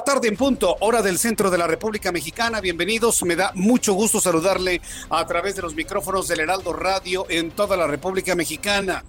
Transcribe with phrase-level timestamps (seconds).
[0.00, 2.62] La tarde en punto, hora del centro de la República Mexicana.
[2.62, 3.22] Bienvenidos.
[3.24, 7.76] Me da mucho gusto saludarle a través de los micrófonos del Heraldo Radio en toda
[7.76, 9.04] la República Mexicana.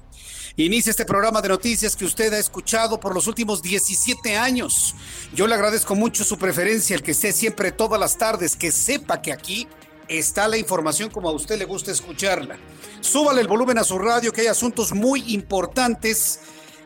[0.58, 4.94] Inicia este programa de noticias que usted ha escuchado por los últimos 17 años.
[5.34, 9.22] Yo le agradezco mucho su preferencia, el que esté siempre todas las tardes, que sepa
[9.22, 9.70] que aquí
[10.10, 12.58] está la información como a usted le gusta escucharla.
[13.00, 16.42] Súbale el volumen a su radio, que hay asuntos muy importantes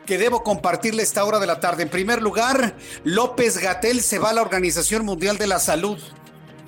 [0.06, 1.82] que debo compartirle esta hora de la tarde.
[1.82, 5.98] En primer lugar, López Gatel se va a la Organización Mundial de la Salud.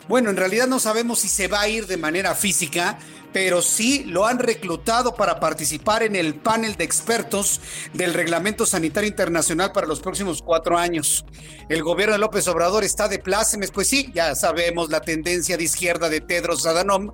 [0.08, 2.98] Bueno, en realidad no sabemos si se va a ir de manera física,
[3.32, 7.60] pero sí lo han reclutado para participar en el panel de expertos
[7.92, 11.24] del Reglamento Sanitario Internacional para los próximos cuatro años.
[11.68, 15.64] El gobierno de López Obrador está de plácemes, pues sí, ya sabemos la tendencia de
[15.64, 17.12] izquierda de Tedros Adhanom,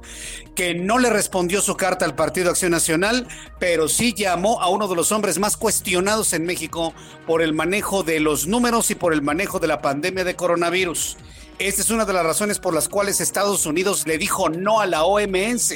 [0.55, 3.27] que no le respondió su carta al Partido Acción Nacional,
[3.59, 6.95] pero sí llamó a uno de los hombres más cuestionados en México
[7.27, 11.17] por el manejo de los números y por el manejo de la pandemia de coronavirus.
[11.59, 14.87] Esta es una de las razones por las cuales Estados Unidos le dijo no a
[14.87, 15.75] la OMS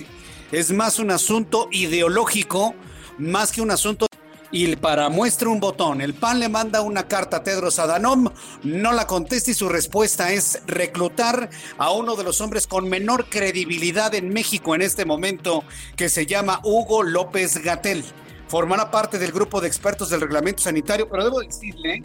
[0.51, 2.75] es más un asunto ideológico,
[3.19, 4.07] más que un asunto
[4.51, 8.31] y para muestra un botón, el PAN le manda una carta a Tedros Adhanom,
[8.63, 13.27] no la contesta y su respuesta es reclutar a uno de los hombres con menor
[13.27, 15.65] credibilidad en México en este momento,
[15.97, 18.03] que se llama Hugo López Gatel.
[18.49, 22.03] Formará parte del grupo de expertos del reglamento sanitario, pero debo decirle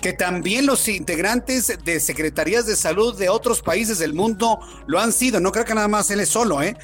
[0.00, 5.12] que también los integrantes de secretarías de salud de otros países del mundo lo han
[5.12, 5.40] sido.
[5.40, 6.76] No creo que nada más él es solo, ¿eh?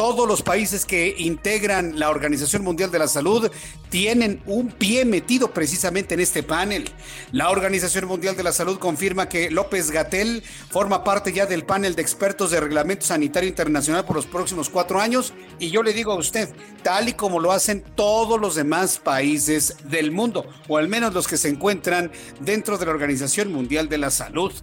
[0.00, 3.50] Todos los países que integran la Organización Mundial de la Salud
[3.90, 6.90] tienen un pie metido precisamente en este panel.
[7.32, 11.96] La Organización Mundial de la Salud confirma que López Gatel forma parte ya del panel
[11.96, 15.34] de expertos de Reglamento Sanitario Internacional por los próximos cuatro años.
[15.58, 16.48] Y yo le digo a usted,
[16.82, 21.28] tal y como lo hacen todos los demás países del mundo, o al menos los
[21.28, 22.10] que se encuentran
[22.40, 24.54] dentro de la Organización Mundial de la Salud.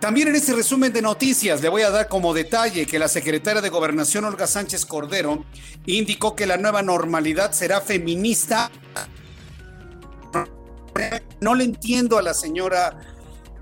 [0.00, 3.60] También en este resumen de noticias le voy a dar como detalle que la secretaria
[3.60, 5.44] de Gobernación Olga Sánchez Cordero
[5.86, 8.70] indicó que la nueva normalidad será feminista.
[11.40, 12.98] No le entiendo a la señora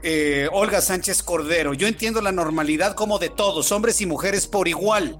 [0.03, 1.75] eh, Olga Sánchez Cordero.
[1.75, 5.17] Yo entiendo la normalidad como de todos, hombres y mujeres por igual.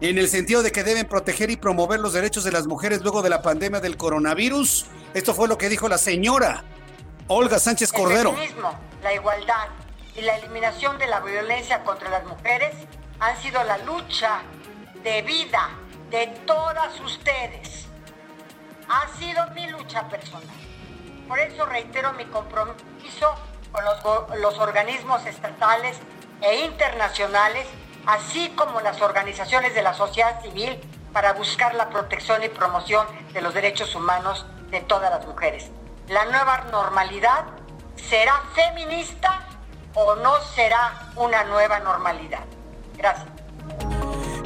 [0.00, 3.22] En el sentido de que deben proteger y promover los derechos de las mujeres luego
[3.22, 4.86] de la pandemia del coronavirus.
[5.14, 6.64] Esto fue lo que dijo la señora
[7.28, 8.34] Olga Sánchez Cordero.
[8.36, 8.54] El
[9.02, 9.68] la igualdad
[10.16, 12.74] y la eliminación de la violencia contra las mujeres
[13.20, 14.42] han sido la lucha
[15.04, 15.68] de vida
[16.10, 17.86] de todas ustedes.
[18.88, 20.56] Ha sido mi lucha personal.
[21.28, 23.34] Por eso reitero mi compromiso
[23.70, 25.98] con los, los organismos estatales
[26.40, 27.66] e internacionales,
[28.06, 30.80] así como las organizaciones de la sociedad civil,
[31.12, 35.70] para buscar la protección y promoción de los derechos humanos de todas las mujeres.
[36.08, 37.44] La nueva normalidad
[37.96, 39.46] será feminista
[39.94, 42.44] o no será una nueva normalidad.
[42.96, 43.33] Gracias.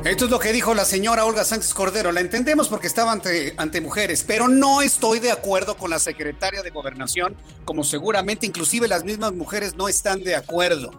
[0.05, 2.13] Esto es lo que dijo la señora Olga Sánchez Cordero.
[2.13, 6.63] La entendemos porque estaba ante, ante mujeres, pero no estoy de acuerdo con la secretaria
[6.63, 10.93] de Gobernación, como seguramente inclusive las mismas mujeres no están de acuerdo.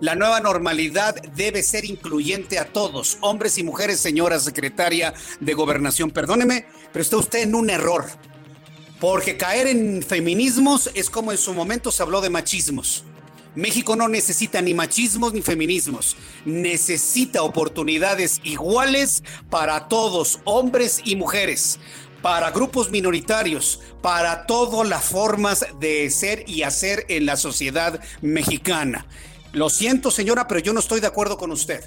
[0.00, 6.10] La nueva normalidad debe ser incluyente a todos, hombres y mujeres, señora secretaria de Gobernación.
[6.10, 8.04] Perdóneme, pero está usted en un error.
[9.00, 13.04] Porque caer en feminismos es como en su momento se habló de machismos.
[13.54, 16.16] México no necesita ni machismos ni feminismos,
[16.46, 21.78] necesita oportunidades iguales para todos, hombres y mujeres,
[22.22, 29.06] para grupos minoritarios, para todas las formas de ser y hacer en la sociedad mexicana.
[29.52, 31.84] Lo siento, señora, pero yo no estoy de acuerdo con usted.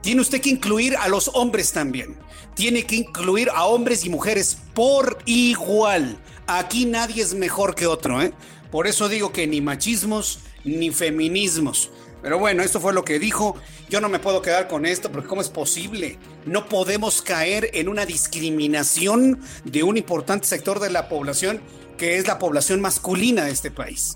[0.00, 2.16] Tiene usted que incluir a los hombres también.
[2.54, 6.18] Tiene que incluir a hombres y mujeres por igual.
[6.46, 8.32] Aquí nadie es mejor que otro, ¿eh?
[8.70, 11.90] Por eso digo que ni machismos ni feminismos.
[12.22, 13.56] Pero bueno, esto fue lo que dijo.
[13.88, 16.18] Yo no me puedo quedar con esto porque ¿cómo es posible?
[16.46, 21.60] No podemos caer en una discriminación de un importante sector de la población
[21.98, 24.14] que es la población masculina de este país.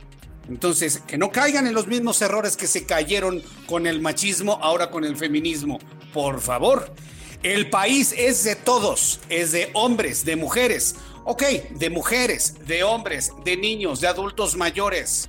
[0.49, 4.91] Entonces, que no caigan en los mismos errores que se cayeron con el machismo, ahora
[4.91, 5.81] con el feminismo.
[6.15, 6.95] Por favor,
[7.43, 10.95] el país es de todos, es de hombres, de mujeres.
[11.25, 15.29] Ok, de mujeres, de hombres, de niños, de adultos mayores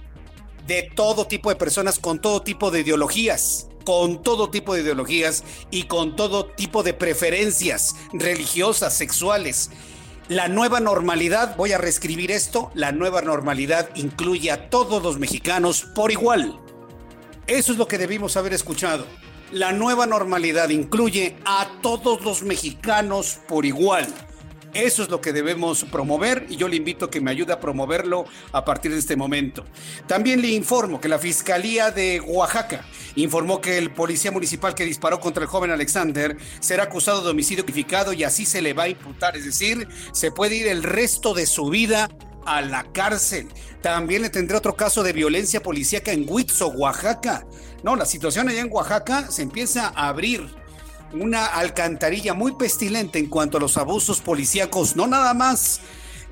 [0.68, 5.44] de todo tipo de personas con todo tipo de ideologías, con todo tipo de ideologías
[5.72, 9.72] y con todo tipo de preferencias religiosas, sexuales.
[10.28, 15.86] La nueva normalidad, voy a reescribir esto, la nueva normalidad incluye a todos los mexicanos
[15.96, 16.60] por igual.
[17.48, 19.06] Eso es lo que debimos haber escuchado.
[19.54, 24.14] La nueva normalidad incluye a todos los mexicanos por igual.
[24.74, 27.60] Eso es lo que debemos promover y yo le invito a que me ayude a
[27.60, 29.66] promoverlo a partir de este momento.
[30.08, 32.86] También le informo que la Fiscalía de Oaxaca
[33.16, 37.66] informó que el policía municipal que disparó contra el joven Alexander será acusado de homicidio
[37.66, 41.34] calificado y así se le va a imputar, es decir, se puede ir el resto
[41.34, 42.10] de su vida
[42.46, 43.48] a la cárcel.
[43.82, 47.46] También le tendré otro caso de violencia policíaca en Huitzo, Oaxaca.
[47.84, 50.48] No, la situación allá en Oaxaca se empieza a abrir
[51.14, 55.82] una alcantarilla muy pestilente en cuanto a los abusos policíacos, no nada más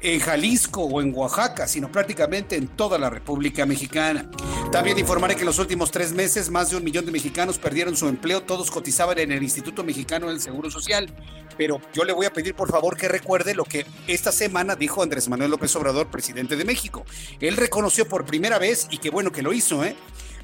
[0.01, 4.30] en Jalisco o en Oaxaca, sino prácticamente en toda la República Mexicana.
[4.72, 7.95] También informaré que en los últimos tres meses más de un millón de mexicanos perdieron
[7.95, 11.12] su empleo, todos cotizaban en el Instituto Mexicano del Seguro Social.
[11.57, 15.01] Pero yo le voy a pedir por favor que recuerde lo que esta semana dijo
[15.01, 17.06] Andrés Manuel López Obrador, presidente de México.
[17.39, 19.95] Él reconoció por primera vez, y qué bueno que lo hizo, ¿eh?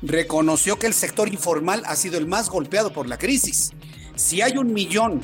[0.01, 3.71] reconoció que el sector informal ha sido el más golpeado por la crisis
[4.21, 5.21] si hay un millón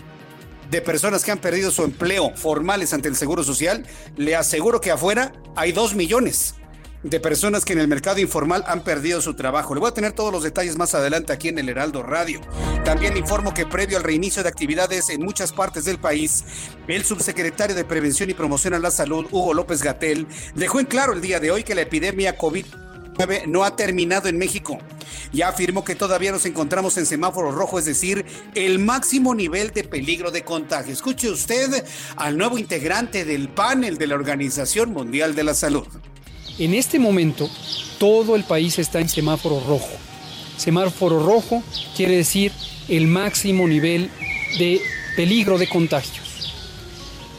[0.72, 3.86] de personas que han perdido su empleo formales ante el Seguro Social,
[4.18, 6.56] le aseguro que afuera hay dos millones
[7.04, 9.76] de personas que en el mercado informal han perdido su trabajo.
[9.76, 12.42] Le voy a tener todos los detalles más adelante aquí en el Heraldo Radio.
[12.84, 16.44] También informo que previo al reinicio de actividades en muchas partes del país,
[16.88, 21.14] el subsecretario de Prevención y Promoción a la Salud, Hugo López Gatel, dejó en claro
[21.14, 22.66] el día de hoy que la epidemia COVID
[23.48, 24.78] no ha terminado en México.
[25.34, 28.26] Ya afirmó que todavía nos encontramos en semáforo rojo, es decir,
[28.56, 30.94] el máximo nivel de peligro de contagio.
[30.94, 31.84] Escuche usted
[32.16, 35.88] al nuevo integrante del panel de la Organización Mundial de la Salud.
[36.60, 37.50] En este momento,
[38.00, 39.92] todo el país está en semáforo rojo.
[40.58, 41.64] Semáforo rojo
[41.96, 42.52] quiere decir
[42.88, 44.10] el máximo nivel
[44.58, 44.82] de
[45.16, 46.54] peligro de contagios.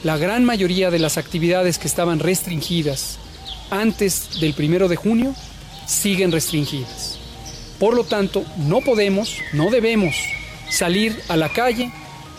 [0.05, 3.19] La gran mayoría de las actividades que estaban restringidas
[3.71, 5.35] antes del primero de junio
[5.89, 7.19] siguen restringidas.
[7.81, 10.15] Por lo tanto, no podemos, no debemos
[10.69, 11.91] salir a la calle,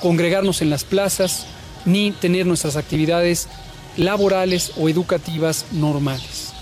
[0.01, 1.47] congregarnos en las plazas,
[1.85, 3.49] ni tener nuestras actividades
[3.97, 6.53] laborales o educativas normales.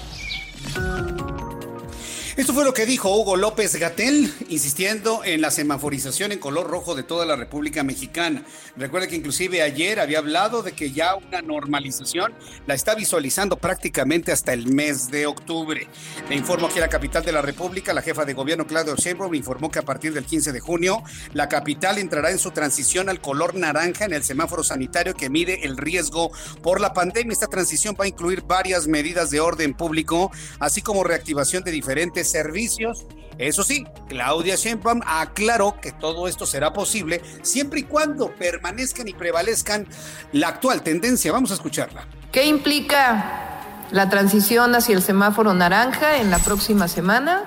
[2.37, 6.93] Esto fue lo que dijo Hugo López Gatel, insistiendo en la semaforización en color rojo
[6.93, 8.43] de toda la República Mexicana.
[8.75, 12.35] Recuerda que inclusive ayer había hablado de que ya una normalización
[12.67, 15.87] la está visualizando prácticamente hasta el mes de octubre.
[16.29, 19.71] Le informo que la capital de la República, la jefa de gobierno Claudio Sheinbaum informó
[19.71, 21.01] que a partir del 15 de junio
[21.33, 25.65] la capital entrará en su transición al color naranja en el semáforo sanitario que mide
[25.65, 26.29] el riesgo
[26.61, 27.33] por la pandemia.
[27.33, 32.26] Esta transición va a incluir varias medidas de orden público, así como reactivación de diferentes
[32.29, 33.05] servicios.
[33.37, 39.13] Eso sí, Claudia Sheinbaum aclaró que todo esto será posible siempre y cuando permanezcan y
[39.13, 39.87] prevalezcan
[40.31, 41.31] la actual tendencia.
[41.31, 42.07] Vamos a escucharla.
[42.31, 43.59] ¿Qué implica
[43.91, 47.45] la transición hacia el semáforo naranja en la próxima semana?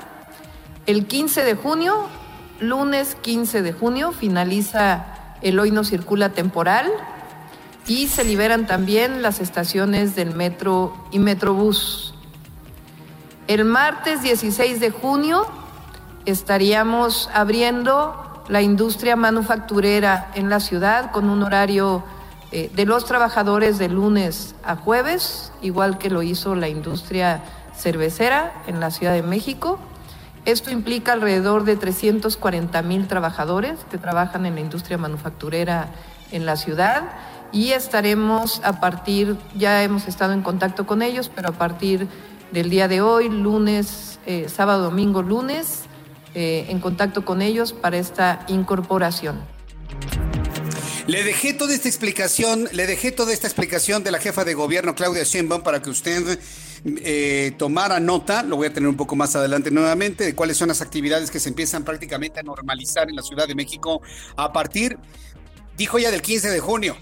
[0.86, 2.08] El 15 de junio,
[2.60, 6.90] lunes 15 de junio, finaliza el hoy no circula temporal
[7.86, 12.09] y se liberan también las estaciones del metro y metrobús.
[13.46, 15.46] El martes 16 de junio
[16.24, 22.04] estaríamos abriendo la industria manufacturera en la ciudad con un horario
[22.52, 27.42] eh, de los trabajadores de lunes a jueves, igual que lo hizo la industria
[27.76, 29.78] cervecera en la Ciudad de México.
[30.44, 35.88] Esto implica alrededor de 340 mil trabajadores que trabajan en la industria manufacturera
[36.32, 37.04] en la ciudad
[37.52, 42.08] y estaremos a partir, ya hemos estado en contacto con ellos, pero a partir
[42.52, 45.82] del día de hoy, lunes, eh, sábado, domingo, lunes,
[46.34, 49.40] eh, en contacto con ellos para esta incorporación.
[51.06, 54.94] Le dejé toda esta explicación, le dejé toda esta explicación de la jefa de gobierno
[54.94, 56.38] Claudia Sheinbaum para que usted
[56.84, 60.68] eh, tomara nota, lo voy a tener un poco más adelante nuevamente, de cuáles son
[60.68, 64.00] las actividades que se empiezan prácticamente a normalizar en la Ciudad de México
[64.36, 64.98] a partir,
[65.76, 66.96] dijo ya del 15 de junio.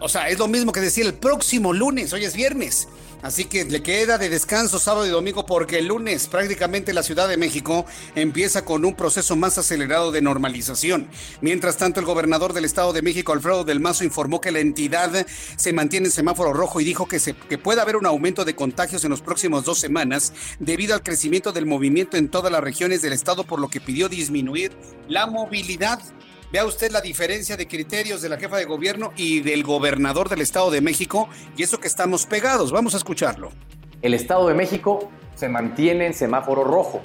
[0.00, 2.86] O sea, es lo mismo que decir el próximo lunes, hoy es viernes.
[3.22, 7.28] Así que le queda de descanso sábado y domingo porque el lunes prácticamente la Ciudad
[7.28, 7.84] de México
[8.14, 11.08] empieza con un proceso más acelerado de normalización.
[11.40, 15.26] Mientras tanto, el gobernador del Estado de México, Alfredo del Mazo, informó que la entidad
[15.56, 18.54] se mantiene en semáforo rojo y dijo que, se, que puede haber un aumento de
[18.54, 23.02] contagios en los próximos dos semanas debido al crecimiento del movimiento en todas las regiones
[23.02, 24.72] del Estado, por lo que pidió disminuir
[25.08, 26.00] la movilidad.
[26.50, 30.40] Vea usted la diferencia de criterios de la jefa de gobierno y del gobernador del
[30.40, 31.28] Estado de México
[31.58, 32.72] y eso que estamos pegados.
[32.72, 33.50] Vamos a escucharlo.
[34.00, 37.02] El Estado de México se mantiene en semáforo rojo.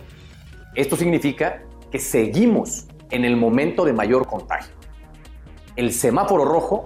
[0.75, 4.73] Esto significa que seguimos en el momento de mayor contagio.
[5.75, 6.85] El semáforo rojo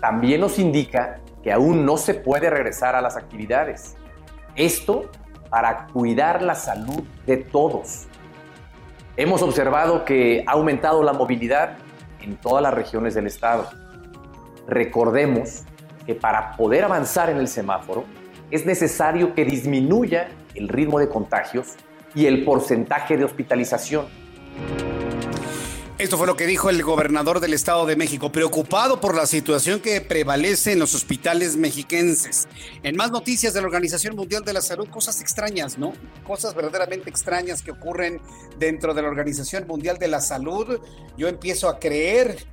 [0.00, 3.94] también nos indica que aún no se puede regresar a las actividades.
[4.56, 5.08] Esto
[5.50, 8.08] para cuidar la salud de todos.
[9.16, 11.76] Hemos observado que ha aumentado la movilidad
[12.22, 13.68] en todas las regiones del estado.
[14.66, 15.64] Recordemos
[16.06, 18.04] que para poder avanzar en el semáforo
[18.50, 21.74] es necesario que disminuya el ritmo de contagios
[22.14, 24.06] y el porcentaje de hospitalización.
[26.02, 29.78] Esto fue lo que dijo el gobernador del Estado de México, preocupado por la situación
[29.78, 32.48] que prevalece en los hospitales mexiquenses.
[32.82, 35.92] En más noticias de la Organización Mundial de la Salud, cosas extrañas, ¿no?
[36.26, 38.20] Cosas verdaderamente extrañas que ocurren
[38.58, 40.80] dentro de la Organización Mundial de la Salud.
[41.16, 42.48] Yo empiezo a creer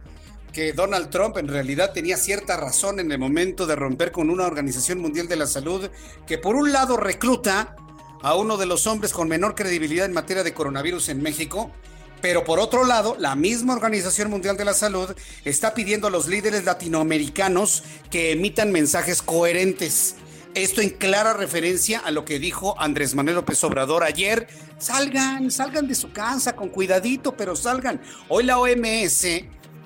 [0.53, 4.45] que Donald Trump en realidad tenía cierta razón en el momento de romper con una
[4.45, 5.89] Organización Mundial de la Salud
[6.27, 7.75] que por un lado recluta
[8.21, 11.71] a uno de los hombres con menor credibilidad en materia de coronavirus en México
[12.21, 16.27] pero por otro lado, la misma Organización Mundial de la Salud está pidiendo a los
[16.27, 20.15] líderes latinoamericanos que emitan mensajes coherentes.
[20.55, 24.47] Esto en clara referencia a lo que dijo Andrés Manuel López Obrador ayer.
[24.79, 28.01] Salgan, salgan de su casa con cuidadito, pero salgan.
[28.27, 29.25] Hoy la OMS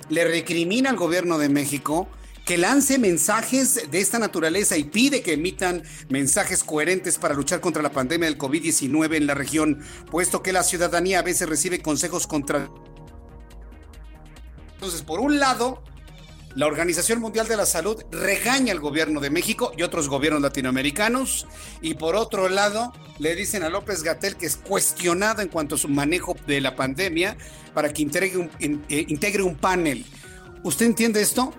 [0.10, 2.08] le recrimina al gobierno de México
[2.46, 7.82] que lance mensajes de esta naturaleza y pide que emitan mensajes coherentes para luchar contra
[7.82, 9.82] la pandemia del COVID-19 en la región,
[10.12, 12.70] puesto que la ciudadanía a veces recibe consejos contra...
[14.74, 15.82] Entonces, por un lado,
[16.56, 21.48] la Organización Mundial de la Salud regaña al gobierno de México y otros gobiernos latinoamericanos.
[21.82, 25.78] Y por otro lado, le dicen a López Gatel que es cuestionado en cuanto a
[25.78, 27.38] su manejo de la pandemia
[27.74, 30.06] para que integre un, eh, integre un panel.
[30.64, 31.54] ¿Usted entiende esto?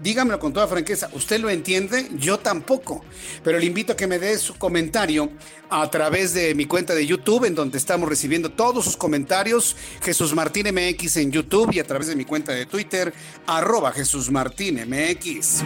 [0.00, 2.08] Dígamelo con toda franqueza, ¿usted lo entiende?
[2.16, 3.04] Yo tampoco,
[3.42, 5.30] pero le invito a que me dé su comentario
[5.72, 10.34] a través de mi cuenta de YouTube, en donde estamos recibiendo todos sus comentarios, Jesús
[10.34, 13.14] Martín MX en YouTube y a través de mi cuenta de Twitter,
[13.46, 15.62] arroba Jesús Martín MX.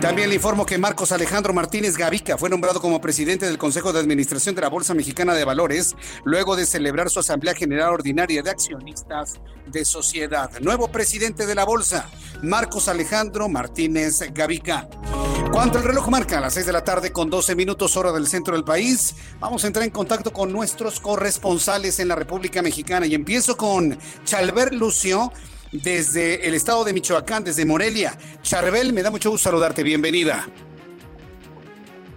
[0.00, 3.98] También le informo que Marcos Alejandro Martínez Gavica fue nombrado como presidente del Consejo de
[3.98, 8.50] Administración de la Bolsa Mexicana de Valores, luego de celebrar su Asamblea General Ordinaria de
[8.50, 10.48] Accionistas de Sociedad.
[10.60, 12.08] Nuevo presidente de la Bolsa,
[12.40, 14.88] Marcos Alejandro Martínez Gavica.
[15.52, 18.28] Cuando el reloj marca a las 6 de la tarde con 12 minutos hora del
[18.28, 23.06] centro del país, vamos a entrar en contacto con nuestros corresponsales en la República Mexicana
[23.06, 25.32] y empiezo con Chalver Lucio
[25.72, 28.12] desde el estado de Michoacán, desde Morelia.
[28.42, 30.46] Charbel, me da mucho gusto saludarte, bienvenida.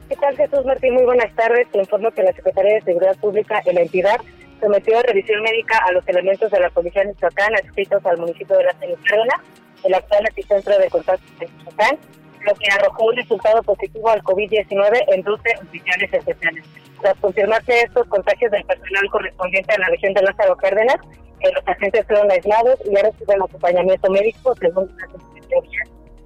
[0.09, 0.93] ¿Qué tal Jesús Martín?
[0.93, 1.67] Muy buenas tardes.
[1.71, 4.17] Te informo que la Secretaría de Seguridad Pública en la entidad
[4.61, 8.57] sometió a revisión médica a los elementos de la Policía de Michoacán adscritos al municipio
[8.57, 9.41] de La Cárdenas,
[9.83, 11.97] el actual epicentro de contacto de Michoacán,
[12.45, 16.65] lo que arrojó un resultado positivo al COVID-19 en 12 oficiales especiales.
[17.01, 20.97] Tras confirmarse estos contagios del personal correspondiente a la región de Lázaro Cárdenas,
[21.41, 25.09] eh, los agentes fueron aislados y ya reciben acompañamiento médico según las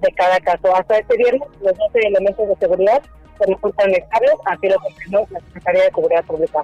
[0.00, 0.74] de cada caso.
[0.74, 3.02] Hasta este viernes, los 12 elementos de seguridad
[3.38, 6.62] se reportan estables, así lo confirmó la Secretaría de Seguridad Pública.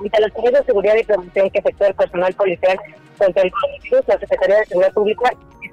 [0.00, 2.78] Ante las medidas de seguridad y prevención que efectúa el personal policial
[3.18, 5.32] contra el coronavirus, la Secretaría de Seguridad Pública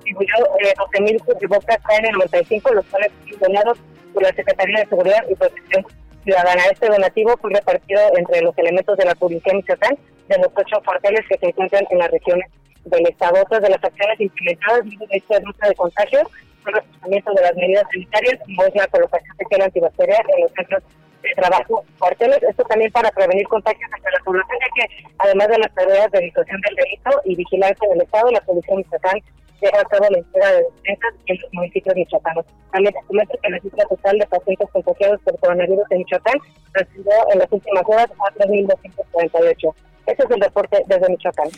[0.09, 3.77] distribuyó eh, 12.000 cubrebocas KN95, los cuales donados
[4.13, 5.85] por la Secretaría de Seguridad y Protección
[6.23, 6.63] Ciudadana.
[6.71, 9.97] Este donativo fue repartido entre los elementos de la Policía Michoacán
[10.27, 12.49] de los ocho cuarteles que se encuentran en las regiones
[12.85, 13.41] del Estado.
[13.41, 17.55] Otras de las acciones implementadas en esta ruta de contagio son el reforzamiento de las
[17.55, 20.83] medidas sanitarias, como es la colocación de gel antibacterial en los centros
[21.23, 22.43] de trabajo cuarteles.
[22.43, 26.19] Esto también para prevenir contagios entre la población, ya que además de las tareas de
[26.19, 29.21] disuasión del delito y vigilancia del Estado, la Policía Michoacán
[29.61, 32.45] lleva a cabo la entrega de despensas en los municipios michoacanos.
[32.71, 36.37] También se comenta que la cifra total de pacientes contagiados por coronavirus en Michoacán
[36.73, 39.73] recibió en las últimas horas a 3.248.
[40.05, 41.49] Ese es el reporte desde Michoacán.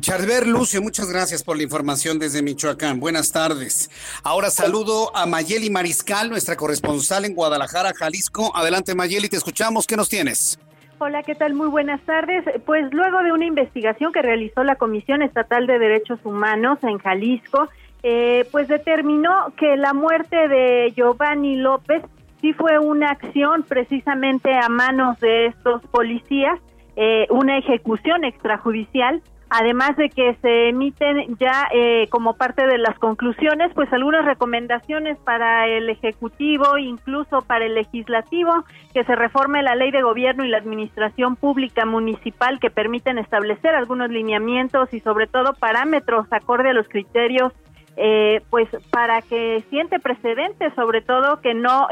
[0.00, 2.98] Charver Lucio, muchas gracias por la información desde Michoacán.
[2.98, 3.90] Buenas tardes.
[4.24, 8.50] Ahora saludo a Mayeli Mariscal, nuestra corresponsal en Guadalajara, Jalisco.
[8.56, 9.86] Adelante Mayeli, te escuchamos.
[9.86, 10.58] ¿Qué nos tienes?
[11.04, 11.54] Hola, ¿qué tal?
[11.54, 12.44] Muy buenas tardes.
[12.64, 17.68] Pues luego de una investigación que realizó la Comisión Estatal de Derechos Humanos en Jalisco,
[18.04, 22.04] eh, pues determinó que la muerte de Giovanni López
[22.40, 26.60] sí fue una acción precisamente a manos de estos policías
[26.94, 32.98] eh, una ejecución extrajudicial, además de que se emiten ya eh, como parte de las
[32.98, 39.74] conclusiones, pues algunas recomendaciones para el Ejecutivo, incluso para el Legislativo, que se reforme la
[39.74, 45.26] ley de gobierno y la administración pública municipal que permiten establecer algunos lineamientos y sobre
[45.26, 47.52] todo parámetros acorde a los criterios,
[47.98, 51.88] eh, pues para que siente precedentes, sobre todo que no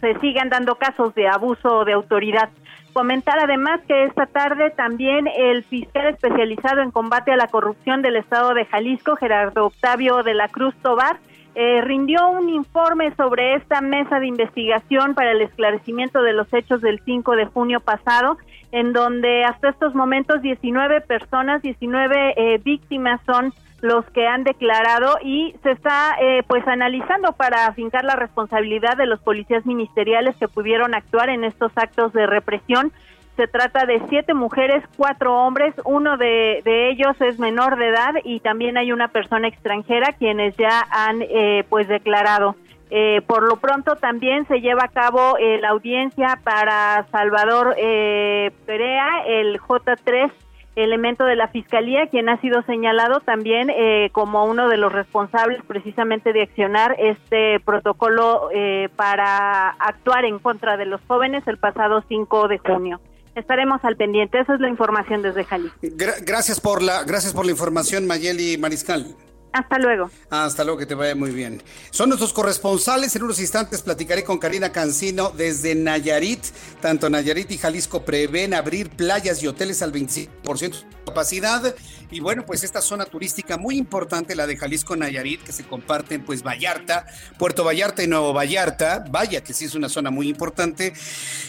[0.00, 2.48] se sigan dando casos de abuso de autoridad.
[2.92, 8.16] Comentar además que esta tarde también el fiscal especializado en combate a la corrupción del
[8.16, 11.18] Estado de Jalisco, Gerardo Octavio de la Cruz Tobar,
[11.54, 16.80] eh, rindió un informe sobre esta mesa de investigación para el esclarecimiento de los hechos
[16.80, 18.38] del 5 de junio pasado,
[18.72, 25.16] en donde hasta estos momentos 19 personas, 19 eh, víctimas son los que han declarado
[25.22, 30.48] y se está eh, pues analizando para afincar la responsabilidad de los policías ministeriales que
[30.48, 32.92] pudieron actuar en estos actos de represión.
[33.36, 38.40] Se trata de siete mujeres, cuatro hombres, uno de, ellos es menor de edad y
[38.40, 42.56] también hay una persona extranjera quienes ya han eh, pues declarado.
[42.90, 49.60] Eh, por lo pronto también se lleva a cabo la audiencia para Salvador Perea, el
[49.60, 50.30] J3
[50.76, 55.62] elemento de la Fiscalía, quien ha sido señalado también eh, como uno de los responsables
[55.66, 62.04] precisamente de accionar este protocolo eh, para actuar en contra de los jóvenes el pasado
[62.08, 63.00] 5 de junio.
[63.34, 64.40] Estaremos al pendiente.
[64.40, 65.78] Esa es la información desde Jalisco.
[66.26, 69.14] gracias por la gracias por la información, Mayeli Mariscal.
[69.52, 70.10] Hasta luego.
[70.30, 71.62] Hasta luego, que te vaya muy bien.
[71.90, 73.14] Son nuestros corresponsales.
[73.16, 76.44] En unos instantes platicaré con Karina Cancino desde Nayarit.
[76.80, 81.74] Tanto Nayarit y Jalisco prevén abrir playas y hoteles al 25% de capacidad.
[82.12, 86.24] Y bueno, pues esta zona turística muy importante, la de Jalisco Nayarit, que se comparten
[86.24, 87.06] pues Vallarta,
[87.38, 89.04] Puerto Vallarta y Nuevo Vallarta.
[89.10, 90.92] Vaya que sí es una zona muy importante.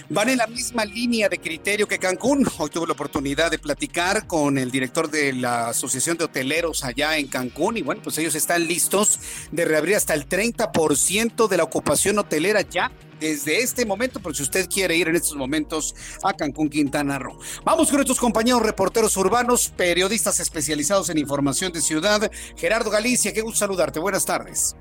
[0.09, 2.47] Van en la misma línea de criterio que Cancún.
[2.57, 7.17] Hoy tuve la oportunidad de platicar con el director de la Asociación de Hoteleros allá
[7.17, 7.77] en Cancún.
[7.77, 9.19] Y pues ellos están listos
[9.51, 14.41] de reabrir hasta el 30% de la ocupación hotelera ya desde este momento, por si
[14.43, 17.39] usted quiere ir en estos momentos a Cancún, Quintana Roo.
[17.63, 22.31] Vamos con nuestros compañeros reporteros urbanos, periodistas especializados en información de ciudad.
[22.57, 23.99] Gerardo Galicia, qué gusto saludarte.
[23.99, 24.75] Buenas tardes.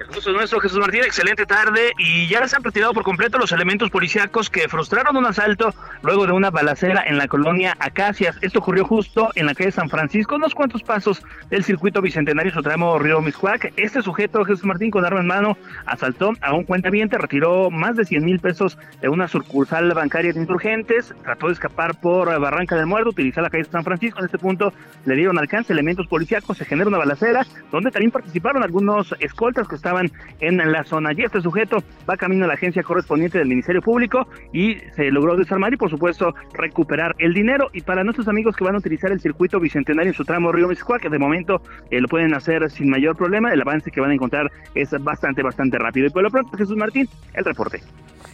[0.00, 1.02] El es nuestro, Jesús Martín.
[1.04, 1.92] Excelente tarde.
[1.98, 6.26] Y ya se han retirado por completo los elementos policíacos que frustraron un asalto luego
[6.26, 8.38] de una balacera en la colonia Acacias.
[8.40, 12.98] Esto ocurrió justo en la calle San Francisco, unos cuantos pasos del circuito bicentenario Sotramo
[12.98, 13.74] Río Miscuac.
[13.76, 18.06] Este sujeto, Jesús Martín, con arma en mano, asaltó a un cuentaviente, retiró más de
[18.06, 22.86] 100 mil pesos de una sucursal bancaria de insurgentes, trató de escapar por Barranca del
[22.86, 24.20] Muerto, utilizar la calle San Francisco.
[24.20, 24.72] En este punto
[25.04, 29.74] le dieron alcance elementos policíacos, se generó una balacera, donde también participaron algunos escoltas que
[29.74, 31.10] estaban estaban en la zona.
[31.16, 35.36] Y este sujeto va camino a la agencia correspondiente del Ministerio Público y se logró
[35.36, 37.68] desarmar y por supuesto recuperar el dinero.
[37.72, 40.68] Y para nuestros amigos que van a utilizar el circuito bicentenario en su tramo Río
[40.68, 44.10] Mexicua, que de momento eh, lo pueden hacer sin mayor problema, el avance que van
[44.10, 46.06] a encontrar es bastante, bastante rápido.
[46.06, 47.82] Y por lo pronto, Jesús Martín, el reporte.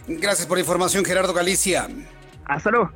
[0.07, 1.87] Gracias por la información, Gerardo Galicia.
[2.45, 2.91] Hasta luego.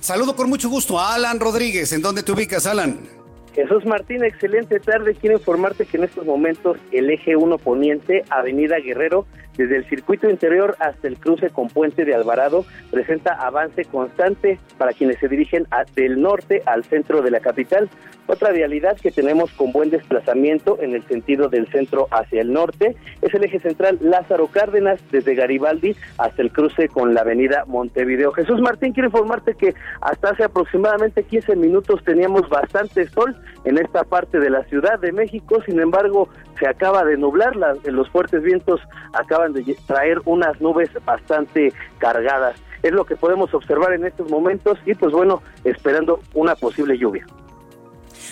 [0.00, 1.92] Saludo con mucho gusto a Alan Rodríguez.
[1.92, 3.19] ¿En dónde te ubicas, Alan?
[3.54, 5.14] Jesús Martín, excelente tarde.
[5.14, 9.26] Quiero informarte que en estos momentos el eje 1 poniente, Avenida Guerrero,
[9.60, 14.94] desde el circuito interior hasta el cruce con Puente de Alvarado, presenta avance constante para
[14.94, 17.90] quienes se dirigen del norte al centro de la capital.
[18.26, 22.96] Otra vialidad que tenemos con buen desplazamiento en el sentido del centro hacia el norte
[23.20, 28.32] es el eje central Lázaro Cárdenas desde Garibaldi hasta el cruce con la avenida Montevideo.
[28.32, 34.04] Jesús Martín, quiero informarte que hasta hace aproximadamente 15 minutos teníamos bastante sol en esta
[34.04, 36.28] parte de la Ciudad de México, sin embargo
[36.60, 38.80] se acaba de nublar, los fuertes vientos
[39.14, 42.56] acaban de traer unas nubes bastante cargadas.
[42.82, 47.26] Es lo que podemos observar en estos momentos y pues bueno, esperando una posible lluvia.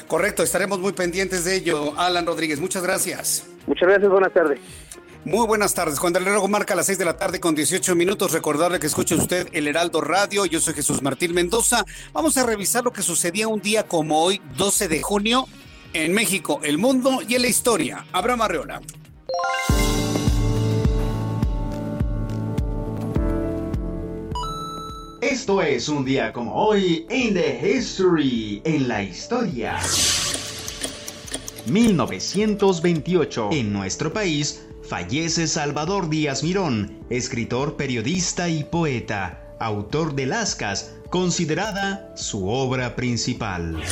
[0.07, 1.99] Correcto, estaremos muy pendientes de ello.
[1.99, 3.47] Alan Rodríguez, muchas gracias.
[3.67, 4.59] Muchas gracias, buenas tardes.
[5.25, 6.01] Muy buenas tardes.
[6.01, 9.15] Cuando el reloj marca las 6 de la tarde con 18 minutos, recordarle que escuche
[9.15, 10.47] usted el Heraldo Radio.
[10.47, 11.85] Yo soy Jesús Martín Mendoza.
[12.15, 15.47] Vamos a revisar lo que sucedía un día como hoy, 12 de junio
[15.93, 18.07] en México, el mundo y en la historia.
[18.13, 18.81] Abraham Arreola.
[25.21, 29.77] Esto es un día como hoy en The History, en la historia.
[31.67, 33.49] 1928.
[33.51, 42.13] En nuestro país fallece Salvador Díaz Mirón, escritor, periodista y poeta, autor de Lascas, considerada
[42.17, 43.83] su obra principal.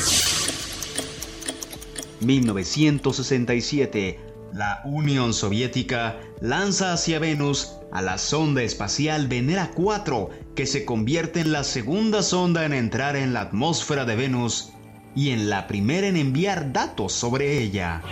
[2.21, 4.21] 1967.
[4.53, 11.41] La Unión Soviética lanza hacia Venus a la sonda espacial Venera 4, que se convierte
[11.41, 14.71] en la segunda sonda en entrar en la atmósfera de Venus
[15.15, 18.03] y en la primera en enviar datos sobre ella.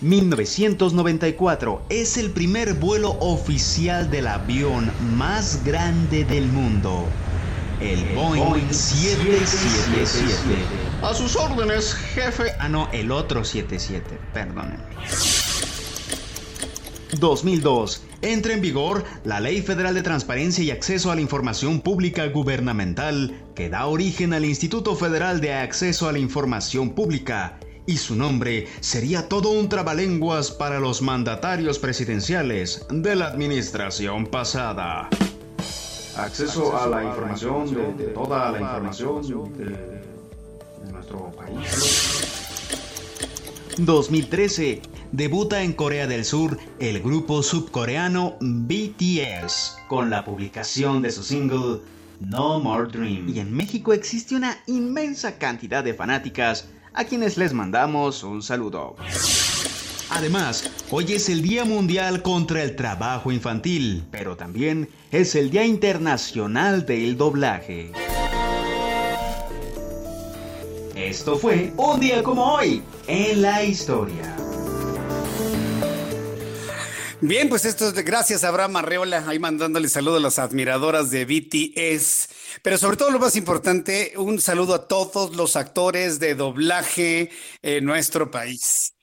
[0.00, 7.06] 1994 es el primer vuelo oficial del avión más grande del mundo,
[7.80, 10.38] el Boeing 777.
[11.02, 12.52] A sus órdenes, jefe.
[12.58, 14.84] Ah, no, el otro 77, perdónenme.
[17.18, 18.02] 2002.
[18.22, 23.42] Entra en vigor la Ley Federal de Transparencia y Acceso a la Información Pública Gubernamental,
[23.54, 28.66] que da origen al Instituto Federal de Acceso a la Información Pública, y su nombre
[28.80, 35.10] sería todo un trabalenguas para los mandatarios presidenciales de la administración pasada.
[36.16, 42.44] Acceso a la información de, toda la información de, de nuestro país.
[43.78, 51.22] 2013 debuta en Corea del Sur el grupo subcoreano BTS con la publicación de su
[51.22, 51.82] single
[52.18, 53.28] No More Dream.
[53.28, 58.96] Y en México existe una inmensa cantidad de fanáticas a quienes les mandamos un saludo.
[60.10, 65.64] Además, hoy es el Día Mundial contra el Trabajo Infantil, pero también es el Día
[65.64, 67.92] Internacional del Doblaje.
[70.96, 74.36] Esto fue un día como hoy en la historia.
[77.26, 81.10] Bien, pues esto es de gracias a Abraham Arreola, ahí mandándole saludos a las admiradoras
[81.10, 82.28] de BTS.
[82.62, 87.30] Pero sobre todo lo más importante, un saludo a todos los actores de doblaje
[87.62, 88.94] en nuestro país.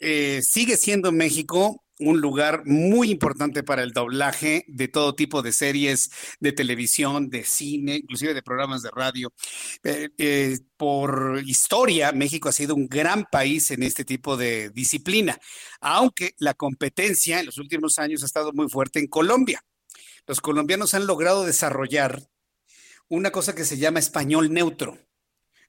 [0.00, 5.52] Eh, sigue siendo México un lugar muy importante para el doblaje de todo tipo de
[5.52, 9.32] series de televisión, de cine, inclusive de programas de radio.
[9.82, 15.38] Eh, eh, por historia, México ha sido un gran país en este tipo de disciplina,
[15.80, 19.62] aunque la competencia en los últimos años ha estado muy fuerte en Colombia.
[20.26, 22.28] Los colombianos han logrado desarrollar
[23.08, 24.98] una cosa que se llama español neutro.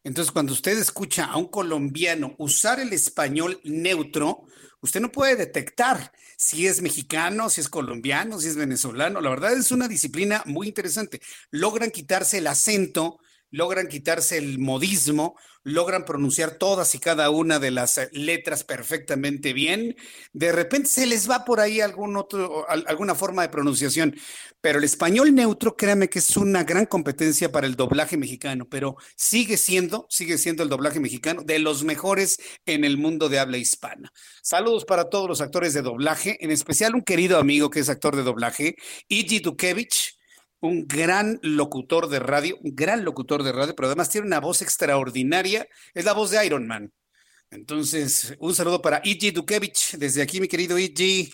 [0.08, 4.46] Entonces, cuando usted escucha a un colombiano usar el español neutro,
[4.80, 9.20] usted no puede detectar si es mexicano, si es colombiano, si es venezolano.
[9.20, 11.20] La verdad es una disciplina muy interesante.
[11.52, 13.20] Logran quitarse el acento,
[13.52, 19.54] logran quitarse el modismo, logran pronunciar todas y cada una de las eh, letras perfectamente
[19.54, 19.96] bien.
[20.32, 24.16] De repente se les va por ahí algún otro, alguna forma de pronunciación,
[24.62, 28.96] pero el español neutro, créame que es una gran competencia para el doblaje mexicano, pero
[29.16, 33.58] sigue siendo, sigue siendo el doblaje mexicano de los mejores en el mundo de habla
[33.58, 34.12] hispana.
[34.42, 38.16] Saludos para todos los actores de doblaje, en especial un querido amigo que es actor
[38.16, 38.76] de doblaje,
[39.10, 40.17] Iji Dukevich
[40.60, 44.62] un gran locutor de radio, un gran locutor de radio, pero además tiene una voz
[44.62, 45.68] extraordinaria.
[45.94, 46.92] Es la voz de Iron Man.
[47.50, 49.98] Entonces, un saludo para Iji Dukevich.
[49.98, 51.32] Desde aquí, mi querido Iji,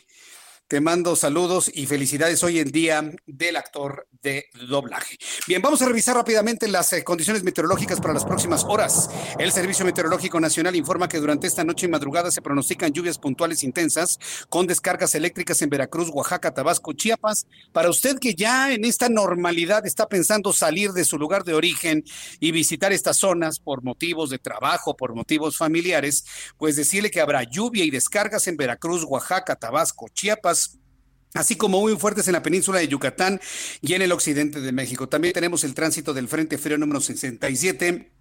[0.73, 5.17] te mando saludos y felicidades hoy en día del actor de doblaje.
[5.45, 9.07] Bien, vamos a revisar rápidamente las eh, condiciones meteorológicas para las próximas horas.
[9.37, 13.61] El Servicio Meteorológico Nacional informa que durante esta noche y madrugada se pronostican lluvias puntuales
[13.61, 14.17] intensas
[14.49, 17.45] con descargas eléctricas en Veracruz, Oaxaca, Tabasco, Chiapas.
[17.71, 22.03] Para usted que ya en esta normalidad está pensando salir de su lugar de origen
[22.39, 26.25] y visitar estas zonas por motivos de trabajo, por motivos familiares,
[26.57, 30.62] pues decirle que habrá lluvia y descargas en Veracruz, Oaxaca, Tabasco, Chiapas
[31.33, 33.39] así como muy fuertes en la península de Yucatán
[33.81, 35.09] y en el occidente de México.
[35.09, 38.11] También tenemos el tránsito del Frente Frío número 67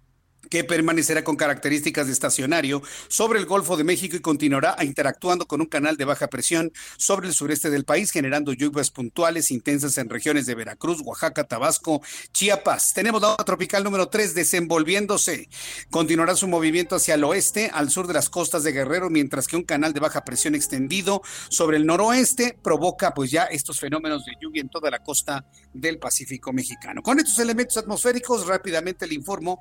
[0.49, 5.61] que permanecerá con características de estacionario sobre el Golfo de México y continuará interactuando con
[5.61, 10.09] un canal de baja presión sobre el sureste del país, generando lluvias puntuales intensas en
[10.09, 12.01] regiones de Veracruz, Oaxaca, Tabasco,
[12.31, 12.93] Chiapas.
[12.93, 15.49] Tenemos la onda tropical número 3 desenvolviéndose.
[15.89, 19.55] Continuará su movimiento hacia el oeste, al sur de las costas de Guerrero, mientras que
[19.55, 24.33] un canal de baja presión extendido sobre el noroeste provoca pues ya estos fenómenos de
[24.41, 27.01] lluvia en toda la costa del Pacífico mexicano.
[27.01, 29.59] Con estos elementos atmosféricos, rápidamente le informo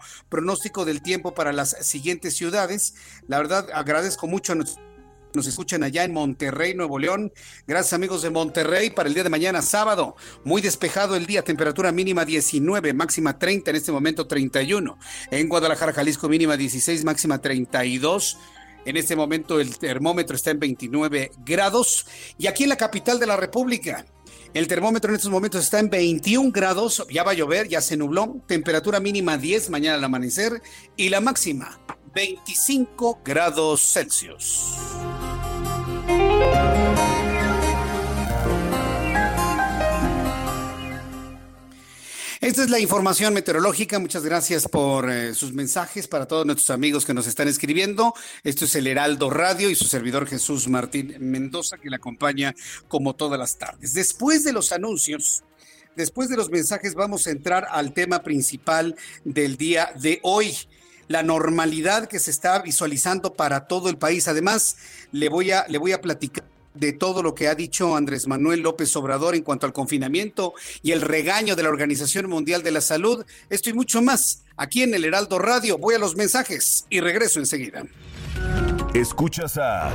[0.72, 2.94] del tiempo para las siguientes ciudades.
[3.28, 4.92] La verdad, agradezco mucho a nuestros
[5.34, 7.32] nos escuchan allá en Monterrey, Nuevo León.
[7.66, 10.14] Gracias amigos de Monterrey para el día de mañana, sábado.
[10.44, 14.98] Muy despejado el día, temperatura mínima 19, máxima 30, en este momento 31.
[15.30, 18.36] En Guadalajara, Jalisco, mínima 16, máxima 32.
[18.84, 22.06] En este momento el termómetro está en 29 grados.
[22.36, 24.04] Y aquí en la capital de la República,
[24.54, 27.06] el termómetro en estos momentos está en 21 grados.
[27.10, 28.36] Ya va a llover, ya se nubló.
[28.46, 30.62] Temperatura mínima 10 mañana al amanecer.
[30.96, 31.80] Y la máxima
[32.14, 34.76] 25 grados Celsius.
[42.42, 44.00] Esta es la información meteorológica.
[44.00, 48.14] Muchas gracias por eh, sus mensajes para todos nuestros amigos que nos están escribiendo.
[48.42, 52.52] Esto es el Heraldo Radio y su servidor Jesús Martín Mendoza que le acompaña
[52.88, 53.94] como todas las tardes.
[53.94, 55.44] Después de los anuncios,
[55.94, 60.52] después de los mensajes, vamos a entrar al tema principal del día de hoy
[61.06, 64.26] la normalidad que se está visualizando para todo el país.
[64.26, 64.78] Además,
[65.12, 68.60] le voy a, le voy a platicar de todo lo que ha dicho Andrés Manuel
[68.60, 72.80] López Obrador en cuanto al confinamiento y el regaño de la Organización Mundial de la
[72.80, 73.24] Salud.
[73.50, 75.78] Esto y mucho más aquí en el Heraldo Radio.
[75.78, 77.84] Voy a los mensajes y regreso enseguida.
[78.94, 79.90] Escuchas a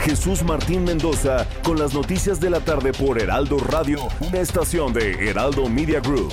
[0.00, 5.28] Jesús Martín Mendoza con las noticias de la tarde por Heraldo Radio, una estación de
[5.28, 6.32] Heraldo Media Group.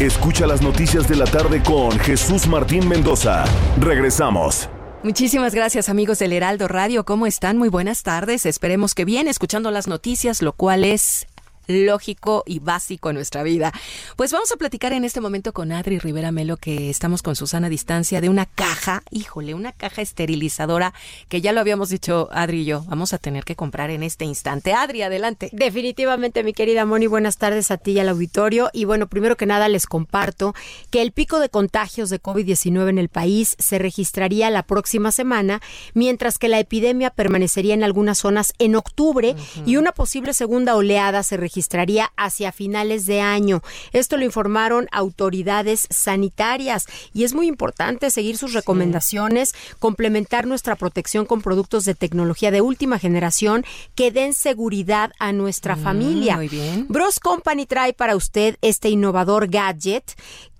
[0.00, 3.44] Escucha las noticias de la tarde con Jesús Martín Mendoza.
[3.80, 4.68] Regresamos.
[5.06, 7.04] Muchísimas gracias amigos del Heraldo Radio.
[7.04, 7.58] ¿Cómo están?
[7.58, 8.44] Muy buenas tardes.
[8.44, 11.28] Esperemos que bien, escuchando las noticias, lo cual es
[11.66, 13.72] lógico y básico en nuestra vida.
[14.16, 17.66] Pues vamos a platicar en este momento con Adri Rivera Melo, que estamos con Susana
[17.66, 20.94] a distancia, de una caja, híjole, una caja esterilizadora
[21.28, 24.24] que ya lo habíamos dicho Adri y yo, vamos a tener que comprar en este
[24.24, 24.72] instante.
[24.72, 25.50] Adri, adelante.
[25.52, 28.70] Definitivamente, mi querida Moni, buenas tardes a ti y al auditorio.
[28.72, 30.54] Y bueno, primero que nada les comparto
[30.90, 35.60] que el pico de contagios de COVID-19 en el país se registraría la próxima semana,
[35.94, 41.22] mientras que la epidemia permanecería en algunas zonas en octubre y una posible segunda oleada
[41.22, 43.62] se registraría registraría hacia finales de año.
[43.94, 51.24] Esto lo informaron autoridades sanitarias y es muy importante seguir sus recomendaciones, complementar nuestra protección
[51.24, 53.64] con productos de tecnología de última generación
[53.94, 56.36] que den seguridad a nuestra mm, familia.
[56.36, 56.84] Muy bien.
[56.90, 60.12] Bros Company trae para usted este innovador gadget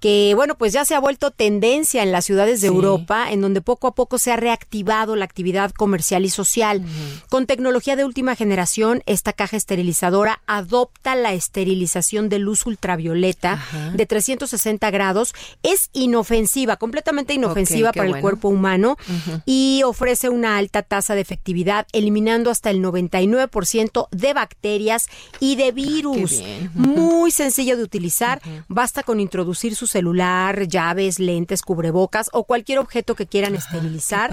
[0.06, 3.60] que bueno, pues ya se ha vuelto tendencia en las ciudades de Europa, en donde
[3.60, 6.80] poco a poco se ha reactivado la actividad comercial y social.
[7.28, 13.60] Con tecnología de última generación, esta caja esterilizadora adopta la esterilización de luz ultravioleta
[13.94, 18.96] de 360 grados, es inofensiva, completamente inofensiva para el cuerpo humano
[19.44, 25.08] y ofrece una alta tasa de efectividad, eliminando hasta el 99% de bacterias
[25.40, 26.44] y de ah, virus.
[26.74, 33.14] Muy sencillo de utilizar, basta con introducir su celular, llaves, lentes, cubrebocas o cualquier objeto
[33.14, 34.30] que quieran esterilizar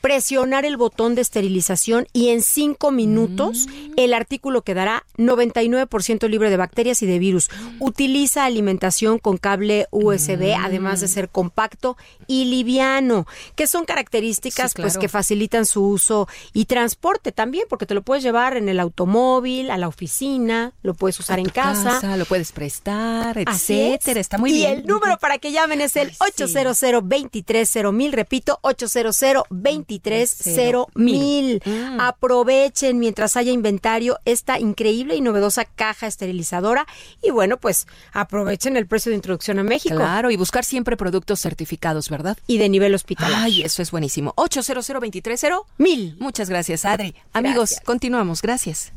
[0.00, 3.92] presionar el botón de esterilización y en cinco minutos mm.
[3.96, 7.50] el artículo quedará 99% libre de bacterias y de virus.
[7.78, 10.64] Utiliza alimentación con cable USB, mm.
[10.64, 16.64] además de ser compacto y liviano, que son características pues que facilitan su uso y
[16.64, 21.18] transporte también, porque te lo puedes llevar en el automóvil, a la oficina, lo puedes
[21.20, 22.16] usar en casa.
[22.16, 24.20] lo puedes prestar, etcétera.
[24.20, 24.70] Está muy bien.
[24.70, 30.88] Y el número para que llamen es el 800 230 mil, repito, 800 20 23
[30.94, 31.62] mil.
[31.64, 32.00] Mm.
[32.00, 36.86] Aprovechen mientras haya inventario esta increíble y novedosa caja esterilizadora
[37.22, 39.96] y bueno, pues aprovechen el precio de introducción a México.
[39.96, 42.38] Claro, y buscar siempre productos certificados, ¿verdad?
[42.46, 43.36] Y de nivel hospitalario.
[43.44, 44.32] Ay, eso es buenísimo.
[44.36, 46.16] 800 230 mil.
[46.18, 47.14] Muchas gracias, Adri.
[47.32, 48.42] Amigos, continuamos.
[48.42, 48.92] Gracias.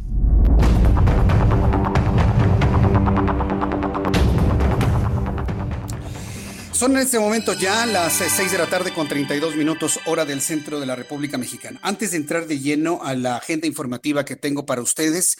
[6.73, 10.25] Son en este momento ya las 6 eh, de la tarde con 32 minutos hora
[10.25, 11.79] del centro de la República Mexicana.
[11.83, 15.37] Antes de entrar de lleno a la agenda informativa que tengo para ustedes,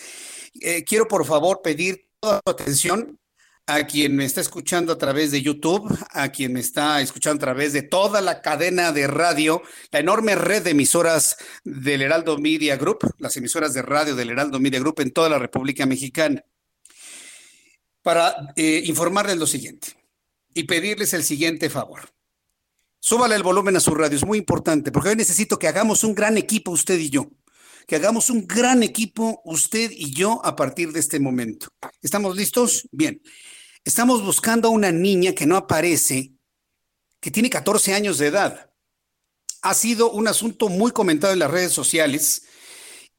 [0.62, 3.20] eh, quiero por favor pedir toda su atención
[3.66, 7.48] a quien me está escuchando a través de YouTube, a quien me está escuchando a
[7.48, 12.78] través de toda la cadena de radio, la enorme red de emisoras del Heraldo Media
[12.78, 16.44] Group, las emisoras de radio del Heraldo Media Group en toda la República Mexicana,
[18.04, 20.03] para eh, informarles lo siguiente
[20.54, 22.10] y pedirles el siguiente favor.
[23.00, 26.16] Súbale el volumen a su radio, es muy importante, porque hoy necesito que hagamos un
[26.16, 27.30] gran equipo usted y yo.
[27.86, 31.68] Que hagamos un gran equipo usted y yo a partir de este momento.
[32.02, 32.88] ¿Estamos listos?
[32.92, 33.22] Bien.
[33.84, 36.34] Estamos buscando a una niña que no aparece,
[37.20, 38.72] que tiene 14 años de edad.
[39.62, 42.44] Ha sido un asunto muy comentado en las redes sociales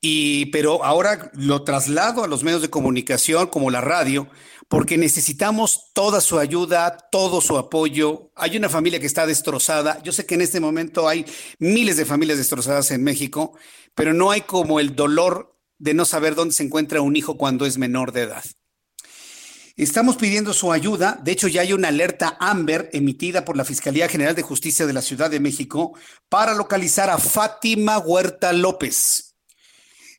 [0.07, 4.29] Y, pero ahora lo traslado a los medios de comunicación como la radio,
[4.75, 8.33] porque necesitamos toda su ayuda, todo su apoyo.
[8.35, 10.03] Hay una familia que está destrozada.
[10.03, 11.25] Yo sé que en este momento hay
[11.61, 13.57] miles de familias destrozadas en México,
[13.95, 17.67] pero no hay como el dolor de no saber dónde se encuentra un hijo cuando
[17.67, 18.43] es menor de edad.
[19.77, 21.21] Estamos pidiendo su ayuda.
[21.23, 24.93] De hecho, ya hay una alerta AMBER emitida por la Fiscalía General de Justicia de
[24.93, 25.97] la Ciudad de México
[26.29, 29.34] para localizar a Fátima Huerta López.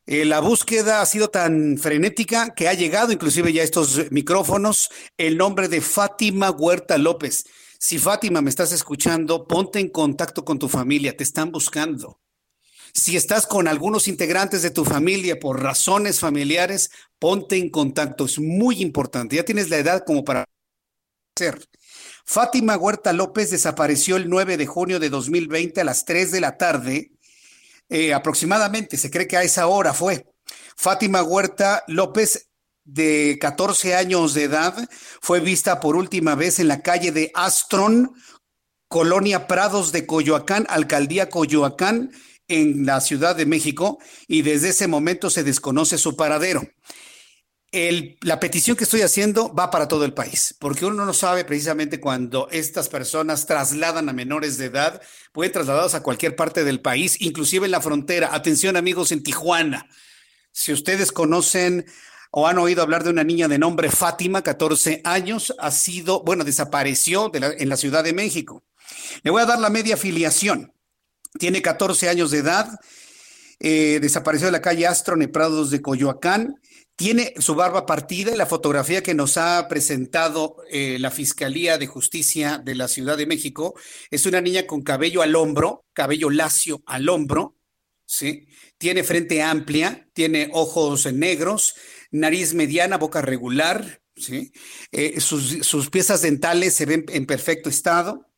[0.07, 4.89] Eh, la búsqueda ha sido tan frenética que ha llegado inclusive ya a estos micrófonos
[5.17, 7.45] el nombre de Fátima Huerta López.
[7.79, 12.19] Si Fátima me estás escuchando, ponte en contacto con tu familia, te están buscando.
[12.93, 18.25] Si estás con algunos integrantes de tu familia por razones familiares, ponte en contacto.
[18.25, 19.35] Es muy importante.
[19.35, 20.45] Ya tienes la edad como para
[21.35, 21.67] hacer.
[22.25, 26.57] Fátima Huerta López desapareció el 9 de junio de 2020 a las 3 de la
[26.57, 27.11] tarde,
[27.89, 28.97] eh, aproximadamente.
[28.97, 30.25] Se cree que a esa hora fue.
[30.75, 32.49] Fátima Huerta López
[32.83, 34.87] de 14 años de edad,
[35.19, 38.13] fue vista por última vez en la calle de Astron,
[38.87, 42.11] Colonia Prados de Coyoacán, Alcaldía Coyoacán,
[42.47, 46.61] en la Ciudad de México y desde ese momento se desconoce su paradero.
[48.21, 51.99] La petición que estoy haciendo va para todo el país, porque uno no sabe precisamente
[51.99, 57.17] cuando estas personas trasladan a menores de edad, pueden trasladados a cualquier parte del país,
[57.19, 58.33] inclusive en la frontera.
[58.33, 59.87] Atención amigos en Tijuana.
[60.51, 61.85] Si ustedes conocen
[62.31, 66.43] o han oído hablar de una niña de nombre Fátima, 14 años, ha sido, bueno,
[66.43, 68.63] desapareció en la Ciudad de México.
[69.23, 70.71] Le voy a dar la media afiliación
[71.37, 72.79] tiene 14 años de edad,
[73.59, 76.55] eh, desapareció de la calle Astro Prados de Coyoacán,
[76.95, 81.87] tiene su barba partida y la fotografía que nos ha presentado eh, la Fiscalía de
[81.87, 83.75] Justicia de la Ciudad de México
[84.09, 87.57] es una niña con cabello al hombro, cabello lacio al hombro,
[88.05, 88.47] ¿sí?
[88.77, 91.75] Tiene frente amplia, tiene ojos negros,
[92.11, 94.53] nariz mediana, boca regular, ¿sí?
[94.91, 98.29] Eh, sus, piezas dentales se ven en perfecto estado,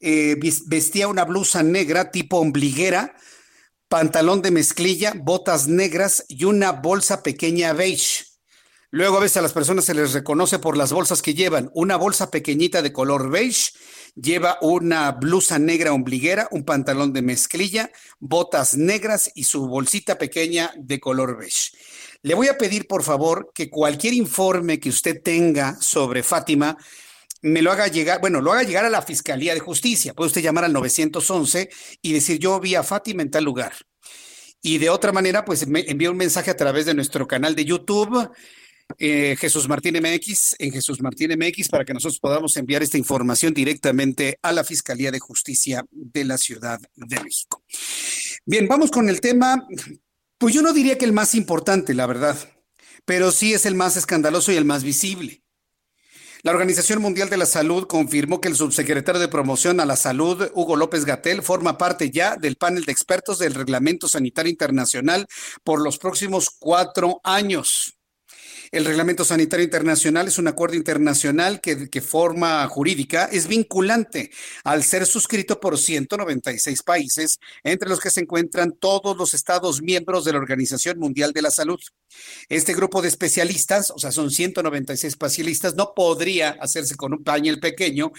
[0.00, 3.16] eh, vestía una blusa negra tipo ombliguera,
[3.88, 8.24] pantalón de mezclilla, botas negras y una bolsa pequeña beige.
[8.90, 11.70] Luego a veces a las personas se les reconoce por las bolsas que llevan.
[11.74, 13.72] Una bolsa pequeñita de color beige,
[14.14, 20.72] lleva una blusa negra ombliguera, un pantalón de mezclilla, botas negras y su bolsita pequeña
[20.76, 21.72] de color beige.
[22.22, 26.76] Le voy a pedir, por favor, que cualquier informe que usted tenga sobre Fátima,
[27.42, 30.14] me lo haga llegar, bueno, lo haga llegar a la Fiscalía de Justicia.
[30.14, 31.68] Puede usted llamar al 911
[32.02, 33.72] y decir, yo vi a Fátima en tal lugar.
[34.60, 37.64] Y de otra manera, pues me envía un mensaje a través de nuestro canal de
[37.64, 38.30] YouTube,
[38.98, 43.54] eh, Jesús Martín MX, en Jesús Martín MX, para que nosotros podamos enviar esta información
[43.54, 47.62] directamente a la Fiscalía de Justicia de la Ciudad de México.
[48.46, 49.66] Bien, vamos con el tema,
[50.38, 52.36] pues yo no diría que el más importante, la verdad,
[53.04, 55.42] pero sí es el más escandaloso y el más visible.
[56.42, 60.50] La Organización Mundial de la Salud confirmó que el subsecretario de Promoción a la Salud,
[60.54, 65.26] Hugo López Gatel, forma parte ya del panel de expertos del Reglamento Sanitario Internacional
[65.64, 67.97] por los próximos cuatro años.
[68.70, 74.30] El Reglamento Sanitario Internacional es un acuerdo internacional que, forma jurídica es vinculante
[74.62, 80.24] al ser suscrito por 196 países, entre los que se encuentran todos los Estados miembros
[80.24, 81.80] de la Organización Mundial de la Salud.
[82.48, 87.60] Este grupo de especialistas, o sea, son 196 especialistas, no podría hacerse con un pañel
[87.60, 88.12] pequeño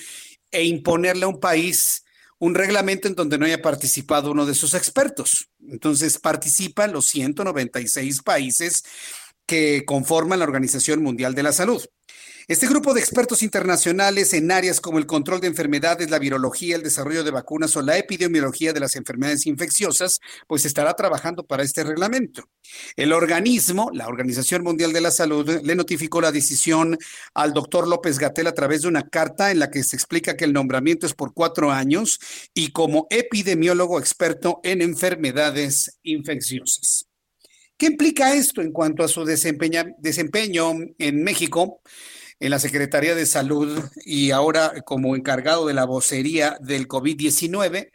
[0.52, 2.04] e imponerle a un país
[2.40, 5.50] un reglamento en donde no haya participado uno de sus expertos.
[5.68, 8.84] Entonces participan los 196 países
[9.50, 11.84] que conforman la Organización Mundial de la Salud.
[12.48, 16.84] Este grupo de expertos internacionales en áreas como el control de enfermedades, la virología, el
[16.84, 21.84] desarrollo de vacunas o la epidemiología de las enfermedades infecciosas, pues estará trabajando para este
[21.84, 22.44] reglamento.
[22.96, 26.96] El organismo, la Organización Mundial de la Salud, le notificó la decisión
[27.34, 30.46] al doctor López Gatel a través de una carta en la que se explica que
[30.46, 32.20] el nombramiento es por cuatro años
[32.54, 37.09] y como epidemiólogo experto en enfermedades infecciosas.
[37.80, 41.82] ¿Qué implica esto en cuanto a su desempeño en México,
[42.38, 47.90] en la Secretaría de Salud y ahora como encargado de la vocería del COVID-19?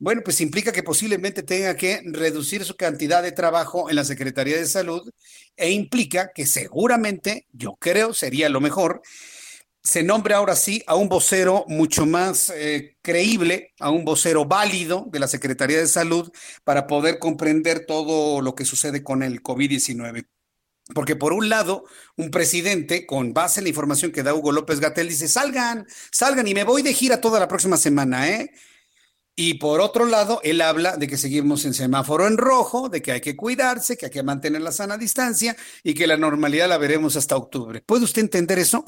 [0.00, 4.56] Bueno, pues implica que posiblemente tenga que reducir su cantidad de trabajo en la Secretaría
[4.56, 5.08] de Salud
[5.56, 9.00] e implica que seguramente, yo creo, sería lo mejor,
[9.82, 15.06] se nombre ahora sí a un vocero mucho más eh, creíble, a un vocero válido
[15.10, 16.30] de la Secretaría de Salud
[16.64, 20.26] para poder comprender todo lo que sucede con el COVID-19.
[20.94, 21.84] Porque por un lado,
[22.16, 26.46] un presidente, con base en la información que da Hugo López Gatel, dice, salgan, salgan
[26.48, 28.50] y me voy de gira toda la próxima semana, ¿eh?
[29.36, 33.12] Y por otro lado, él habla de que seguimos en semáforo en rojo, de que
[33.12, 36.76] hay que cuidarse, que hay que mantener la sana distancia y que la normalidad la
[36.76, 37.82] veremos hasta octubre.
[37.86, 38.84] ¿Puede usted entender eso?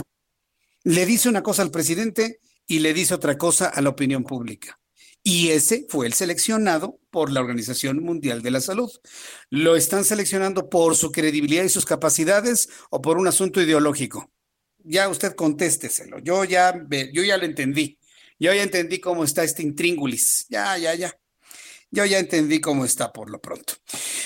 [0.85, 4.81] Le dice una cosa al presidente y le dice otra cosa a la opinión pública.
[5.23, 8.91] Y ese fue el seleccionado por la Organización Mundial de la Salud.
[9.51, 14.33] ¿Lo están seleccionando por su credibilidad y sus capacidades o por un asunto ideológico?
[14.79, 16.19] Ya usted contésteselo.
[16.19, 16.75] Yo ya,
[17.13, 18.01] yo ya lo entendí.
[18.41, 20.47] Yo ya entendí cómo está este intríngulis.
[20.49, 21.17] Ya, ya, ya.
[21.95, 23.75] Yo ya entendí cómo está por lo pronto.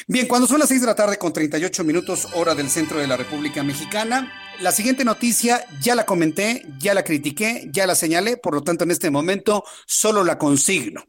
[0.06, 3.08] Bien, cuando son las 6 de la tarde con 38 minutos hora del centro de
[3.08, 8.36] la República Mexicana, la siguiente noticia ya la comenté, ya la critiqué, ya la señalé,
[8.36, 11.04] por lo tanto en este momento solo la consigno.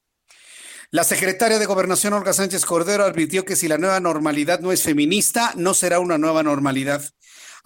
[0.90, 4.82] La secretaria de Gobernación Olga Sánchez Cordero advirtió que si la nueva normalidad no es
[4.82, 7.04] feminista, no será una nueva normalidad.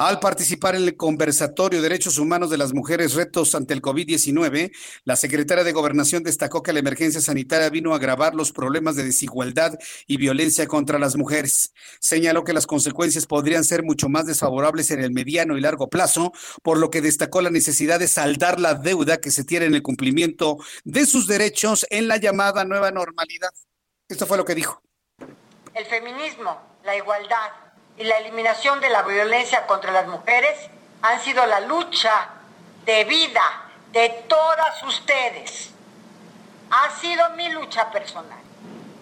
[0.01, 4.71] Al participar en el conversatorio Derechos Humanos de las Mujeres Retos ante el COVID-19,
[5.03, 9.03] la secretaria de Gobernación destacó que la emergencia sanitaria vino a agravar los problemas de
[9.03, 9.77] desigualdad
[10.07, 11.71] y violencia contra las mujeres.
[11.99, 16.31] Señaló que las consecuencias podrían ser mucho más desfavorables en el mediano y largo plazo,
[16.63, 19.83] por lo que destacó la necesidad de saldar la deuda que se tiene en el
[19.83, 23.51] cumplimiento de sus derechos en la llamada nueva normalidad.
[24.09, 24.81] Esto fue lo que dijo.
[25.75, 27.70] El feminismo, la igualdad
[28.01, 30.57] y la eliminación de la violencia contra las mujeres
[31.03, 32.29] han sido la lucha
[32.83, 33.43] de vida
[33.91, 35.69] de todas ustedes.
[36.71, 38.39] Ha sido mi lucha personal.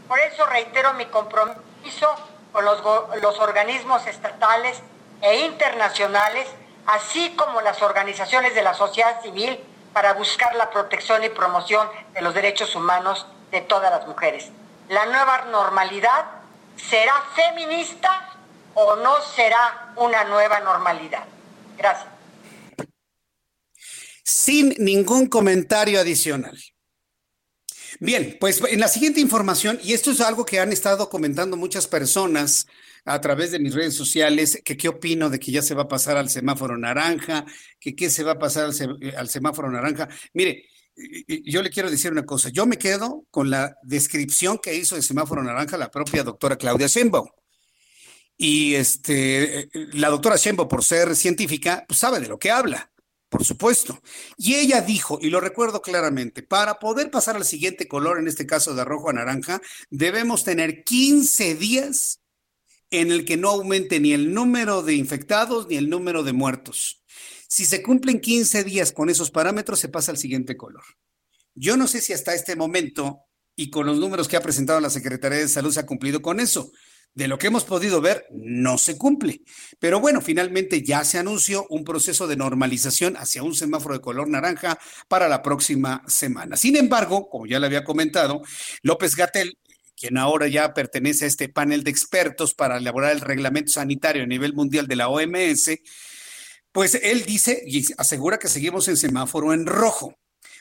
[0.05, 2.13] Por eso reitero mi compromiso
[2.51, 2.83] con los,
[3.21, 4.81] los organismos estatales
[5.21, 6.49] e internacionales,
[6.85, 12.21] así como las organizaciones de la sociedad civil, para buscar la protección y promoción de
[12.21, 14.49] los derechos humanos de todas las mujeres.
[14.89, 16.25] La nueva normalidad
[16.75, 18.38] será feminista
[18.79, 21.25] o no será una nueva normalidad.
[21.77, 22.07] Gracias.
[24.23, 26.57] Sin ningún comentario adicional.
[27.99, 31.87] Bien, pues en la siguiente información, y esto es algo que han estado comentando muchas
[31.87, 32.67] personas
[33.03, 35.87] a través de mis redes sociales, que qué opino de que ya se va a
[35.87, 37.45] pasar al semáforo naranja,
[37.79, 40.07] que qué se va a pasar al, al semáforo naranja.
[40.33, 40.65] Mire,
[41.45, 45.01] yo le quiero decir una cosa, yo me quedo con la descripción que hizo de
[45.01, 47.27] semáforo naranja la propia doctora Claudia Sheinbaum.
[48.41, 52.89] Y este, la doctora Shembo, por ser científica, pues sabe de lo que habla,
[53.27, 54.01] por supuesto.
[54.37, 58.47] Y ella dijo, y lo recuerdo claramente, para poder pasar al siguiente color, en este
[58.47, 62.21] caso de rojo a naranja, debemos tener 15 días
[62.91, 67.03] en el que no aumente ni el número de infectados ni el número de muertos.
[67.49, 70.85] Si se cumplen 15 días con esos parámetros, se pasa al siguiente color.
[71.55, 73.19] Yo no sé si hasta este momento
[73.57, 76.39] y con los números que ha presentado la Secretaría de Salud se ha cumplido con
[76.39, 76.71] eso
[77.19, 79.41] de lo que hemos podido ver, no se cumple.
[79.77, 84.29] Pero bueno, finalmente ya se anunció un proceso de normalización hacia un semáforo de color
[84.29, 86.55] naranja para la próxima semana.
[86.55, 88.41] Sin embargo, como ya le había comentado,
[88.83, 89.57] López Gatel
[89.97, 94.27] quien ahora ya pertenece a este panel de expertos para elaborar el reglamento sanitario a
[94.27, 95.71] nivel mundial de la OMS,
[96.71, 100.15] pues él dice y asegura que seguimos en semáforo en rojo.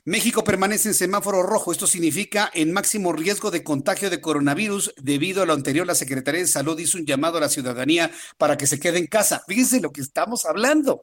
[0.04, 1.72] México permanece en semáforo rojo.
[1.72, 4.94] Esto significa en máximo riesgo de contagio de coronavirus.
[4.96, 8.56] Debido a lo anterior, la Secretaría de Salud hizo un llamado a la ciudadanía para
[8.56, 9.42] que se quede en casa.
[9.46, 11.02] Fíjense lo que estamos hablando.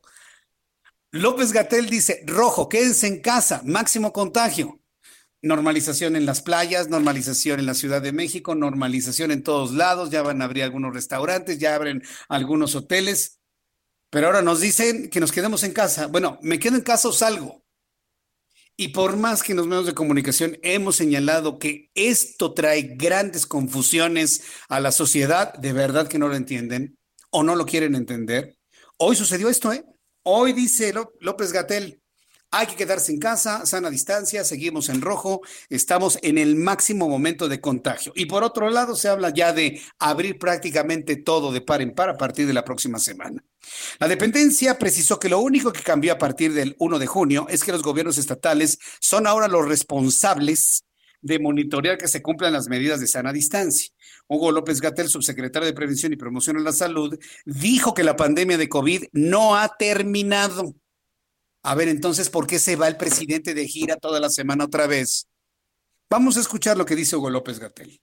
[1.12, 4.80] López Gatel dice, rojo, quédense en casa, máximo contagio.
[5.42, 10.24] Normalización en las playas, normalización en la Ciudad de México, normalización en todos lados, ya
[10.24, 13.40] van a abrir algunos restaurantes, ya abren algunos hoteles,
[14.10, 16.08] pero ahora nos dicen que nos quedemos en casa.
[16.08, 17.65] Bueno, me quedo en casa o salgo.
[18.78, 23.46] Y por más que en los medios de comunicación hemos señalado que esto trae grandes
[23.46, 26.98] confusiones a la sociedad, de verdad que no lo entienden
[27.30, 28.58] o no lo quieren entender.
[28.98, 29.86] Hoy sucedió esto, ¿eh?
[30.24, 32.02] Hoy dice López Gatel,
[32.58, 37.50] hay que quedarse en casa, sana distancia, seguimos en rojo, estamos en el máximo momento
[37.50, 38.14] de contagio.
[38.16, 42.10] Y por otro lado, se habla ya de abrir prácticamente todo de par en par
[42.10, 43.44] a partir de la próxima semana.
[44.00, 47.62] La dependencia precisó que lo único que cambió a partir del 1 de junio es
[47.62, 50.86] que los gobiernos estatales son ahora los responsables
[51.22, 53.90] de monitorear que se cumplan las medidas de sana distancia.
[54.28, 58.58] Hugo López Gatel, subsecretario de Prevención y Promoción de la Salud, dijo que la pandemia
[58.58, 60.74] de COVID no ha terminado.
[61.68, 64.86] A ver, entonces, ¿por qué se va el presidente de gira toda la semana otra
[64.86, 65.26] vez?
[66.12, 68.00] Vamos a escuchar lo que dice Hugo López Gatel.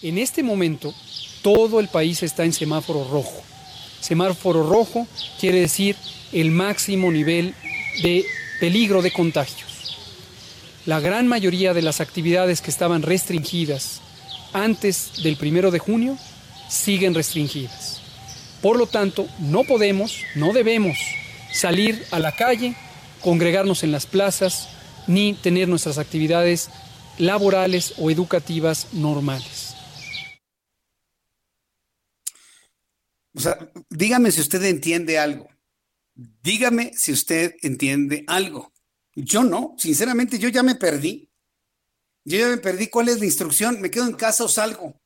[0.00, 0.94] En este momento,
[1.42, 3.42] todo el país está en semáforo rojo.
[4.00, 5.06] Semáforo rojo
[5.38, 5.94] quiere decir
[6.32, 7.54] el máximo nivel
[8.02, 8.24] de
[8.60, 9.98] peligro de contagios.
[10.86, 14.00] La gran mayoría de las actividades que estaban restringidas
[14.54, 16.16] antes del primero de junio
[16.70, 18.00] siguen restringidas.
[18.62, 20.96] Por lo tanto, no podemos, no debemos
[21.52, 22.74] salir a la calle,
[23.22, 24.68] congregarnos en las plazas,
[25.06, 26.70] ni tener nuestras actividades
[27.18, 29.74] laborales o educativas normales.
[33.34, 33.58] O sea,
[33.88, 35.48] dígame si usted entiende algo.
[36.14, 38.72] Dígame si usted entiende algo.
[39.14, 41.30] Yo no, sinceramente, yo ya me perdí.
[42.24, 43.80] Yo ya me perdí cuál es la instrucción.
[43.80, 45.00] ¿Me quedo en casa o salgo?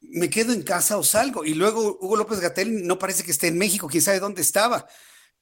[0.00, 1.44] ¿Me quedo en casa o salgo?
[1.44, 4.86] Y luego Hugo López Gatel no parece que esté en México, quién sabe dónde estaba.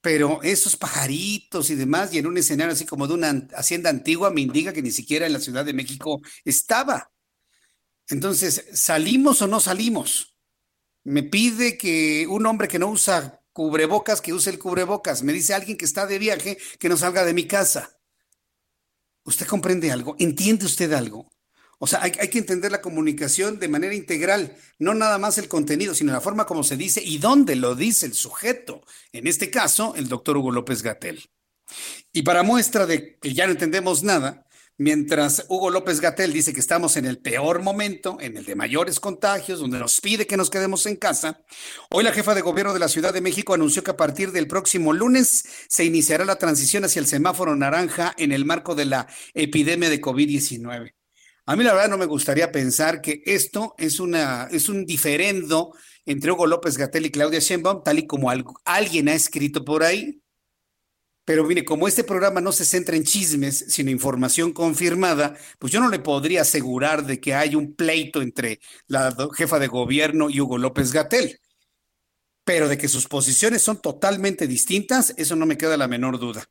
[0.03, 4.31] Pero esos pajaritos y demás, y en un escenario así como de una hacienda antigua,
[4.31, 7.09] me indica que ni siquiera en la Ciudad de México estaba.
[8.09, 10.35] Entonces, ¿salimos o no salimos?
[11.05, 15.23] Me pide que un hombre que no usa cubrebocas, que use el cubrebocas.
[15.23, 17.97] Me dice alguien que está de viaje, que no salga de mi casa.
[19.23, 20.17] ¿Usted comprende algo?
[20.19, 21.32] ¿Entiende usted algo?
[21.83, 25.93] O sea, hay, que entender la comunicación de manera integral, no nada más el contenido,
[25.93, 28.85] sino la forma como se dice y dónde lo dice el sujeto.
[29.11, 31.29] En este caso, el doctor Hugo López Gatel.
[32.13, 36.59] Y para muestra de que ya no entendemos nada, Mientras Hugo López Gatel dice que
[36.59, 40.49] estamos en el peor momento, en el de mayores contagios, donde nos pide que nos
[40.49, 41.45] quedemos en casa,
[41.91, 44.47] hoy la jefa de gobierno de la Ciudad de México anunció que a partir del
[44.47, 49.07] próximo lunes se iniciará la transición hacia el semáforo naranja en el marco de la
[49.35, 50.93] epidemia de COVID-19.
[51.45, 55.73] A mí la verdad no me gustaría pensar que esto es, una, es un diferendo
[56.05, 58.31] entre Hugo López Gatel y Claudia Sheinbaum, tal y como
[58.65, 60.21] alguien ha escrito por ahí.
[61.25, 65.79] Pero mire, como este programa no se centra en chismes, sino información confirmada, pues yo
[65.79, 70.41] no le podría asegurar de que hay un pleito entre la jefa de gobierno y
[70.41, 71.39] Hugo López Gatel.
[72.45, 76.49] Pero de que sus posiciones son totalmente distintas, eso no me queda la menor duda.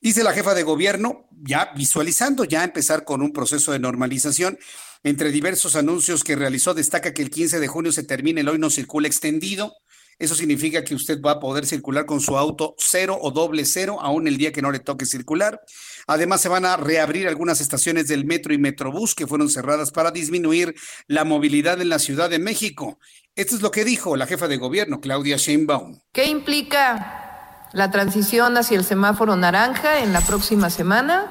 [0.00, 4.58] Dice la jefa de gobierno, ya visualizando ya empezar con un proceso de normalización,
[5.04, 8.58] entre diversos anuncios que realizó, destaca que el 15 de junio se termine el hoy
[8.58, 9.74] no circula extendido,
[10.18, 13.98] eso significa que usted va a poder circular con su auto cero o doble cero,
[14.00, 15.60] aún el día que no le toque circular.
[16.08, 20.10] Además, se van a reabrir algunas estaciones del metro y metrobús que fueron cerradas para
[20.10, 20.74] disminuir
[21.06, 22.98] la movilidad en la Ciudad de México.
[23.36, 26.00] Esto es lo que dijo la jefa de gobierno, Claudia Sheinbaum.
[26.12, 27.27] ¿Qué implica
[27.72, 31.26] la transición hacia el semáforo naranja en la próxima semana?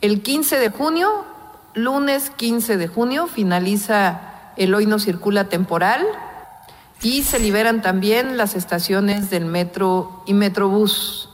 [0.00, 1.24] El 15 de junio,
[1.74, 4.20] lunes 15 de junio, finaliza
[4.56, 6.04] el hoy no circula temporal
[7.00, 11.28] y se liberan también las estaciones del metro y metrobús.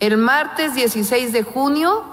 [0.00, 2.04] El martes 16 de junio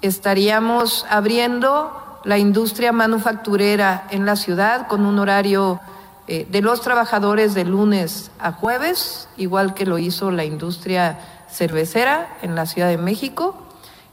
[0.00, 5.80] estaríamos abriendo la industria manufacturera en la ciudad con un horario
[6.28, 11.18] eh, de los trabajadores de lunes a jueves, igual que lo hizo la industria
[11.50, 13.54] cervecera en la Ciudad de México.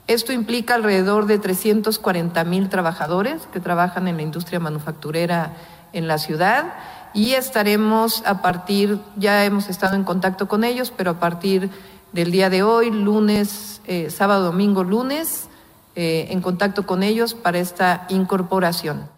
[0.07, 5.53] Esto implica alrededor de 340 mil trabajadores que trabajan en la industria manufacturera
[5.93, 6.73] en la ciudad
[7.13, 11.69] y estaremos a partir, ya hemos estado en contacto con ellos, pero a partir
[12.11, 15.47] del día de hoy, lunes, eh, sábado, domingo, lunes,
[15.95, 19.12] eh, en contacto con ellos para esta incorporación.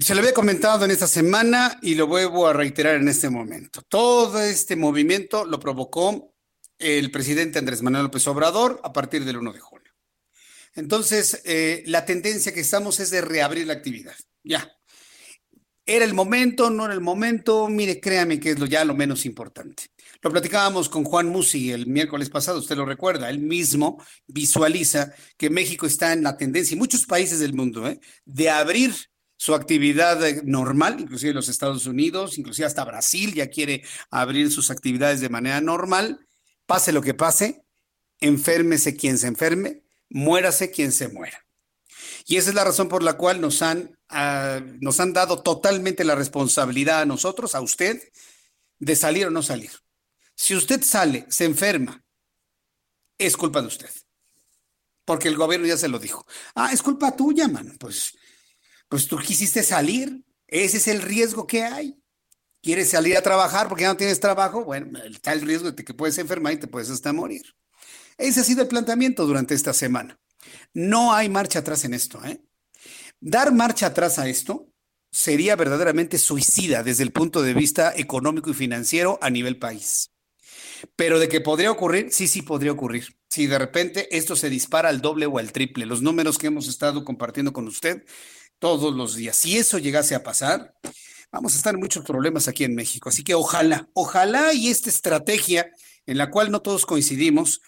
[0.00, 3.80] Se lo había comentado en esta semana y lo vuelvo a reiterar en este momento.
[3.88, 6.34] Todo este movimiento lo provocó
[6.78, 9.90] el presidente Andrés Manuel López Obrador a partir del 1 de junio.
[10.74, 14.14] Entonces, eh, la tendencia que estamos es de reabrir la actividad.
[14.44, 14.70] Ya,
[15.86, 16.68] ¿Era el momento?
[16.68, 17.66] ¿No era el momento?
[17.66, 19.84] Mire, créame que es lo ya lo menos importante.
[20.20, 25.48] Lo platicábamos con Juan Musi el miércoles pasado, usted lo recuerda, él mismo visualiza que
[25.48, 27.98] México está en la tendencia, y muchos países del mundo, ¿eh?
[28.26, 28.94] de abrir
[29.38, 34.70] su actividad eh, normal, inclusive los Estados Unidos, inclusive hasta Brasil ya quiere abrir sus
[34.70, 36.26] actividades de manera normal,
[36.66, 37.64] pase lo que pase,
[38.20, 41.46] enférmese quien se enferme, muérase quien se muera.
[42.26, 46.04] Y esa es la razón por la cual nos han, ah, nos han dado totalmente
[46.04, 48.02] la responsabilidad a nosotros, a usted,
[48.80, 49.70] de salir o no salir.
[50.34, 52.04] Si usted sale, se enferma,
[53.16, 53.90] es culpa de usted.
[55.04, 56.26] Porque el gobierno ya se lo dijo.
[56.56, 57.76] Ah, es culpa tuya, man.
[57.78, 58.14] Pues,
[58.88, 60.24] pues tú quisiste salir.
[60.46, 61.98] Ese es el riesgo que hay.
[62.62, 64.64] ¿Quieres salir a trabajar porque ya no tienes trabajo?
[64.64, 67.54] Bueno, está el riesgo de que puedes enfermar y te puedes hasta morir.
[68.16, 70.18] Ese ha sido el planteamiento durante esta semana.
[70.74, 72.24] No hay marcha atrás en esto.
[72.24, 72.40] ¿eh?
[73.20, 74.72] Dar marcha atrás a esto
[75.10, 80.10] sería verdaderamente suicida desde el punto de vista económico y financiero a nivel país.
[80.96, 83.16] Pero de que podría ocurrir, sí, sí podría ocurrir.
[83.28, 86.68] Si de repente esto se dispara al doble o al triple, los números que hemos
[86.68, 88.04] estado compartiendo con usted
[88.58, 90.74] todos los días, si eso llegase a pasar,
[91.30, 93.08] vamos a estar en muchos problemas aquí en México.
[93.08, 95.70] Así que ojalá, ojalá y esta estrategia
[96.06, 97.60] en la cual no todos coincidimos,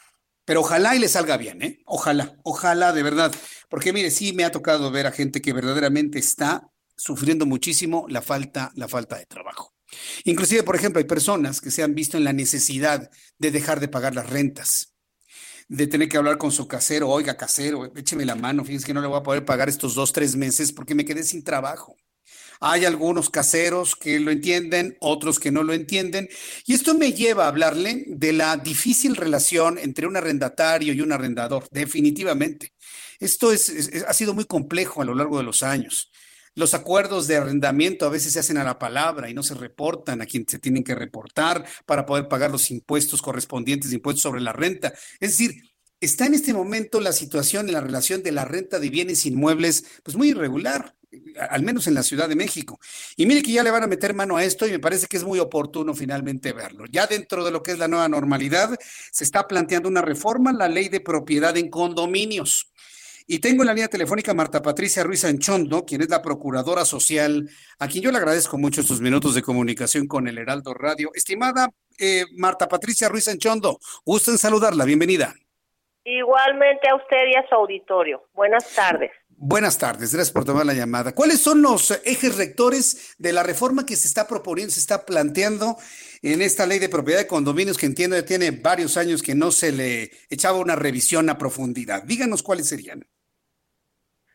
[0.45, 1.83] pero ojalá y le salga bien, ¿eh?
[1.85, 3.33] Ojalá, ojalá de verdad.
[3.69, 8.23] Porque mire, sí me ha tocado ver a gente que verdaderamente está sufriendo muchísimo la
[8.23, 9.75] falta, la falta de trabajo.
[10.25, 13.89] Inclusive, por ejemplo, hay personas que se han visto en la necesidad de dejar de
[13.89, 14.95] pagar las rentas,
[15.71, 19.01] de tener que hablar con su casero, oiga, casero, écheme la mano, fíjense que no
[19.01, 21.97] le voy a poder pagar estos dos, tres meses porque me quedé sin trabajo.
[22.59, 26.29] Hay algunos caseros que lo entienden, otros que no lo entienden.
[26.67, 31.13] Y esto me lleva a hablarle de la difícil relación entre un arrendatario y un
[31.13, 32.75] arrendador, definitivamente.
[33.21, 33.73] Esto es,
[34.07, 36.10] ha sido muy complejo a lo largo de los años.
[36.55, 40.21] Los acuerdos de arrendamiento a veces se hacen a la palabra y no se reportan
[40.21, 44.53] a quien se tienen que reportar para poder pagar los impuestos correspondientes, impuestos sobre la
[44.53, 44.93] renta.
[45.21, 45.63] Es decir,
[46.01, 49.85] está en este momento la situación en la relación de la renta de bienes inmuebles,
[50.03, 50.97] pues muy irregular
[51.49, 52.79] al menos en la Ciudad de México.
[53.17, 55.17] Y mire que ya le van a meter mano a esto y me parece que
[55.17, 56.85] es muy oportuno finalmente verlo.
[56.91, 58.79] Ya dentro de lo que es la nueva normalidad,
[59.11, 62.71] se está planteando una reforma, la ley de propiedad en condominios.
[63.27, 67.49] Y tengo en la línea telefónica Marta Patricia Ruiz Anchondo, quien es la procuradora social,
[67.79, 71.11] a quien yo le agradezco mucho estos minutos de comunicación con el Heraldo Radio.
[71.15, 71.69] Estimada
[71.99, 75.35] eh, Marta Patricia Ruiz Anchondo, gusto en saludarla, bienvenida.
[76.05, 78.25] Igualmente a usted y a su auditorio.
[78.33, 79.11] Buenas tardes.
[79.43, 81.15] Buenas tardes, gracias por tomar la llamada.
[81.15, 85.77] ¿Cuáles son los ejes rectores de la reforma que se está proponiendo, se está planteando
[86.21, 89.51] en esta ley de propiedad de condominios que entiendo que tiene varios años que no
[89.51, 92.03] se le echaba una revisión a profundidad?
[92.03, 93.03] Díganos cuáles serían.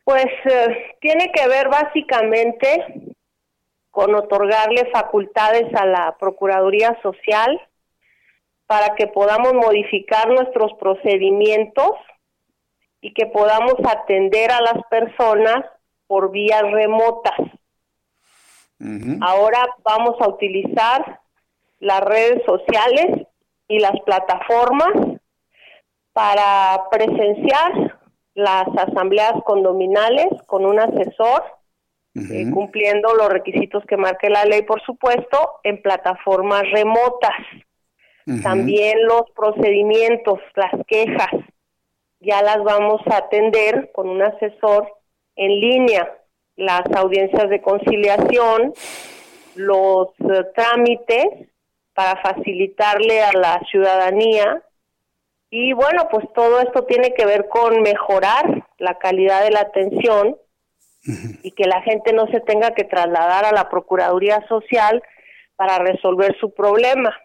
[0.06, 3.14] Pues eh, tiene que ver básicamente
[3.92, 7.62] con otorgarle facultades a la Procuraduría Social
[8.66, 11.92] para que podamos modificar nuestros procedimientos
[13.06, 15.64] y que podamos atender a las personas
[16.08, 17.38] por vías remotas.
[19.22, 21.20] Ahora vamos a utilizar
[21.80, 23.28] las redes sociales
[23.68, 25.20] y las plataformas
[26.14, 28.00] para presenciar
[28.34, 31.44] las asambleas condominales con un asesor,
[32.16, 37.38] eh, cumpliendo los requisitos que marque la ley, por supuesto, en plataformas remotas.
[38.42, 41.30] También los procedimientos, las quejas,
[42.26, 44.92] ya las vamos a atender con un asesor
[45.36, 46.12] en línea,
[46.56, 48.74] las audiencias de conciliación,
[49.56, 51.26] los eh, trámites
[51.94, 54.64] para facilitarle a la ciudadanía.
[55.50, 60.38] Y bueno, pues todo esto tiene que ver con mejorar la calidad de la atención
[61.44, 65.04] y que la gente no se tenga que trasladar a la Procuraduría Social
[65.56, 67.16] para resolver su problema.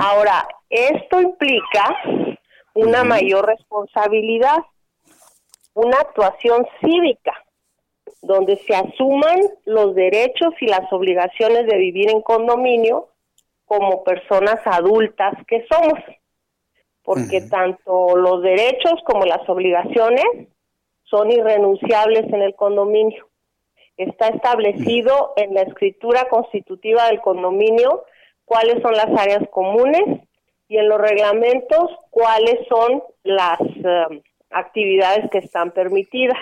[0.00, 1.94] Ahora, esto implica
[2.78, 4.58] una mayor responsabilidad,
[5.74, 7.32] una actuación cívica,
[8.22, 13.08] donde se asuman los derechos y las obligaciones de vivir en condominio
[13.64, 15.98] como personas adultas que somos,
[17.02, 20.24] porque tanto los derechos como las obligaciones
[21.02, 23.28] son irrenunciables en el condominio.
[23.96, 28.04] Está establecido en la escritura constitutiva del condominio
[28.44, 30.20] cuáles son las áreas comunes,
[30.68, 36.38] y en los reglamentos cuáles son las um, actividades que están permitidas.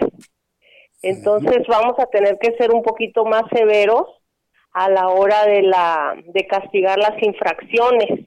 [1.03, 4.07] Entonces vamos a tener que ser un poquito más severos
[4.72, 8.27] a la hora de la de castigar las infracciones.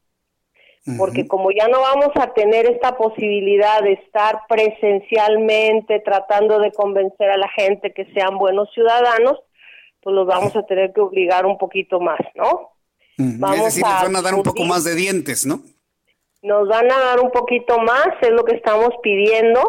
[0.98, 7.30] Porque como ya no vamos a tener esta posibilidad de estar presencialmente tratando de convencer
[7.30, 9.38] a la gente que sean buenos ciudadanos,
[10.02, 12.72] pues los vamos a tener que obligar un poquito más, ¿no?
[13.18, 15.62] Vamos es decir, les van a dar un poco más de dientes, ¿no?
[16.42, 19.60] Nos van a dar un poquito más, es lo que estamos pidiendo,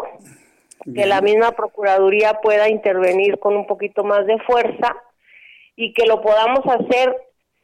[0.95, 4.95] que la misma Procuraduría pueda intervenir con un poquito más de fuerza
[5.75, 7.15] y que lo podamos hacer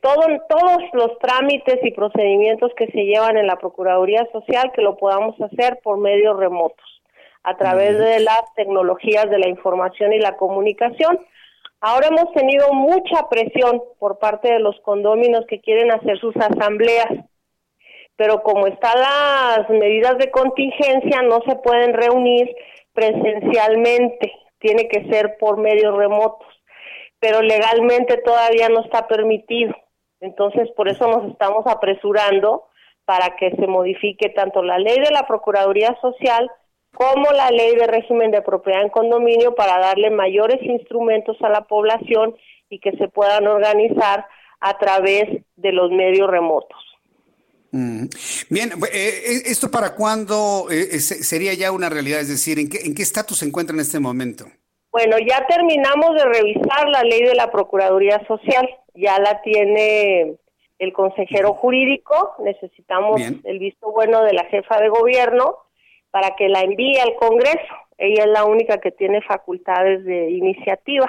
[0.02, 4.98] todo, todos los trámites y procedimientos que se llevan en la Procuraduría Social, que lo
[4.98, 6.86] podamos hacer por medios remotos,
[7.44, 11.20] a través de las tecnologías de la información y la comunicación.
[11.80, 17.08] Ahora hemos tenido mucha presión por parte de los condóminos que quieren hacer sus asambleas
[18.18, 22.54] pero como están las medidas de contingencia, no se pueden reunir
[22.94, 26.48] presencialmente, tiene que ser por medios remotos,
[27.20, 29.74] pero legalmente todavía no está permitido.
[30.20, 32.66] Entonces, por eso nos estamos apresurando
[33.06, 36.50] para que se modifique tanto la ley de la Procuraduría Social
[36.96, 41.62] como la ley de régimen de propiedad en condominio para darle mayores instrumentos a la
[41.62, 42.36] población
[42.70, 44.26] y que se puedan organizar
[44.60, 46.87] a través de los medios remotos.
[47.72, 52.20] Bien, eh, eh, ¿esto para cuándo eh, sería ya una realidad?
[52.20, 54.46] Es decir, ¿en qué estatus se encuentra en este momento?
[54.92, 60.38] Bueno, ya terminamos de revisar la ley de la Procuraduría Social, ya la tiene
[60.80, 65.58] el consejero jurídico, necesitamos el visto bueno de la jefa de gobierno
[66.12, 67.76] para que la envíe al Congreso.
[67.98, 71.08] Ella es la única que tiene facultades de iniciativa.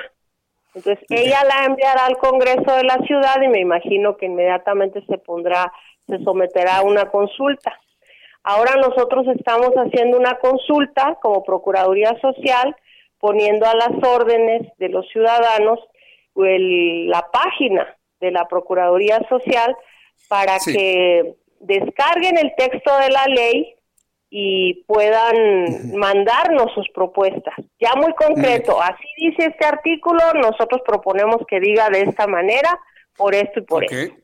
[0.74, 5.18] Entonces, ella la enviará al Congreso de la ciudad y me imagino que inmediatamente se
[5.18, 5.72] pondrá
[6.08, 7.78] se someterá a una consulta.
[8.42, 12.74] Ahora nosotros estamos haciendo una consulta como Procuraduría Social,
[13.18, 15.80] poniendo a las órdenes de los ciudadanos
[16.34, 19.76] la página de la Procuraduría Social
[20.28, 23.74] para que descarguen el texto de la ley
[24.30, 27.54] y puedan mandarnos sus propuestas.
[27.80, 32.78] Ya muy concreto, así dice este artículo, nosotros proponemos que diga de esta manera,
[33.16, 34.14] por esto y por esto.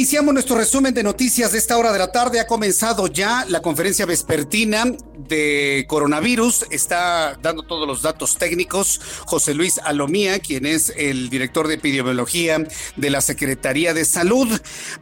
[0.06, 2.38] Iniciamos nuestro resumen de noticias de esta hora de la tarde.
[2.38, 4.84] Ha comenzado ya la conferencia vespertina
[5.18, 6.66] de coronavirus.
[6.70, 12.64] Está dando todos los datos técnicos José Luis Alomía, quien es el director de epidemiología
[12.94, 14.46] de la Secretaría de Salud.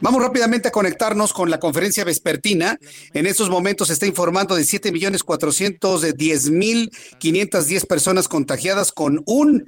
[0.01, 2.79] Vamos rápidamente a conectarnos con la conferencia vespertina.
[3.13, 6.89] En estos momentos se está informando de 7 millones 410 mil
[7.19, 9.65] 510 personas contagiadas con un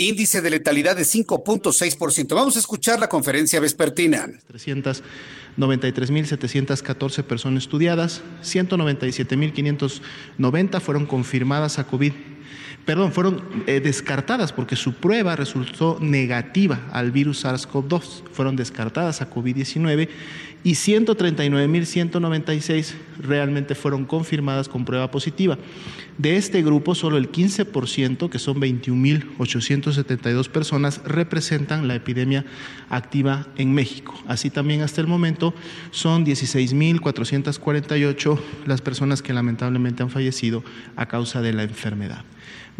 [0.00, 2.34] índice de letalidad de 5.6%.
[2.34, 4.26] Vamos a escuchar la conferencia vespertina.
[4.50, 12.14] 393.714 personas estudiadas, 197.590 fueron confirmadas a COVID.
[12.86, 18.22] Perdón, fueron eh, descartadas porque su prueba resultó negativa al virus SARS-CoV-2.
[18.32, 20.08] Fueron descartadas a COVID-19
[20.62, 25.56] y 139.196 realmente fueron confirmadas con prueba positiva.
[26.18, 32.44] De este grupo, solo el 15%, que son 21.872 personas, representan la epidemia
[32.90, 34.22] activa en México.
[34.26, 35.54] Así también hasta el momento
[35.92, 40.62] son 16.448 las personas que lamentablemente han fallecido
[40.96, 42.22] a causa de la enfermedad.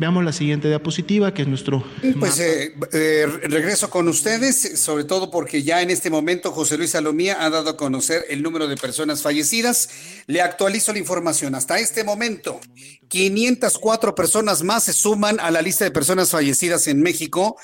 [0.00, 1.84] Veamos la siguiente diapositiva, que es nuestro...
[2.18, 6.92] Pues eh, eh, regreso con ustedes, sobre todo porque ya en este momento José Luis
[6.92, 9.90] Salomía ha dado a conocer el número de personas fallecidas.
[10.26, 11.54] Le actualizo la información.
[11.54, 12.60] Hasta este momento,
[13.08, 17.58] 504 personas más se suman a la lista de personas fallecidas en México,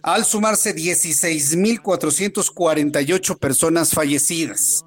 [0.00, 4.84] al sumarse 16.448 personas fallecidas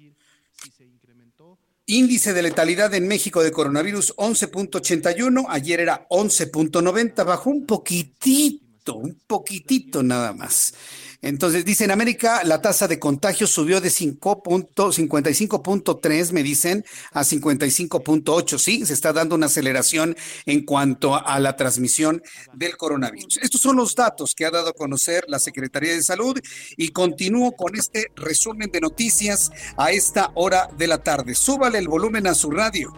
[1.85, 9.19] Índice de letalidad en México de coronavirus 11.81, ayer era 11.90, bajó un poquitito, un
[9.25, 10.75] poquitito nada más.
[11.21, 18.57] Entonces, dice, en América la tasa de contagio subió de 55.3, me dicen, a 55.8.
[18.57, 20.15] Sí, se está dando una aceleración
[20.45, 22.21] en cuanto a la transmisión
[22.53, 23.39] del coronavirus.
[23.41, 26.39] Estos son los datos que ha dado a conocer la Secretaría de Salud
[26.77, 31.35] y continúo con este resumen de noticias a esta hora de la tarde.
[31.35, 32.93] Súbale el volumen a su radio.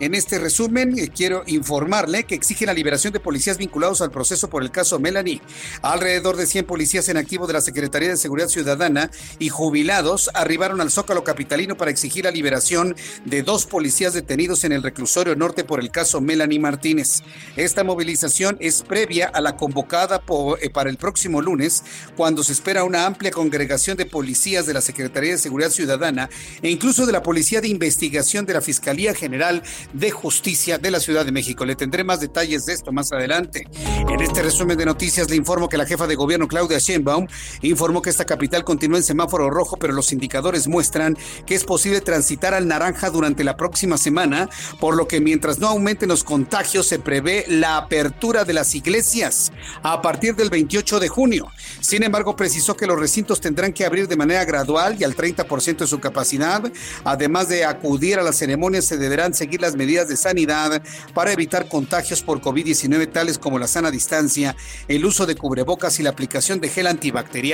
[0.00, 4.48] En este resumen eh, quiero informarle que exige la liberación de policías vinculados al proceso
[4.48, 5.42] por el caso Melanie.
[5.82, 10.80] Alrededor de 100 policías en activo de la Secretaría de Seguridad Ciudadana y jubilados arribaron
[10.80, 15.64] al Zócalo Capitalino para exigir la liberación de dos policías detenidos en el reclusorio norte
[15.64, 17.22] por el caso Melanie Martínez.
[17.56, 20.22] Esta movilización es previa a la convocada
[20.60, 21.82] eh, para el próximo lunes,
[22.16, 26.30] cuando se espera una amplia congregación de policías de la Secretaría de Seguridad Ciudadana
[26.62, 29.62] e incluso de la Policía de Investigación de la Fiscalía General
[29.92, 31.64] de Justicia de la Ciudad de México.
[31.64, 33.66] Le tendré más detalles de esto más adelante.
[34.08, 37.26] En este resumen de noticias le informo que la jefa de gobierno Claudia Sheinbaum
[37.62, 42.00] informó que esta capital continúa en semáforo rojo, pero los indicadores muestran que es posible
[42.00, 44.48] transitar al naranja durante la próxima semana,
[44.80, 49.52] por lo que mientras no aumenten los contagios se prevé la apertura de las iglesias
[49.82, 51.48] a partir del 28 de junio.
[51.80, 55.78] Sin embargo, precisó que los recintos tendrán que abrir de manera gradual y al 30%
[55.78, 56.62] de su capacidad.
[57.04, 60.82] Además de acudir a las ceremonias, se deberán seguir las medidas de sanidad
[61.14, 64.56] para evitar contagios por COVID-19 tales como la sana distancia,
[64.88, 67.45] el uso de cubrebocas y la aplicación de gel antibacterial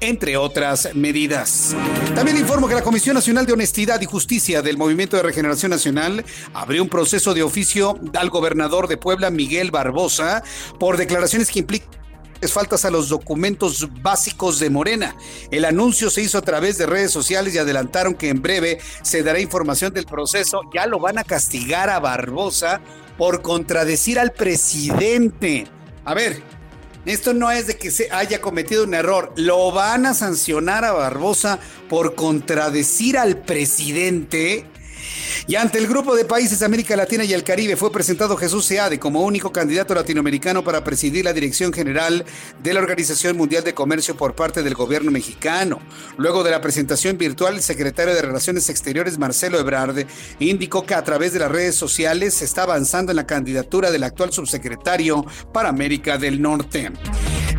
[0.00, 1.74] entre otras medidas.
[2.14, 6.24] También informo que la Comisión Nacional de Honestidad y Justicia del Movimiento de Regeneración Nacional
[6.52, 10.42] abrió un proceso de oficio al gobernador de Puebla, Miguel Barbosa,
[10.78, 12.04] por declaraciones que implican
[12.52, 15.16] faltas a los documentos básicos de Morena.
[15.50, 19.22] El anuncio se hizo a través de redes sociales y adelantaron que en breve se
[19.22, 20.60] dará información del proceso.
[20.74, 22.80] Ya lo van a castigar a Barbosa
[23.16, 25.66] por contradecir al presidente.
[26.04, 26.42] A ver,
[27.06, 29.32] esto no es de que se haya cometido un error.
[29.36, 34.66] Lo van a sancionar a Barbosa por contradecir al presidente.
[35.46, 38.98] Y ante el grupo de países América Latina y el Caribe fue presentado Jesús Seade
[38.98, 42.24] como único candidato latinoamericano para presidir la dirección general
[42.62, 45.80] de la Organización Mundial de Comercio por parte del gobierno mexicano.
[46.16, 50.06] Luego de la presentación virtual, el secretario de Relaciones Exteriores, Marcelo Ebrard,
[50.38, 54.04] indicó que a través de las redes sociales se está avanzando en la candidatura del
[54.04, 56.90] actual subsecretario para América del Norte.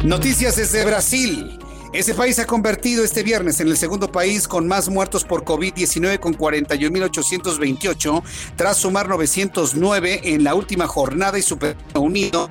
[0.04, 1.65] Noticias desde Brasil.
[1.96, 5.46] Ese país se ha convertido este viernes en el segundo país con más muertos por
[5.46, 8.22] COVID-19 con 41.828,
[8.58, 12.50] tras sumar 909 en la última jornada y super unido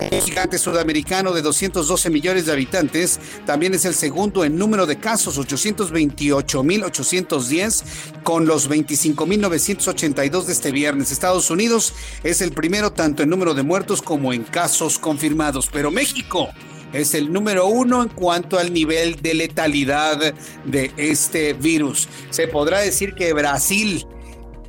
[0.00, 4.98] el gigante sudamericano de 212 millones de habitantes también es el segundo en número de
[4.98, 7.82] casos, 828.810,
[8.22, 11.10] con los 25.982 de este viernes.
[11.10, 15.90] Estados Unidos es el primero tanto en número de muertos como en casos confirmados, pero
[15.90, 16.48] México
[16.92, 20.34] es el número uno en cuanto al nivel de letalidad
[20.64, 22.08] de este virus.
[22.30, 24.06] Se podrá decir que Brasil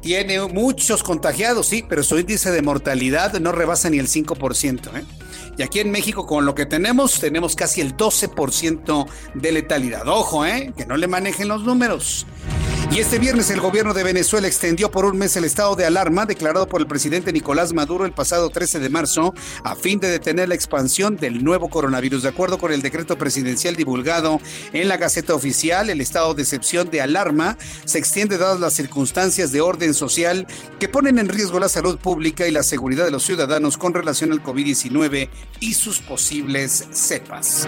[0.02, 4.98] tiene muchos contagiados, sí, pero su índice de mortalidad no rebasa ni el 5%.
[4.98, 5.04] ¿eh?
[5.60, 10.07] Y aquí en México, con lo que tenemos, tenemos casi el 12% de letalidad.
[10.07, 10.72] Ojo, ¿eh?
[10.78, 12.26] que no le manejen los números.
[12.92, 16.26] Y este viernes el gobierno de Venezuela extendió por un mes el estado de alarma
[16.26, 20.50] declarado por el presidente Nicolás Maduro el pasado 13 de marzo a fin de detener
[20.50, 22.24] la expansión del nuevo coronavirus.
[22.24, 24.42] De acuerdo con el decreto presidencial divulgado
[24.74, 29.52] en la Gaceta Oficial, el estado de excepción de alarma se extiende dadas las circunstancias
[29.52, 30.48] de orden social
[30.80, 34.32] que ponen en riesgo la salud pública y la seguridad de los ciudadanos con relación
[34.32, 35.30] al COVID-19
[35.60, 37.68] y sus posibles cepas.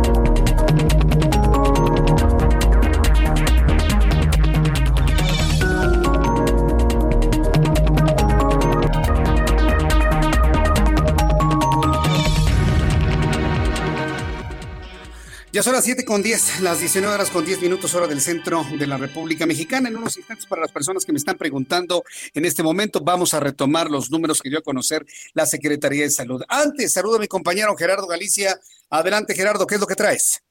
[15.53, 18.65] Ya son las 7 con 10, las 19 horas con 10 minutos hora del centro
[18.79, 19.89] de la República Mexicana.
[19.89, 23.41] En unos instantes, para las personas que me están preguntando en este momento, vamos a
[23.41, 26.41] retomar los números que dio a conocer la Secretaría de Salud.
[26.47, 28.57] Antes, saludo a mi compañero Gerardo Galicia.
[28.89, 30.41] Adelante, Gerardo, ¿qué es lo que traes?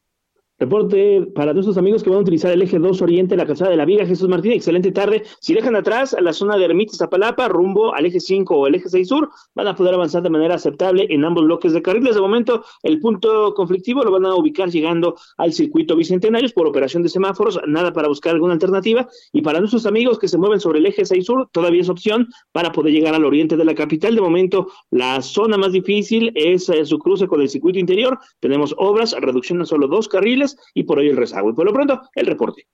[0.61, 3.79] Reporte para nuestros amigos que van a utilizar el eje 2 Oriente, la calzada de
[3.79, 5.23] la Viga, Jesús Martín, excelente tarde.
[5.41, 8.91] Si dejan atrás la zona de Ermitas Zapalapa, rumbo al eje 5 o el eje
[8.91, 12.15] 6 sur, van a poder avanzar de manera aceptable en ambos bloques de carriles.
[12.15, 17.03] De momento, el punto conflictivo lo van a ubicar llegando al circuito Bicentenarios por operación
[17.03, 19.09] de semáforos, nada para buscar alguna alternativa.
[19.33, 22.29] Y para nuestros amigos que se mueven sobre el eje 6 sur, todavía es opción
[22.53, 24.15] para poder llegar al oriente de la capital.
[24.15, 28.19] De momento, la zona más difícil es eh, su cruce con el circuito interior.
[28.41, 31.51] Tenemos obras, reducción a solo dos carriles y por hoy el rezago.
[31.51, 32.67] Y por lo pronto, el reporte.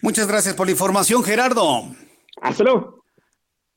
[0.00, 1.84] Muchas gracias por la información, Gerardo.
[2.40, 3.02] Hasta luego.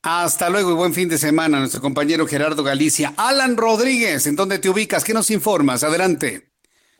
[0.02, 3.12] Hasta luego y buen fin de semana, nuestro compañero Gerardo Galicia.
[3.16, 5.02] Alan Rodríguez, ¿en dónde te ubicas?
[5.02, 5.82] ¿Qué nos informas?
[5.82, 6.50] Adelante.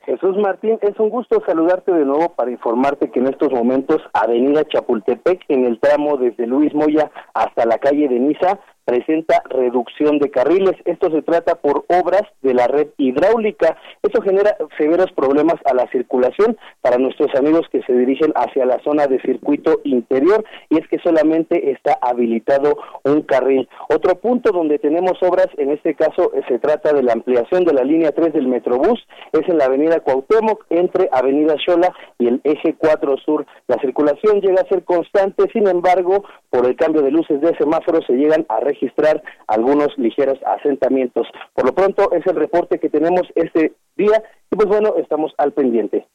[0.05, 4.65] Jesús Martín, es un gusto saludarte de nuevo para informarte que en estos momentos Avenida
[4.65, 10.31] Chapultepec, en el tramo desde Luis Moya hasta la calle de Niza, presenta reducción de
[10.31, 10.77] carriles.
[10.85, 13.77] Esto se trata por obras de la red hidráulica.
[14.03, 18.79] Eso genera severos problemas a la circulación para nuestros amigos que se dirigen hacia la
[18.85, 23.69] zona de circuito interior y es que solamente está habilitado un carril.
[23.89, 27.75] Otro punto donde tenemos obras, en este caso eh, se trata de la ampliación de
[27.75, 32.41] la línea 3 del Metrobús, es en la avenida Cuauhtémoc entre avenida Xola y el
[32.45, 33.47] eje 4 sur.
[33.67, 38.01] La circulación llega a ser constante, sin embargo, por el cambio de luces de semáforo
[38.07, 41.27] se llegan a registrar algunos ligeros asentamientos.
[41.55, 45.53] Por lo pronto es el reporte que tenemos este día y pues bueno, estamos al
[45.53, 46.07] pendiente.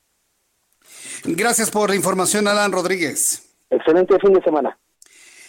[1.23, 3.55] Gracias por la información, Alan Rodríguez.
[3.69, 4.77] Excelente fin de semana.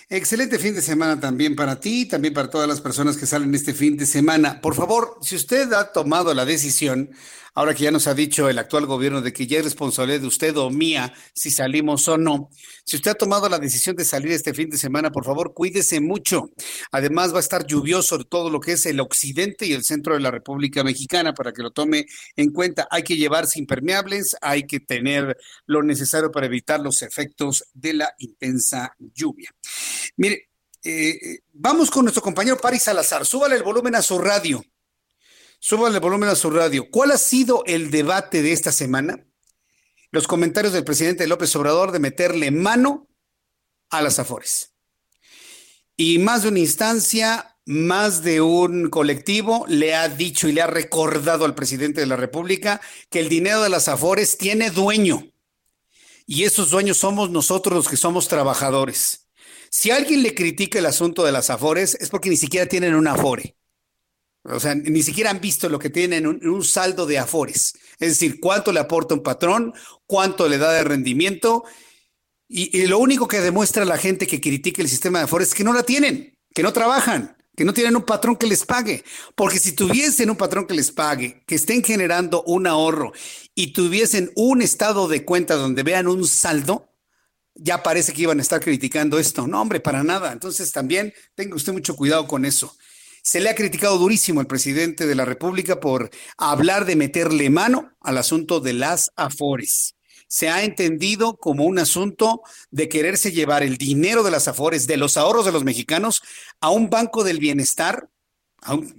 [0.08, 3.72] Excelente fin de semana también para ti, también para todas las personas que salen este
[3.72, 4.60] fin de semana.
[4.60, 7.10] Por favor, si usted ha tomado la decisión
[7.54, 10.26] ahora que ya nos ha dicho el actual gobierno de que ya es responsabilidad de
[10.26, 12.50] usted o mía si salimos o no.
[12.84, 16.00] Si usted ha tomado la decisión de salir este fin de semana, por favor, cuídese
[16.00, 16.50] mucho.
[16.90, 20.20] Además, va a estar lluvioso todo lo que es el occidente y el centro de
[20.20, 22.88] la República Mexicana para que lo tome en cuenta.
[22.90, 25.36] Hay que llevarse impermeables, hay que tener
[25.66, 29.50] lo necesario para evitar los efectos de la intensa lluvia.
[30.16, 30.48] Mire,
[30.84, 33.24] eh, eh, vamos con nuestro compañero Paris Salazar.
[33.24, 34.62] Súbale el volumen a su radio.
[35.64, 36.90] Súbale volumen a su radio.
[36.90, 39.24] ¿Cuál ha sido el debate de esta semana?
[40.10, 43.08] Los comentarios del presidente López Obrador de meterle mano
[43.88, 44.74] a las Afores.
[45.96, 50.66] Y más de una instancia, más de un colectivo le ha dicho y le ha
[50.66, 55.30] recordado al presidente de la República que el dinero de las Afores tiene dueño.
[56.26, 59.28] Y esos dueños somos nosotros los que somos trabajadores.
[59.70, 63.06] Si alguien le critica el asunto de las Afores es porque ni siquiera tienen un
[63.06, 63.56] Afore.
[64.44, 67.74] O sea, ni siquiera han visto lo que tienen en un, saldo de afores.
[67.98, 69.72] Es decir, cuánto le aporta un patrón,
[70.06, 71.64] cuánto le da de rendimiento.
[72.48, 75.54] Y, y lo único que demuestra la gente que critica el sistema de afores es
[75.54, 79.04] que no la tienen, que no trabajan que no tienen un patrón que les pague.
[79.34, 83.12] Porque si tuviesen un patrón que les pague, que estén generando un ahorro
[83.54, 86.88] y tuviesen un estado de cuenta donde vean un saldo,
[87.54, 89.46] ya parece que iban a estar criticando esto.
[89.46, 90.32] No, hombre, para nada.
[90.32, 92.74] Entonces también tenga usted mucho cuidado con eso.
[93.22, 97.92] Se le ha criticado durísimo al presidente de la República por hablar de meterle mano
[98.00, 99.94] al asunto de las afores
[100.32, 104.96] se ha entendido como un asunto de quererse llevar el dinero de las afores, de
[104.96, 106.22] los ahorros de los mexicanos,
[106.58, 108.08] a un banco del bienestar,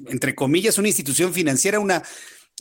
[0.09, 2.03] entre comillas, una institución financiera, una,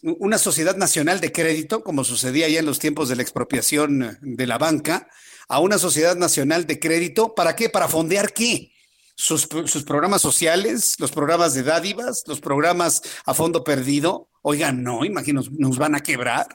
[0.03, 4.47] una sociedad nacional de crédito, como sucedía ya en los tiempos de la expropiación de
[4.47, 5.07] la banca,
[5.49, 7.69] a una sociedad nacional de crédito, ¿para qué?
[7.69, 8.72] ¿Para fondear qué?
[9.15, 14.29] Sus, programas sociales, los programas de dádivas, los programas a fondo perdido.
[14.43, 16.47] Oigan, no, imagino, nos van a quebrar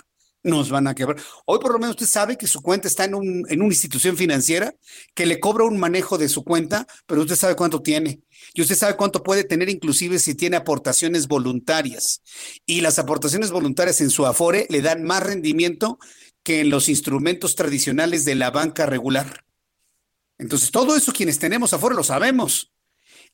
[0.43, 1.21] nos van a quebrar.
[1.45, 4.15] Hoy por lo menos usted sabe que su cuenta está en, un, en una institución
[4.15, 4.73] financiera
[5.13, 8.21] que le cobra un manejo de su cuenta, pero usted sabe cuánto tiene.
[8.53, 12.21] Y usted sabe cuánto puede tener inclusive si tiene aportaciones voluntarias.
[12.65, 15.99] Y las aportaciones voluntarias en su Afore le dan más rendimiento
[16.43, 19.46] que en los instrumentos tradicionales de la banca regular.
[20.37, 22.71] Entonces, todo eso quienes tenemos Afore lo sabemos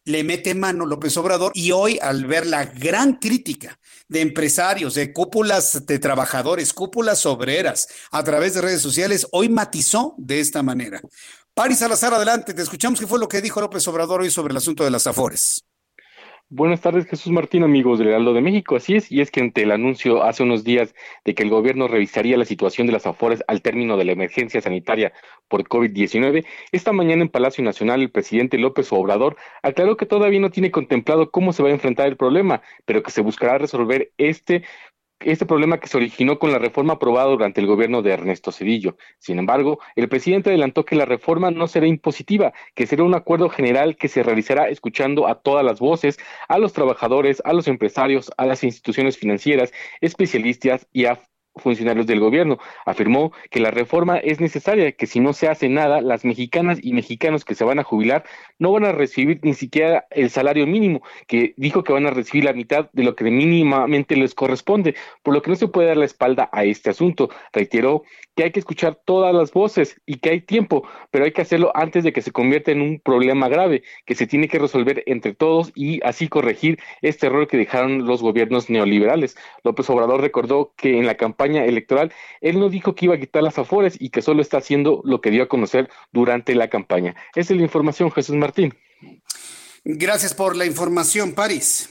[0.05, 5.13] le mete mano López Obrador y hoy al ver la gran crítica de empresarios, de
[5.13, 11.01] cúpulas de trabajadores, cúpulas obreras a través de redes sociales, hoy matizó de esta manera.
[11.53, 14.57] Paris Salazar, adelante, te escuchamos qué fue lo que dijo López Obrador hoy sobre el
[14.57, 15.63] asunto de las afores.
[16.55, 18.75] Buenas tardes, Jesús Martín, amigos del Heraldo de México.
[18.75, 20.93] Así es, y es que ante el anuncio hace unos días
[21.25, 24.61] de que el gobierno revisaría la situación de las afores al término de la emergencia
[24.61, 25.13] sanitaria
[25.47, 30.51] por COVID-19, esta mañana en Palacio Nacional el presidente López Obrador aclaró que todavía no
[30.51, 34.63] tiene contemplado cómo se va a enfrentar el problema, pero que se buscará resolver este
[35.25, 38.97] este problema que se originó con la reforma aprobada durante el gobierno de Ernesto Cedillo.
[39.19, 43.49] Sin embargo, el presidente adelantó que la reforma no será impositiva, que será un acuerdo
[43.49, 46.17] general que se realizará escuchando a todas las voces,
[46.47, 49.71] a los trabajadores, a los empresarios, a las instituciones financieras,
[50.01, 51.19] especialistas y a
[51.55, 52.57] funcionarios del gobierno.
[52.85, 56.93] Afirmó que la reforma es necesaria, que si no se hace nada, las mexicanas y
[56.93, 58.23] mexicanos que se van a jubilar
[58.59, 62.45] no van a recibir ni siquiera el salario mínimo, que dijo que van a recibir
[62.45, 65.97] la mitad de lo que mínimamente les corresponde, por lo que no se puede dar
[65.97, 67.29] la espalda a este asunto.
[67.51, 68.03] Reiteró
[68.35, 71.71] que hay que escuchar todas las voces y que hay tiempo, pero hay que hacerlo
[71.75, 75.33] antes de que se convierta en un problema grave, que se tiene que resolver entre
[75.35, 79.37] todos y así corregir este error que dejaron los gobiernos neoliberales.
[79.63, 83.43] López Obrador recordó que en la campaña electoral él no dijo que iba a quitar
[83.43, 87.15] las afores y que solo está haciendo lo que dio a conocer durante la campaña.
[87.35, 88.73] Esa es la información, Jesús Martín.
[89.83, 91.89] Gracias por la información, París.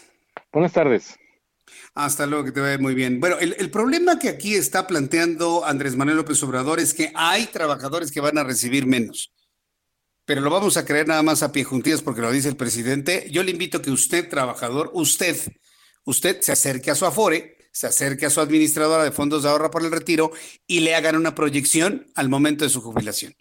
[0.53, 1.19] Buenas tardes.
[1.95, 3.21] Hasta luego, que te vaya muy bien.
[3.21, 8.11] Bueno, el, problema que aquí está planteando Andrés Manuel López Obrador es que hay trabajadores
[8.11, 9.33] que van a recibir menos.
[10.25, 13.27] Pero lo vamos a creer nada más a pie juntillas porque lo dice el presidente.
[13.31, 15.37] Yo le invito a que usted, trabajador, usted,
[16.05, 19.71] usted se acerque a su Afore, se acerque a su administradora de fondos de ahorro
[19.71, 20.31] para el retiro
[20.67, 23.35] y le hagan una proyección al momento de su jubilación.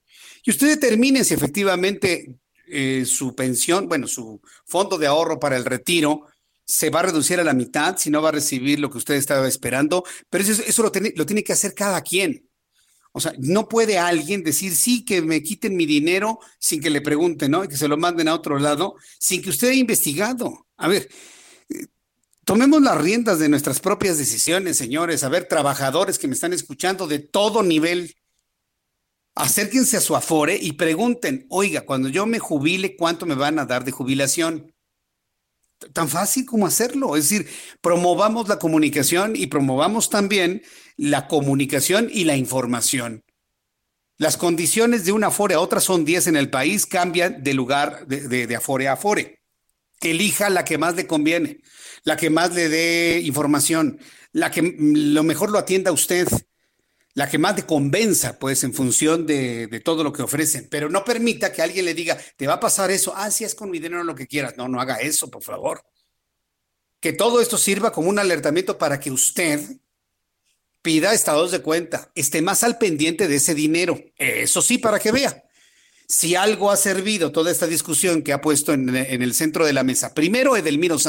[0.43, 5.65] Y usted determine si efectivamente eh, su pensión, bueno, su fondo de ahorro para el
[5.65, 6.25] retiro
[6.65, 9.15] se va a reducir a la mitad, si no va a recibir lo que usted
[9.15, 12.47] estaba esperando, pero eso, eso lo, tiene, lo tiene que hacer cada quien.
[13.11, 17.01] O sea, no puede alguien decir, sí, que me quiten mi dinero sin que le
[17.01, 17.65] pregunten, ¿no?
[17.65, 20.67] Y que se lo manden a otro lado, sin que usted haya investigado.
[20.77, 21.09] A ver,
[22.45, 25.23] tomemos las riendas de nuestras propias decisiones, señores.
[25.23, 28.15] A ver, trabajadores que me están escuchando de todo nivel,
[29.35, 33.65] acérquense a su afore y pregunten, oiga, cuando yo me jubile, ¿cuánto me van a
[33.65, 34.73] dar de jubilación?
[35.93, 37.15] tan fácil como hacerlo.
[37.15, 37.49] Es decir,
[37.81, 40.63] promovamos la comunicación y promovamos también
[40.97, 43.23] la comunicación y la información.
[44.18, 48.05] Las condiciones de una Afore a otra son 10 en el país, cambian de lugar
[48.07, 49.41] de, de, Afore a Afore.
[49.99, 51.59] Elija la que más le conviene,
[52.03, 53.99] la que más le dé información,
[54.32, 56.28] la que lo mejor lo atienda usted
[57.14, 60.68] la que más te convenza, pues, en función de, todo lo que ofrecen.
[60.69, 63.56] Pero no permita que alguien le diga, te va a pasar eso, ah, si es
[63.56, 64.56] con mi dinero lo que quieras.
[64.57, 65.84] No, no haga eso, por favor.
[66.99, 69.60] Que todo esto sirva como un alertamiento para que usted
[70.82, 73.99] pida estados de cuenta, esté más al pendiente de ese dinero.
[74.18, 75.44] Eso sí, para que vea
[76.11, 79.85] si algo ha servido toda esta discusión que ha puesto en, el centro de la
[79.85, 80.13] mesa.
[80.13, 80.99] Primero, Edelmiro,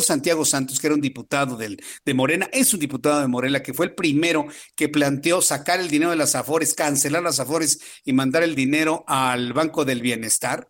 [0.00, 3.86] Santiago Santos, que era un diputado de Morena, es un diputado de Morena, que fue
[3.86, 8.42] el primero que planteó sacar el dinero de las Afores, cancelar las Afores y mandar
[8.42, 10.68] el dinero al Banco del Bienestar.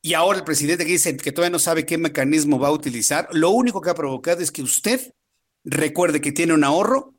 [0.00, 3.28] y ahora el presidente que dice que todavía no sabe qué mecanismo va a utilizar,
[3.32, 5.12] lo único que ha provocado es que usted
[5.62, 7.14] recuerde que tiene un ahorro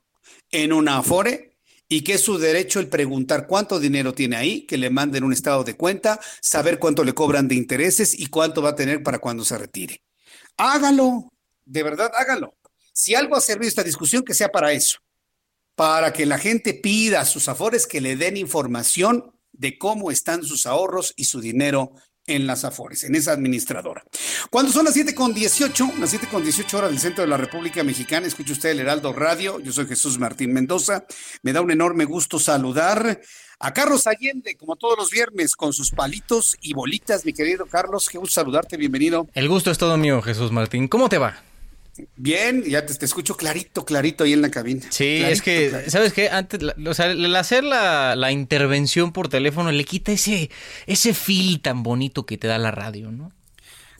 [0.49, 1.54] en una Afore
[1.87, 5.33] y que es su derecho el preguntar cuánto dinero tiene ahí, que le manden un
[5.33, 9.19] estado de cuenta, saber cuánto le cobran de intereses y cuánto va a tener para
[9.19, 10.01] cuando se retire.
[10.57, 11.31] Hágalo,
[11.65, 12.55] de verdad, hágalo.
[12.93, 14.99] Si algo ha servido esta discusión, que sea para eso,
[15.75, 20.43] para que la gente pida a sus afores que le den información de cómo están
[20.43, 21.93] sus ahorros y su dinero
[22.27, 24.03] en las Afores, en esa administradora.
[24.49, 27.37] Cuando son las 7 con 18, las 7 con 18 horas del centro de la
[27.37, 31.05] República Mexicana, escucha usted el Heraldo Radio, yo soy Jesús Martín Mendoza,
[31.43, 33.21] me da un enorme gusto saludar
[33.59, 38.09] a Carlos Allende, como todos los viernes, con sus palitos y bolitas, mi querido Carlos,
[38.09, 39.27] qué gusto saludarte, bienvenido.
[39.33, 41.41] El gusto es todo mío, Jesús Martín, ¿cómo te va?
[42.17, 44.85] Bien, ya te, escucho clarito, clarito ahí en la cabina.
[44.89, 46.29] Sí, es que, ¿sabes qué?
[46.29, 50.49] Antes, o sea, el hacer la, la, intervención por teléfono le quita ese,
[50.87, 53.31] ese feel tan bonito que te da la radio, ¿no?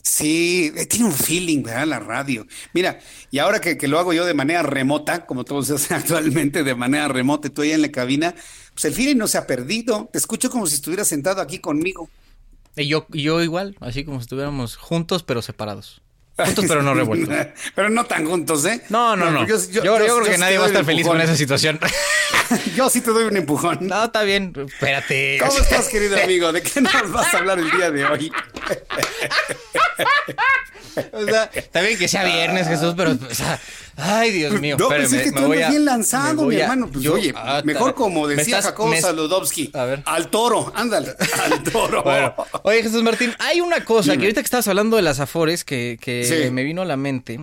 [0.01, 1.87] Sí, eh, tiene un feeling, ¿verdad?
[1.87, 2.45] La radio.
[2.73, 2.99] Mira,
[3.31, 6.75] y ahora que, que lo hago yo de manera remota, como todos hacen actualmente de
[6.75, 8.35] manera remota, tú ahí en la cabina,
[8.73, 10.09] pues el feeling no se ha perdido.
[10.11, 12.09] Te escucho como si estuvieras sentado aquí conmigo.
[12.75, 16.01] Y yo, yo igual, así como si estuviéramos juntos pero separados.
[16.37, 17.33] Juntos pero no revueltos.
[17.75, 18.81] pero no tan juntos, ¿eh?
[18.89, 19.47] No, no, no.
[19.47, 21.79] Yo, creo que nadie va a estar feliz con esa situación.
[22.75, 23.77] yo sí te doy un empujón.
[23.81, 24.53] No, está bien.
[24.67, 25.37] Espérate.
[25.39, 26.51] ¿Cómo estás, querido amigo?
[26.51, 28.31] ¿De qué nos vas a hablar el día de hoy?
[31.13, 33.59] o sea, está bien que sea viernes, Jesús, pero, o sea,
[33.95, 34.77] ay, Dios mío.
[34.79, 36.89] No, pues es que tú bien lanzado, mi hermano.
[36.91, 39.71] Pues, oye, ah, mejor como decía Jacobo Saludowski,
[40.05, 41.13] al toro, ándale,
[41.43, 42.03] al toro.
[42.63, 45.97] oye, Jesús Martín, hay una cosa que ahorita que estabas hablando de las afores que,
[46.01, 47.39] que me vino a la mente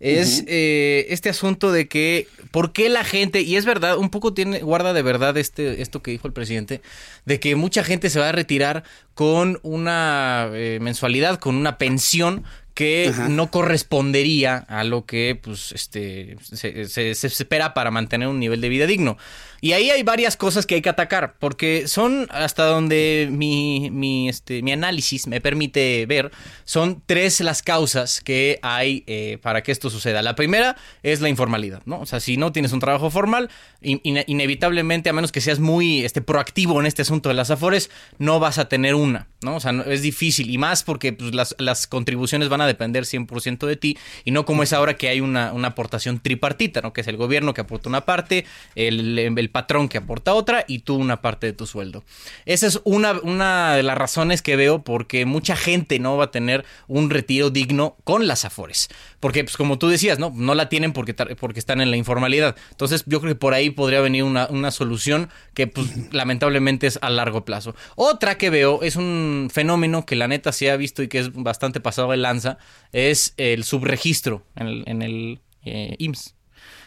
[0.00, 4.32] es eh, este asunto de que por qué la gente y es verdad un poco
[4.32, 6.80] tiene guarda de verdad este esto que dijo el presidente
[7.26, 12.44] de que mucha gente se va a retirar con una eh, mensualidad con una pensión
[12.80, 18.70] que no correspondería a lo que pues este se, espera para mantener un nivel de
[18.70, 19.18] vida digno.
[19.60, 24.28] Y ahí hay varias cosas que hay que atacar, porque son hasta donde mi, mi,
[24.28, 26.30] este, mi análisis me permite ver,
[26.64, 30.22] son tres las causas que hay eh, para que esto suceda.
[30.22, 32.00] La primera es la informalidad, ¿no?
[32.00, 33.50] O sea, si no tienes un trabajo formal,
[33.82, 38.40] inevitablemente, a menos que seas muy este, proactivo en este asunto de las afores, no
[38.40, 39.56] vas a tener una, ¿no?
[39.56, 43.66] O sea, es difícil, y más porque pues, las, las contribuciones van a depender 100%
[43.66, 46.92] de ti y no como es ahora que hay una, una, aportación tripartita, ¿no?
[46.92, 49.18] Que es el gobierno que aporta una parte, el,
[49.50, 52.04] patrón que aporta otra y tú una parte de tu sueldo.
[52.46, 56.30] Esa es una, una de las razones que veo porque mucha gente no va a
[56.30, 58.88] tener un retiro digno con las afores.
[59.20, 60.32] Porque, pues como tú decías, ¿no?
[60.34, 62.56] No la tienen porque, porque están en la informalidad.
[62.70, 66.98] Entonces yo creo que por ahí podría venir una, una solución que pues lamentablemente es
[67.02, 67.74] a largo plazo.
[67.96, 71.32] Otra que veo es un fenómeno que la neta se ha visto y que es
[71.32, 72.58] bastante pasado de lanza
[72.92, 76.34] es el subregistro en el, eh, IMSS.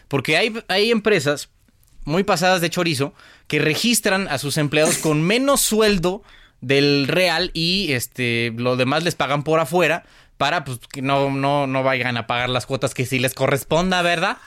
[0.08, 1.50] Porque hay, hay empresas
[2.04, 3.14] muy pasadas de chorizo
[3.46, 6.22] que registran a sus empleados con menos sueldo
[6.60, 10.04] del real y este lo demás les pagan por afuera
[10.36, 14.02] para pues que no, no, no vayan a pagar las cuotas que sí les corresponda,
[14.02, 14.38] ¿verdad?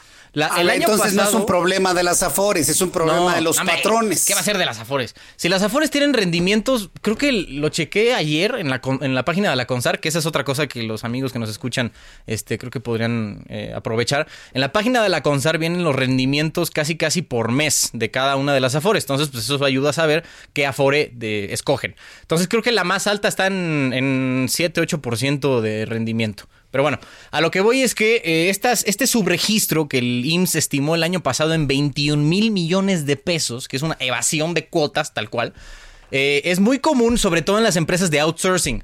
[0.45, 3.57] El año entonces no es un problema de las Afores, es un problema de los
[3.57, 4.25] patrones.
[4.25, 5.15] ¿Qué va a ser de las Afores?
[5.35, 9.49] Si las Afores tienen rendimientos, creo que lo chequé ayer en la, en la página
[9.49, 11.91] de la CONSAR, que esa es otra cosa que los amigos que nos escuchan,
[12.27, 14.27] este, creo que podrían eh, aprovechar.
[14.53, 18.35] En la página de la CONSAR vienen los rendimientos casi casi por mes de cada
[18.35, 19.03] una de las Afores.
[19.03, 20.23] Entonces, pues eso ayuda a saber
[20.53, 21.95] qué Afore de, escogen.
[22.21, 26.47] Entonces, creo que la más alta está en, en 7-8% de rendimiento.
[26.71, 26.99] Pero bueno,
[27.31, 31.21] a lo que voy es que eh, este subregistro que el IMSS estimó el año
[31.21, 35.53] pasado en 21 mil millones de pesos, que es una evasión de cuotas tal cual,
[36.11, 38.83] eh, es muy común sobre todo en las empresas de outsourcing.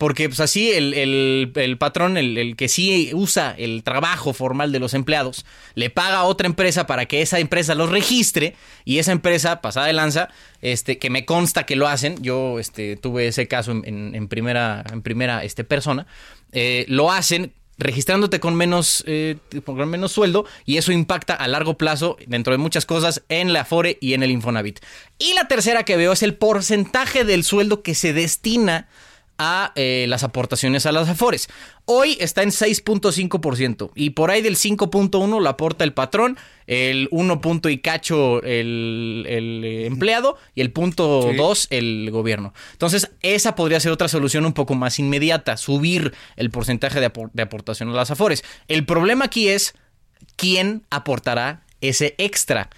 [0.00, 5.44] Porque pues así el, patrón, el, que sí usa el trabajo formal de los empleados,
[5.74, 8.56] le paga a otra empresa para que esa empresa los registre
[8.86, 10.30] y esa empresa, pasada de lanza,
[10.62, 15.02] este, que me consta que lo hacen, yo este, tuve ese caso en, primera, en
[15.02, 16.06] primera este, persona,
[16.52, 19.36] eh, lo hacen registrándote con menos, eh,
[19.66, 23.60] con menos sueldo y eso impacta a largo plazo, dentro de muchas cosas, en la
[23.60, 24.80] Afore y en el Infonavit.
[25.18, 28.88] Y la tercera que veo es el porcentaje del sueldo que se destina
[29.74, 31.48] eh, las aportaciones a las Afores.
[31.86, 36.36] Hoy está en 6.5% y por ahí del 5.1 lo aporta el patrón,
[36.66, 42.52] el 1 punto y cacho el, eh, empleado y el punto 2 el gobierno.
[42.72, 47.42] Entonces esa podría ser otra solución un poco más inmediata, subir el porcentaje de, de
[47.42, 48.44] aportación a las Afores.
[48.68, 49.74] El problema aquí es
[50.36, 52.68] quién aportará ese extra.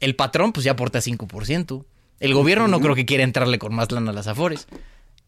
[0.00, 1.84] El patrón pues ya aporta 5%.
[2.18, 4.66] El gobierno no creo que quiera entrarle con más lana a las Afores.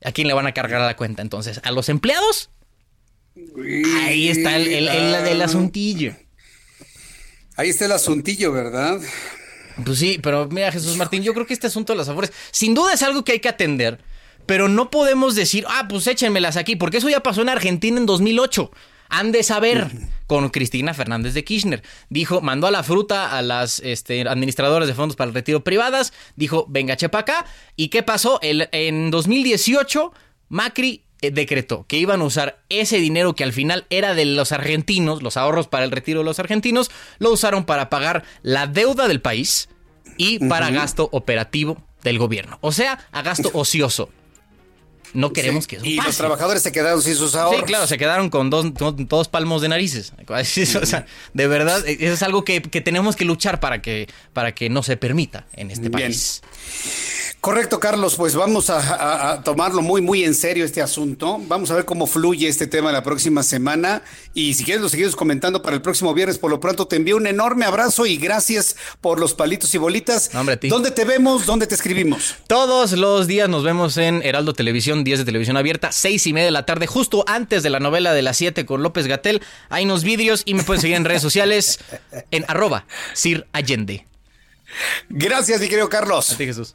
[0.06, 1.60] ¿A quién le van a cargar la cuenta entonces?
[1.64, 2.48] ¿A los empleados?
[4.04, 6.14] Ahí está el, el, el, asuntillo.
[7.56, 9.00] Ahí está el asuntillo, ¿verdad?
[9.84, 12.72] Pues sí, pero mira, Jesús Martín, yo creo que este asunto de las afores, sin
[12.72, 13.98] duda es algo que hay que atender,
[14.46, 18.06] pero no podemos decir, ah, pues échenmelas aquí, porque eso ya pasó en Argentina en
[18.06, 18.70] 2008.
[19.08, 19.90] Han de saber
[20.26, 21.82] con Cristina Fernández de Kirchner.
[22.08, 26.12] Dijo, mandó a la fruta a las este, administradoras de fondos para el retiro privadas,
[26.34, 27.46] dijo, venga, chepa acá.
[27.76, 28.40] ¿Y qué pasó?
[28.42, 30.12] El, en 2018,
[30.48, 34.52] Macri eh, decretó que iban a usar ese dinero que al final era de los
[34.52, 39.08] argentinos, los ahorros para el retiro de los argentinos, lo usaron para pagar la deuda
[39.08, 39.68] del país
[40.18, 42.58] y para gasto operativo del gobierno.
[42.60, 44.10] O sea, a gasto ocioso.
[45.14, 47.60] No queremos que eso Y los trabajadores se quedaron sin sus ahorros.
[47.60, 50.12] Sí, claro, se quedaron con dos, dos palmos de narices.
[50.28, 54.68] O sea, de verdad, eso es algo que, tenemos que luchar para que, para que
[54.68, 56.42] no se permita en este país.
[57.46, 58.16] Correcto, Carlos.
[58.16, 61.40] Pues vamos a, tomarlo muy, muy en serio este asunto.
[61.46, 64.02] Vamos a ver cómo fluye este tema la próxima semana.
[64.34, 66.38] Y si quieres, lo seguimos comentando para el próximo viernes.
[66.38, 70.30] Por lo pronto, te envío un enorme abrazo y gracias por los palitos y bolitas.
[70.32, 71.46] ¿Dónde te vemos?
[71.46, 72.34] ¿Dónde te escribimos?
[72.48, 76.46] Todos los días nos vemos en Heraldo Televisión, 10 de televisión abierta, seis y media
[76.46, 79.42] de la tarde, justo antes de la novela de las 7 con López Gatel.
[79.68, 81.80] Hay unos vídeos y me pueden seguir en redes sociales
[82.30, 84.06] en arroba Sir Allende.
[85.08, 86.30] Gracias, mi querido Carlos.
[86.32, 86.74] A ti, Jesús.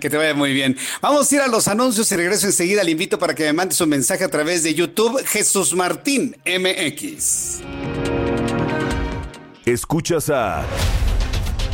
[0.00, 0.76] Que te vaya muy bien.
[1.02, 2.82] Vamos a ir a los anuncios y regreso enseguida.
[2.82, 7.60] Le invito para que me mande su mensaje a través de YouTube, Jesús Martín MX.
[9.66, 10.64] Escuchas a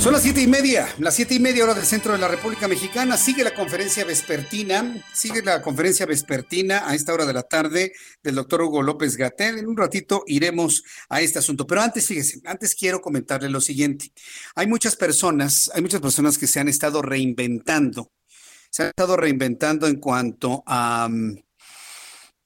[0.00, 2.68] Son las siete y media, las siete y media hora del centro de la República
[2.68, 3.16] Mexicana.
[3.16, 7.92] Sigue la conferencia vespertina, sigue la conferencia vespertina a esta hora de la tarde
[8.22, 9.58] del doctor Hugo López Gatel.
[9.58, 11.66] En un ratito iremos a este asunto.
[11.66, 14.12] Pero antes, fíjese, antes quiero comentarle lo siguiente.
[14.54, 18.12] Hay muchas personas, hay muchas personas que se han estado reinventando.
[18.68, 21.43] Se han estado reinventando en cuanto a mm,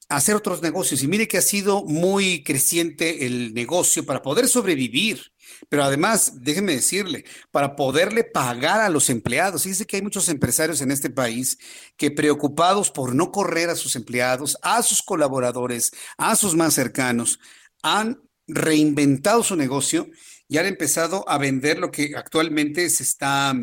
[0.09, 1.03] hacer otros negocios.
[1.03, 5.31] Y mire que ha sido muy creciente el negocio para poder sobrevivir
[5.67, 10.81] pero además, déjeme decirle, para poderle pagar a los empleados, dice que hay muchos empresarios
[10.81, 11.57] en este país
[11.97, 17.39] que preocupados por no correr a sus empleados, a sus colaboradores, a sus más cercanos,
[17.81, 20.09] han reinventado su negocio
[20.47, 23.53] y han empezado a vender lo que actualmente se está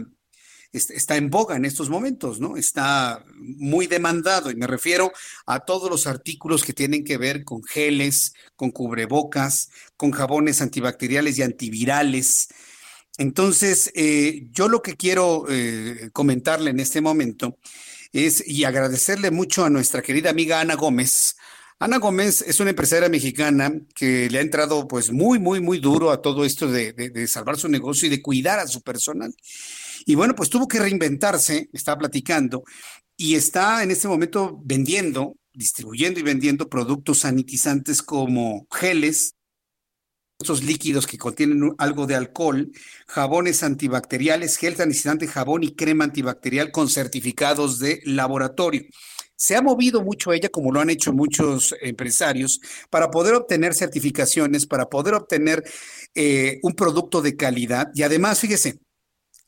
[0.76, 2.56] está en boga en estos momentos, ¿no?
[2.56, 5.12] Está muy demandado y me refiero
[5.46, 11.38] a todos los artículos que tienen que ver con geles, con cubrebocas, con jabones antibacteriales
[11.38, 12.48] y antivirales.
[13.18, 17.58] Entonces, eh, yo lo que quiero eh, comentarle en este momento
[18.12, 21.36] es y agradecerle mucho a nuestra querida amiga Ana Gómez.
[21.78, 26.10] Ana Gómez es una empresaria mexicana que le ha entrado pues muy, muy, muy duro
[26.10, 29.34] a todo esto de, de salvar su negocio y de cuidar a su personal.
[30.08, 32.62] Y bueno, pues tuvo que reinventarse, estaba platicando,
[33.16, 39.34] y está en este momento vendiendo, distribuyendo y vendiendo productos sanitizantes como geles,
[40.38, 42.70] estos líquidos que contienen algo de alcohol,
[43.08, 48.82] jabones antibacteriales, gel sanitizante, jabón y crema antibacterial con certificados de laboratorio.
[49.34, 52.60] Se ha movido mucho ella, como lo han hecho muchos empresarios,
[52.90, 55.64] para poder obtener certificaciones, para poder obtener
[56.14, 57.90] eh, un producto de calidad.
[57.94, 58.78] Y además, fíjese,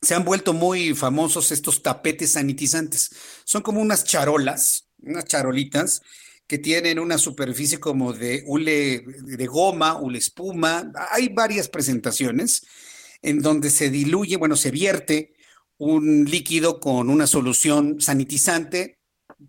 [0.01, 3.11] se han vuelto muy famosos estos tapetes sanitizantes.
[3.43, 6.01] Son como unas charolas, unas charolitas
[6.47, 10.91] que tienen una superficie como de hule de goma, hule espuma.
[11.11, 12.65] Hay varias presentaciones
[13.21, 15.33] en donde se diluye, bueno, se vierte
[15.77, 18.97] un líquido con una solución sanitizante.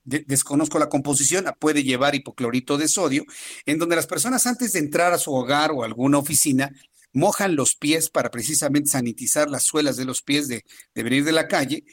[0.05, 3.25] desconozco la composición, puede llevar hipoclorito de sodio,
[3.67, 6.71] en donde las personas antes de entrar a su hogar o alguna oficina
[7.13, 10.65] mojan los pies para precisamente sanitizar las suelas de los pies de,
[10.95, 11.85] venir de la calle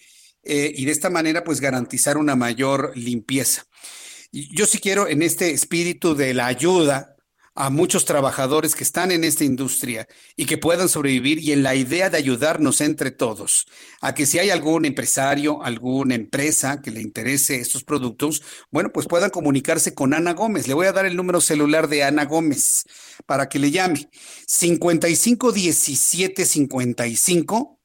[0.43, 3.65] eh, y de esta manera pues garantizar una mayor limpieza.
[4.31, 7.16] Yo sí quiero en este espíritu de la ayuda
[7.57, 11.73] a muchos trabajadores que están en esta industria y que puedan sobrevivir y en la
[11.73, 13.65] idea de ayudarnos entre todos
[13.99, 19.07] a que si hay algún empresario, alguna empresa que le interese estos productos, bueno, pues
[19.07, 20.67] puedan comunicarse con Ana Gómez.
[20.67, 22.83] Le voy a dar el número celular de Ana Gómez
[23.25, 24.07] para que le llame.
[24.45, 27.79] 55 17 55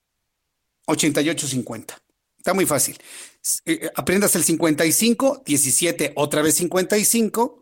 [0.87, 2.03] 88 50.
[2.37, 2.99] Está muy fácil.
[3.65, 7.62] Eh, aprendas el 55 17 otra vez 55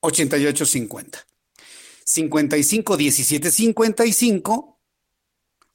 [0.00, 1.26] 8850.
[2.04, 4.80] 55 17 55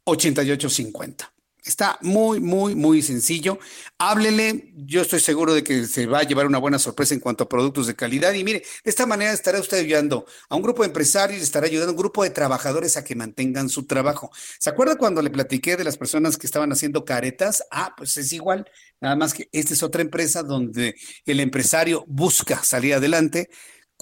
[0.06, 1.34] 8850.
[1.66, 3.58] Está muy, muy, muy sencillo.
[3.98, 7.46] Háblele, yo estoy seguro de que se va a llevar una buena sorpresa en cuanto
[7.46, 8.34] a productos de calidad.
[8.34, 11.92] Y mire, de esta manera estará usted ayudando a un grupo de empresarios, estará ayudando
[11.92, 14.30] a un grupo de trabajadores a que mantengan su trabajo.
[14.60, 17.64] ¿Se acuerda cuando le platiqué de las personas que estaban haciendo caretas?
[17.72, 18.70] Ah, pues es igual,
[19.00, 20.96] nada más que esta es otra empresa donde
[21.26, 23.50] el empresario busca salir adelante,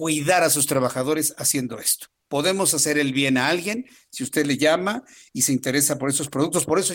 [0.02, 4.58] cuidar a sus trabajadores haciendo esto podemos hacer el bien a alguien si usted le
[4.58, 5.04] llama
[5.34, 6.66] y se interesa por esos productos.
[6.66, 6.94] Por eso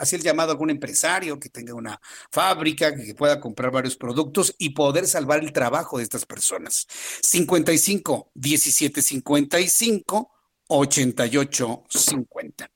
[0.00, 2.00] hacía el llamado a algún empresario que tenga una
[2.32, 6.86] fábrica, que pueda comprar varios productos y poder salvar el trabajo de estas personas.
[7.20, 10.30] 55 17 55
[10.68, 12.70] 88 50.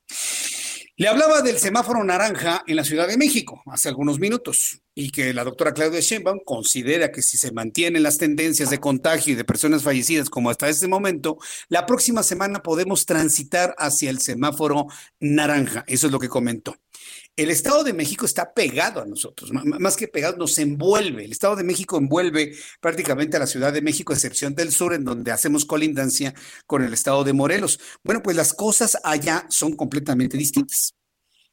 [0.96, 5.32] Le hablaba del semáforo naranja en la Ciudad de México hace algunos minutos y que
[5.32, 9.44] la doctora Claudia Sheinbaum considera que si se mantienen las tendencias de contagio y de
[9.44, 11.38] personas fallecidas como hasta este momento,
[11.70, 14.86] la próxima semana podemos transitar hacia el semáforo
[15.18, 15.82] naranja.
[15.86, 16.76] Eso es lo que comentó.
[17.34, 21.24] El Estado de México está pegado a nosotros, más que pegado, nos envuelve.
[21.24, 25.04] El Estado de México envuelve prácticamente a la Ciudad de México, excepción del sur, en
[25.04, 26.34] donde hacemos colindancia
[26.66, 27.80] con el Estado de Morelos.
[28.04, 30.94] Bueno, pues las cosas allá son completamente distintas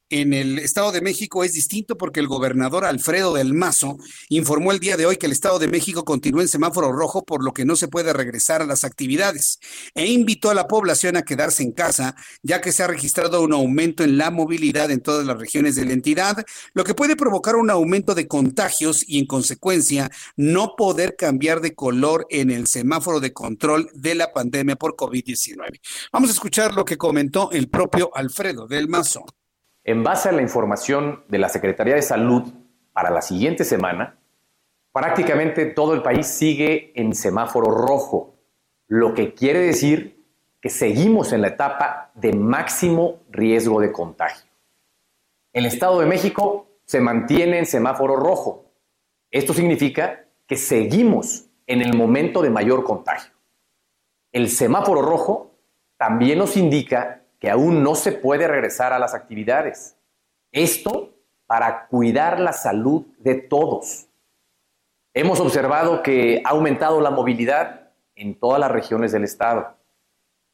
[0.09, 3.97] en el Estado de México es distinto porque el gobernador Alfredo del Mazo
[4.29, 7.43] informó el día de hoy que el Estado de México continúa en semáforo rojo por
[7.43, 9.59] lo que no se puede regresar a las actividades
[9.93, 13.53] e invitó a la población a quedarse en casa ya que se ha registrado un
[13.53, 17.55] aumento en la movilidad en todas las regiones de la entidad, lo que puede provocar
[17.55, 23.19] un aumento de contagios y en consecuencia no poder cambiar de color en el semáforo
[23.19, 25.79] de control de la pandemia por COVID-19.
[26.11, 29.25] Vamos a escuchar lo que comentó el propio Alfredo del Mazo.
[29.89, 32.43] En base a la información de la Secretaría de Salud
[32.93, 34.19] para la siguiente semana,
[34.91, 38.35] prácticamente todo el país sigue en semáforo rojo,
[38.87, 40.23] lo que quiere decir
[40.61, 44.51] que seguimos en la etapa de máximo riesgo de contagio.
[45.53, 48.65] El Estado de México se mantiene en semáforo rojo.
[49.31, 53.33] Esto significa que seguimos en el momento de mayor contagio.
[54.31, 55.49] El semáforo rojo
[55.97, 59.97] también nos indica que aún no se puede regresar a las actividades.
[60.51, 61.15] Esto
[61.47, 64.07] para cuidar la salud de todos.
[65.13, 69.75] Hemos observado que ha aumentado la movilidad en todas las regiones del estado.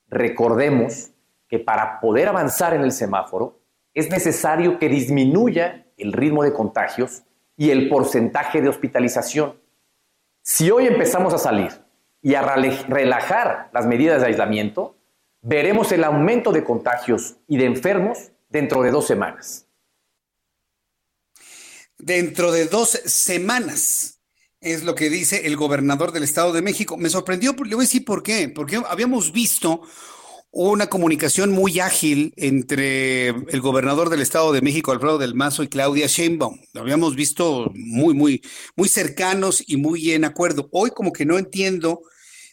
[0.07, 1.11] Recordemos
[1.49, 3.59] que para poder avanzar en el semáforo
[3.93, 7.23] es necesario que disminuya el ritmo de contagios
[7.57, 9.59] y el porcentaje de hospitalización.
[10.41, 11.71] Si hoy empezamos a salir
[12.21, 14.94] y a relajar las medidas de aislamiento,
[15.45, 19.67] veremos el aumento de contagios y de enfermos dentro de dos semanas.
[21.97, 24.19] Dentro de dos semanas
[24.59, 26.97] es lo que dice el gobernador del Estado de México.
[26.97, 29.81] Me sorprendió, le voy a decir por qué, porque habíamos visto
[30.49, 35.67] una comunicación muy ágil entre el gobernador del Estado de México, Alfredo del Mazo, y
[35.67, 36.59] Claudia Sheinbaum.
[36.73, 38.41] Lo habíamos visto muy, muy,
[38.75, 40.69] muy cercanos y muy en acuerdo.
[40.71, 42.01] Hoy como que no entiendo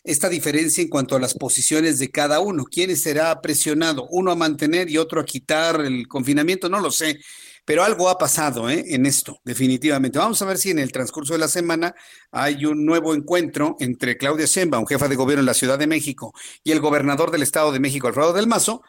[0.04, 2.64] esta diferencia en cuanto a las posiciones de cada uno.
[2.64, 4.06] ¿Quién será presionado?
[4.10, 7.18] Uno a mantener y otro a quitar el confinamiento, no lo sé.
[7.64, 8.84] Pero algo ha pasado ¿eh?
[8.88, 10.18] en esto, definitivamente.
[10.18, 11.94] Vamos a ver si en el transcurso de la semana
[12.32, 16.34] hay un nuevo encuentro entre Claudia Sheinbaum, jefa de gobierno en la Ciudad de México,
[16.64, 18.82] y el gobernador del Estado de México, Alfredo del Mazo,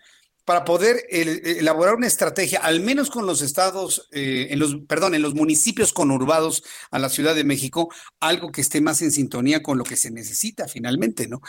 [0.46, 5.22] para poder elaborar una estrategia, al menos con los estados, eh, en los, perdón, en
[5.22, 7.90] los municipios conurbados a la Ciudad de México,
[8.20, 11.42] algo que esté más en sintonía con lo que se necesita finalmente, ¿no?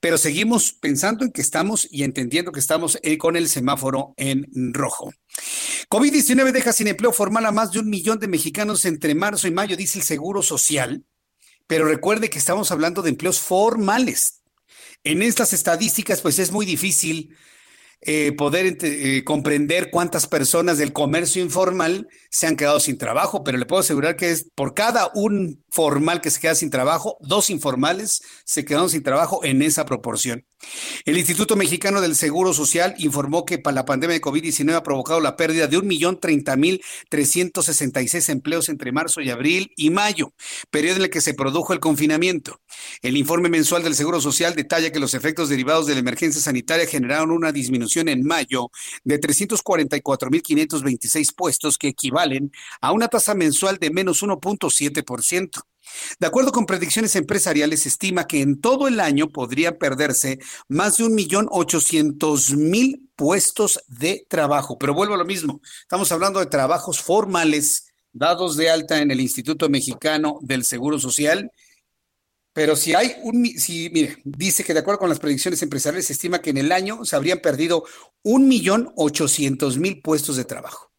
[0.00, 4.46] Pero seguimos pensando en que estamos y entendiendo que estamos eh, con el semáforo en
[4.72, 5.12] rojo.
[5.90, 9.50] COVID-19 deja sin empleo formal a más de un millón de mexicanos entre marzo y
[9.50, 11.04] mayo, dice el Seguro Social.
[11.66, 14.42] Pero recuerde que estamos hablando de empleos formales.
[15.02, 17.36] En estas estadísticas, pues es muy difícil
[18.00, 23.58] eh, poder eh, comprender cuántas personas del comercio informal se han quedado sin trabajo, pero
[23.58, 27.50] le puedo asegurar que es por cada un formal que se queda sin trabajo, dos
[27.50, 30.46] informales se quedaron sin trabajo en esa proporción.
[31.04, 35.20] El Instituto Mexicano del Seguro Social informó que para la pandemia de COVID-19 ha provocado
[35.20, 40.32] la pérdida de 1.030.366 empleos entre marzo y abril y mayo,
[40.70, 42.60] periodo en el que se produjo el confinamiento.
[43.02, 46.86] El informe mensual del Seguro Social detalla que los efectos derivados de la emergencia sanitaria
[46.86, 48.70] generaron una disminución en mayo
[49.04, 55.62] de 344.526 puestos que equivalen a una tasa mensual de menos 1.7%.
[56.20, 60.38] De acuerdo con predicciones empresariales, se estima que en todo el año podría perderse
[60.68, 64.78] más de un millón ochocientos mil puestos de trabajo.
[64.78, 69.20] Pero vuelvo a lo mismo, estamos hablando de trabajos formales dados de alta en el
[69.20, 71.50] Instituto Mexicano del Seguro Social.
[72.52, 76.14] Pero si hay un, si, mire, dice que de acuerdo con las predicciones empresariales, se
[76.14, 77.84] estima que en el año se habrían perdido
[78.22, 80.92] un millón ochocientos mil puestos de trabajo.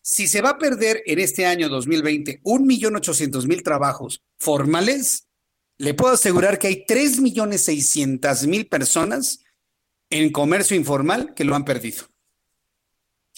[0.00, 5.28] Si se va a perder en este año 2020 un millón ochocientos mil trabajos formales,
[5.78, 9.40] le puedo asegurar que hay tres millones seiscientas mil personas
[10.10, 12.04] en comercio informal que lo han perdido.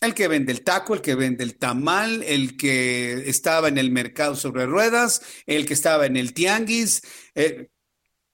[0.00, 3.90] El que vende el taco, el que vende el tamal, el que estaba en el
[3.90, 7.02] mercado sobre ruedas, el que estaba en el tianguis,
[7.34, 7.68] eh,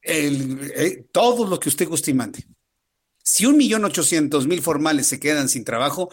[0.02, 2.44] eh, todo lo que usted guste y mande.
[3.22, 6.10] Si un millón ochocientos mil formales se quedan sin trabajo,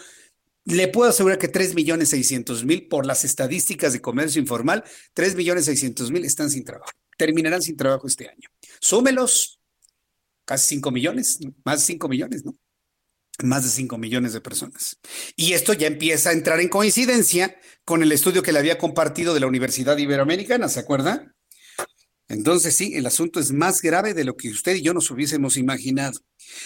[0.66, 5.36] le puedo asegurar que 3 millones 600 mil, por las estadísticas de comercio informal, 3
[5.36, 6.92] millones 600 mil están sin trabajo.
[7.18, 8.50] Terminarán sin trabajo este año.
[8.80, 9.60] Súmelos,
[10.46, 12.56] casi 5 millones, más 5 millones, ¿no?
[13.44, 14.98] Más de 5 millones de personas.
[15.36, 17.56] Y esto ya empieza a entrar en coincidencia
[17.86, 21.34] con el estudio que le había compartido de la Universidad Iberoamericana, ¿se acuerda?
[22.28, 25.58] Entonces sí, el asunto es más grave de lo que usted y yo nos hubiésemos
[25.58, 26.20] imaginado.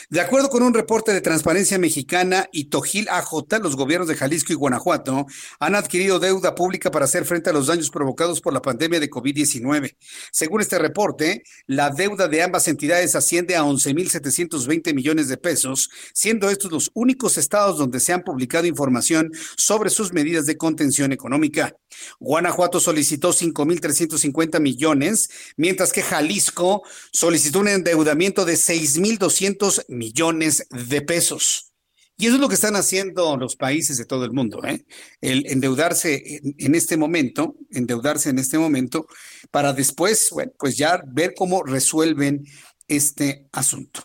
[0.09, 4.53] De acuerdo con un reporte de Transparencia Mexicana y Tojil AJ, los gobiernos de Jalisco
[4.53, 5.25] y Guanajuato
[5.59, 9.09] han adquirido deuda pública para hacer frente a los daños provocados por la pandemia de
[9.09, 9.95] COVID-19.
[10.31, 16.49] Según este reporte, la deuda de ambas entidades asciende a 11.720 millones de pesos, siendo
[16.49, 21.75] estos los únicos estados donde se han publicado información sobre sus medidas de contención económica.
[22.19, 31.73] Guanajuato solicitó 5.350 millones, mientras que Jalisco solicitó un endeudamiento de 6.200 millones de pesos.
[32.17, 34.85] Y eso es lo que están haciendo los países de todo el mundo, ¿eh?
[35.19, 39.07] El endeudarse en, este momento, endeudarse en este momento,
[39.49, 42.45] para después, bueno, pues ya ver cómo resuelven
[42.87, 44.03] este asunto.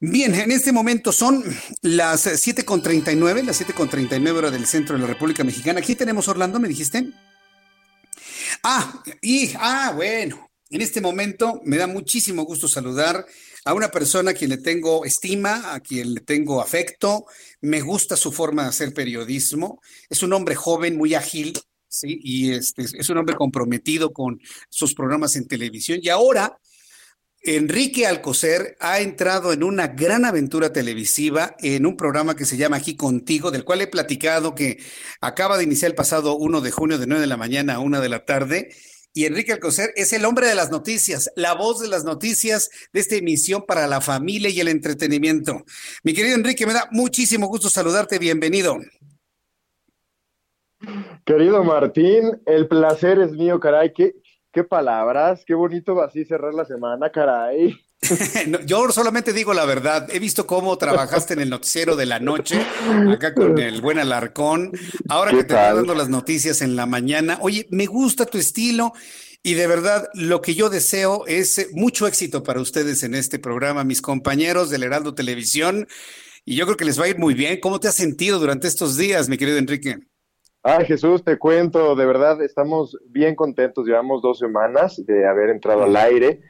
[0.00, 1.44] Bien, en este momento son
[1.82, 5.80] las 7.39, las 7.39 horas del centro de la República Mexicana.
[5.80, 7.12] Aquí tenemos Orlando, ¿me dijiste?
[8.64, 13.26] Ah, y, ah, bueno, en este momento me da muchísimo gusto saludar
[13.64, 17.26] a una persona a quien le tengo estima, a quien le tengo afecto,
[17.60, 21.52] me gusta su forma de hacer periodismo, es un hombre joven, muy ágil,
[21.88, 22.18] ¿sí?
[22.22, 26.58] Y este, es un hombre comprometido con sus programas en televisión y ahora
[27.44, 32.76] Enrique Alcocer ha entrado en una gran aventura televisiva en un programa que se llama
[32.76, 34.78] Aquí Contigo, del cual he platicado que
[35.20, 38.00] acaba de iniciar el pasado 1 de junio de 9 de la mañana a 1
[38.00, 38.72] de la tarde.
[39.14, 43.00] Y Enrique Alcocer es el hombre de las noticias, la voz de las noticias de
[43.00, 45.64] esta emisión para la familia y el entretenimiento.
[46.02, 48.18] Mi querido Enrique, me da muchísimo gusto saludarte.
[48.18, 48.78] Bienvenido.
[51.26, 53.92] Querido Martín, el placer es mío, caray.
[53.92, 54.14] que
[54.52, 57.74] qué palabras, qué bonito así cerrar la semana, caray.
[58.66, 60.08] yo solamente digo la verdad.
[60.12, 62.60] He visto cómo trabajaste en el noticiero de la noche,
[63.10, 64.72] acá con el buen Alarcón.
[65.08, 67.38] Ahora que te estoy dando las noticias en la mañana.
[67.40, 68.92] Oye, me gusta tu estilo
[69.42, 73.84] y de verdad lo que yo deseo es mucho éxito para ustedes en este programa,
[73.84, 75.86] mis compañeros del Heraldo Televisión.
[76.44, 77.60] Y yo creo que les va a ir muy bien.
[77.60, 79.98] ¿Cómo te has sentido durante estos días, mi querido Enrique?
[80.64, 85.82] Ay, Jesús, te cuento, de verdad estamos bien contentos, llevamos dos semanas de haber entrado
[85.82, 86.40] al aire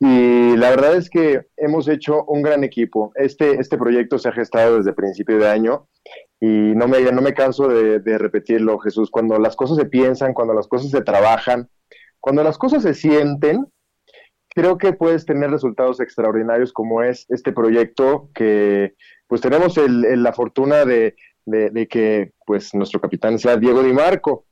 [0.00, 3.12] y la verdad es que hemos hecho un gran equipo.
[3.16, 5.88] Este, este proyecto se ha gestado desde principio de año
[6.40, 10.34] y no me, no me canso de, de repetirlo, Jesús, cuando las cosas se piensan,
[10.34, 11.68] cuando las cosas se trabajan,
[12.20, 13.66] cuando las cosas se sienten,
[14.58, 18.94] creo que puedes tener resultados extraordinarios como es este proyecto que
[19.28, 21.14] pues tenemos el, la fortuna de,
[21.44, 24.46] de, que pues nuestro capitán sea Diego Di Marco.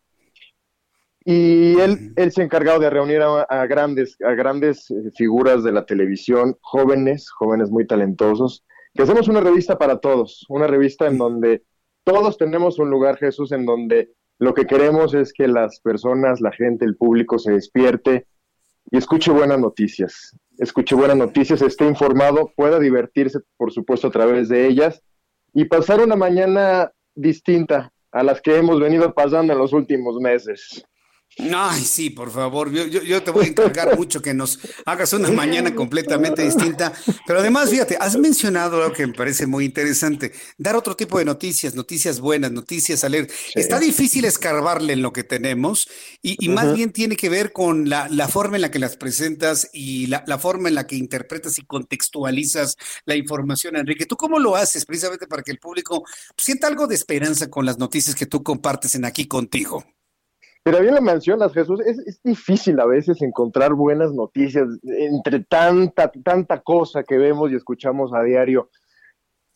[1.29, 5.73] Y él, él se ha encargado de reunir a, grandes, a grandes eh, figuras de
[5.73, 11.19] la televisión, jóvenes, jóvenes muy talentosos, que hacemos una revista para todos, una revista en
[11.19, 11.65] donde
[12.05, 16.53] todos tenemos un lugar, Jesús, en donde lo que queremos es que las personas, la
[16.53, 18.29] gente, el público se despierte
[18.93, 24.49] y escuche buenas noticias, escuche buenas noticias, esté informado, pueda divertirse, por supuesto, a través
[24.49, 25.03] de ellas
[25.53, 30.87] y pasar una mañana distinta a las que hemos venido pasando en los últimos meses.
[31.39, 32.73] Ay, sí, por favor.
[32.73, 36.95] Yo, yo, te voy a encargar mucho que nos hagas una mañana completamente distinta.
[37.27, 40.33] Pero además, fíjate, has mencionado algo que me parece muy interesante.
[40.57, 43.35] Dar otro tipo de noticias, noticias buenas, noticias alegres.
[43.55, 45.89] Está difícil escarbarle en lo que tenemos
[46.23, 50.07] y, más bien tiene que ver con la, forma en la que las presentas y
[50.07, 54.07] la, la, forma en la que interpretas y contextualizas la información, Enrique.
[54.07, 56.03] ¿Tú cómo lo haces precisamente para que el público
[56.37, 59.85] sienta algo de esperanza con las noticias que tú compartes en aquí contigo?
[60.67, 66.61] Pero bien lo mencionas, Jesús, es, difícil a veces encontrar buenas noticias entre tanta, tanta
[66.61, 68.69] cosa que vemos y escuchamos a diario.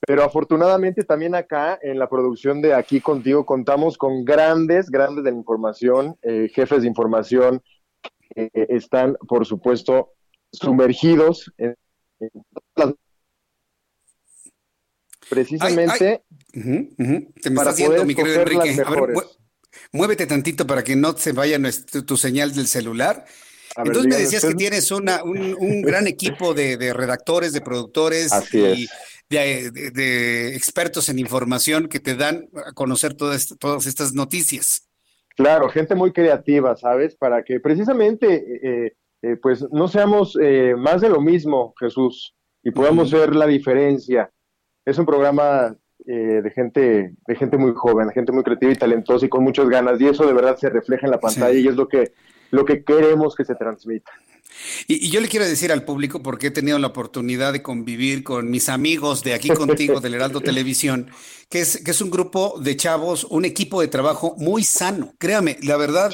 [0.07, 5.33] Pero afortunadamente también acá en la producción de Aquí Contigo contamos con grandes, grandes de
[5.33, 7.61] la información, eh, jefes de información
[8.33, 10.13] que están, por supuesto,
[10.53, 11.75] sumergidos en,
[12.77, 12.95] las
[15.29, 16.23] precisamente
[16.53, 18.77] Te me para poder mi querido Enrique.
[19.93, 21.59] Muévete tantito para que no se vaya
[22.07, 23.25] tu, señal del celular.
[23.77, 28.89] Entonces me decías que tienes una, un, gran equipo de, redactores, de productores y
[29.29, 34.89] de, expertos en información que te dan a conocer todas, todas estas noticias.
[35.37, 37.17] Claro, gente muy creativa, ¿sabes?
[37.17, 42.73] Para que precisamente, eh, eh, pues, no seamos eh, más de lo mismo, Jesús, y
[42.73, 44.31] podamos ver la diferencia.
[44.85, 45.75] Es un programa
[46.15, 49.69] de gente, de gente muy joven, de gente muy creativa y talentosa y con muchas
[49.69, 52.13] ganas, y eso de verdad se refleja en la pantalla y es lo que,
[52.51, 54.11] lo que queremos que se transmita.
[54.87, 58.51] Y, yo le quiero decir al público, porque he tenido la oportunidad de convivir con
[58.51, 61.11] mis amigos de aquí contigo, del Heraldo Televisión,
[61.51, 65.15] que es, que es un grupo de chavos, un equipo de trabajo muy sano.
[65.19, 66.13] Créame, la verdad,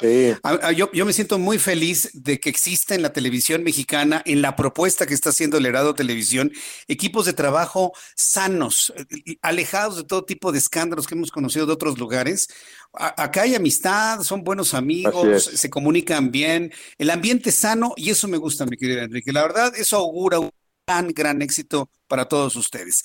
[0.74, 4.56] yo, yo, me siento muy feliz de que exista en la televisión mexicana, en la
[4.56, 6.52] propuesta que está haciendo el Heraldo Televisión,
[6.88, 8.94] equipos de trabajo sanos,
[9.42, 12.48] alejados de todo tipo de escándalos que hemos conocido de otros lugares.
[12.94, 18.25] acá hay amistad, son buenos amigos, se comunican bien, el ambiente es sano y eso
[18.28, 19.32] me gusta, mi querida Enrique.
[19.32, 20.50] La verdad, eso augura un
[20.86, 23.02] gran, gran éxito para todos ustedes.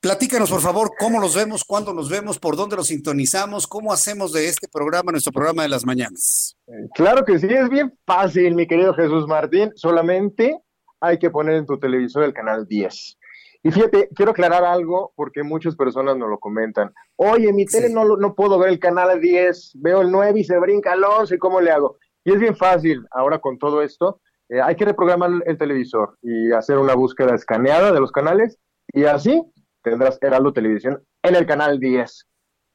[0.00, 4.32] Platícanos, por favor, cómo los vemos, cuándo los vemos, por dónde los sintonizamos, cómo hacemos
[4.32, 6.56] de este programa nuestro programa de las mañanas.
[6.94, 9.72] Claro que sí, es bien fácil, mi querido Jesús Martín.
[9.74, 10.58] Solamente
[11.00, 13.18] hay que poner en tu televisor el canal 10.
[13.64, 16.92] Y fíjate, quiero aclarar algo porque muchas personas nos lo comentan.
[17.16, 20.56] Oye, mi tele no, no puedo ver el canal 10, veo el 9 y se
[20.58, 21.98] brinca el 11, ¿cómo le hago?
[22.24, 24.20] Y es bien fácil ahora con todo esto.
[24.48, 28.58] Eh, hay que reprogramar el televisor y hacer una búsqueda escaneada de los canales
[28.92, 29.42] y así
[29.82, 32.26] tendrás Heraldo Televisión en el canal 10.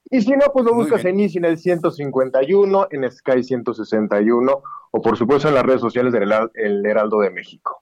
[0.10, 4.62] Y si no, pues lo buscas en ICI en el 151, en Sky 161
[4.92, 7.81] o por supuesto en las redes sociales del Heraldo de México.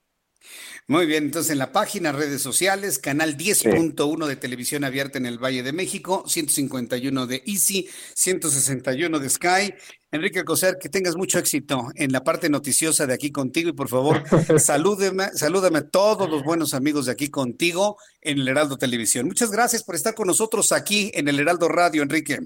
[0.89, 5.37] Muy bien, entonces en la página, redes sociales, canal 10.1 de televisión abierta en el
[5.37, 9.75] Valle de México, 151 de Easy, 161 de Sky.
[10.11, 13.87] Enrique Coser, que tengas mucho éxito en la parte noticiosa de aquí contigo y por
[13.87, 14.23] favor,
[14.57, 19.27] salúdeme, salúdame a todos los buenos amigos de aquí contigo en el Heraldo Televisión.
[19.27, 22.39] Muchas gracias por estar con nosotros aquí en el Heraldo Radio, Enrique.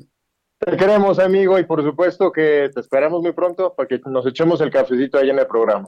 [0.60, 4.60] Te queremos, amigo, y por supuesto que te esperamos muy pronto para que nos echemos
[4.60, 5.88] el cafecito ahí en el programa.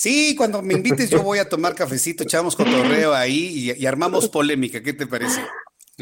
[0.00, 4.30] Sí, cuando me invites yo voy a tomar cafecito, echamos cotorreo ahí y, y armamos
[4.30, 4.82] polémica.
[4.82, 5.42] ¿Qué te parece?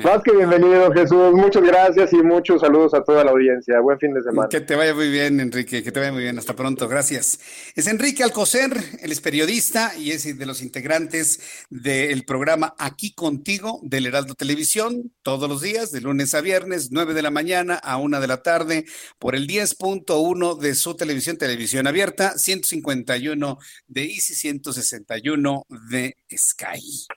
[0.05, 1.33] Más que bienvenido, Jesús.
[1.33, 3.81] Muchas gracias y muchos saludos a toda la audiencia.
[3.81, 4.49] Buen fin de semana.
[4.49, 5.83] Que te vaya muy bien, Enrique.
[5.83, 6.39] Que te vaya muy bien.
[6.39, 6.87] Hasta pronto.
[6.89, 7.41] Gracias.
[7.75, 8.71] Es Enrique Alcocer,
[9.01, 15.13] él es periodista y es de los integrantes del programa Aquí Contigo del Heraldo Televisión,
[15.23, 18.43] todos los días, de lunes a viernes, 9 de la mañana a 1 de la
[18.43, 18.85] tarde,
[19.19, 27.09] por el 10.1 de su televisión, televisión abierta, 151 de Easy, 161 de Sky.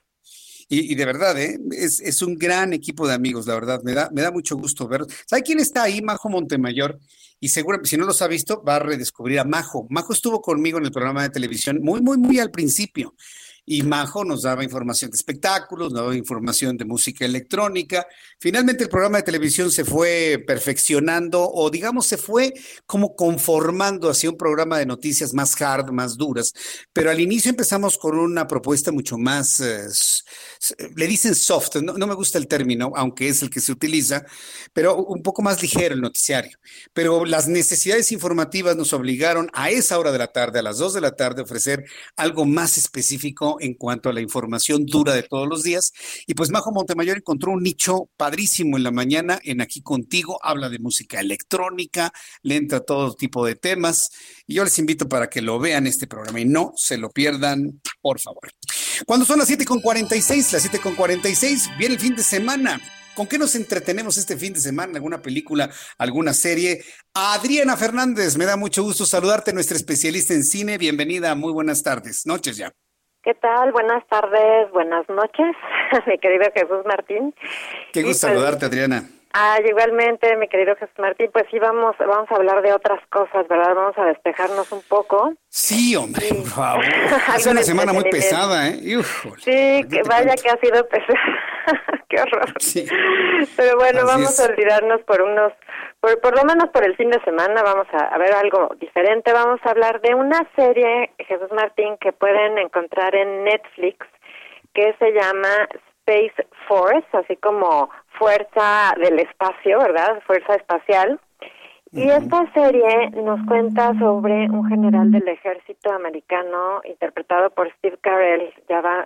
[0.74, 1.58] Y, de verdad, ¿eh?
[1.72, 3.82] es, un gran equipo de amigos, la verdad.
[3.82, 5.12] Me da, me da mucho gusto verlos.
[5.26, 6.00] ¿Sabe quién está ahí?
[6.00, 6.98] Majo Montemayor.
[7.40, 9.86] Y seguro, si no los ha visto, va a redescubrir a Majo.
[9.90, 13.14] Majo estuvo conmigo en el programa de televisión muy, muy, muy al principio
[13.64, 18.06] y Majo nos daba información de espectáculos, nos daba información de música electrónica.
[18.40, 22.52] Finalmente el programa de televisión se fue perfeccionando o digamos se fue
[22.86, 26.52] como conformando hacia un programa de noticias más hard, más duras.
[26.92, 29.86] Pero al inicio empezamos con una propuesta mucho más, eh,
[30.96, 34.24] le dicen soft, no, me gusta el término, aunque es el que se utiliza,
[34.72, 36.58] pero un poco más ligero el noticiario.
[36.92, 40.94] Pero las necesidades informativas nos obligaron a esa hora de la tarde, a las dos
[40.94, 41.84] de la tarde, ofrecer
[42.16, 45.92] algo más específico en cuanto a la información dura de todos los días.
[46.26, 50.68] Y pues Majo Montemayor encontró un nicho padrísimo en la mañana en Aquí Contigo, habla
[50.68, 52.12] de música electrónica,
[52.42, 54.10] le entra todo tipo de temas.
[54.46, 57.80] Y yo les invito para que lo vean este programa y no se lo pierdan,
[58.00, 58.50] por favor.
[59.06, 62.80] Cuando son las 7.46, las 7.46, viene el fin de semana.
[63.14, 64.94] ¿Con qué nos entretenemos este fin de semana?
[64.94, 66.82] ¿Alguna película, alguna serie?
[67.12, 70.78] Adriana Fernández, me da mucho gusto saludarte, nuestra especialista en cine.
[70.78, 72.72] Bienvenida, muy buenas tardes, noches ya.
[73.22, 73.70] ¿Qué tal?
[73.70, 75.54] Buenas tardes, buenas noches,
[76.08, 77.32] mi querido Jesús Martín.
[77.92, 79.04] Qué gusto pues, saludarte, Adriana.
[79.32, 83.46] Ah, igualmente, mi querido Jesús Martín, pues sí, vamos, vamos a hablar de otras cosas,
[83.46, 83.76] ¿verdad?
[83.76, 85.34] Vamos a despejarnos un poco.
[85.48, 86.84] Sí, hombre, por favor.
[87.36, 88.80] Es una semana muy pesada, ¿eh?
[89.38, 91.20] sí, que vaya que ha sido pesada.
[92.08, 92.52] Qué horror.
[92.58, 92.88] Sí.
[93.56, 95.52] Pero bueno, vamos a olvidarnos por unos
[96.02, 99.32] por, por lo menos por el fin de semana vamos a, ver algo diferente.
[99.32, 104.04] Vamos a hablar de una serie, Jesús Martín, que pueden encontrar en Netflix,
[104.74, 105.68] que se llama
[106.00, 107.88] Space Force, así como
[108.18, 110.20] Fuerza del Espacio, ¿verdad?
[110.26, 111.20] Fuerza Espacial.
[111.92, 118.52] Y esta serie nos cuenta sobre un general del ejército americano interpretado por Steve Carell,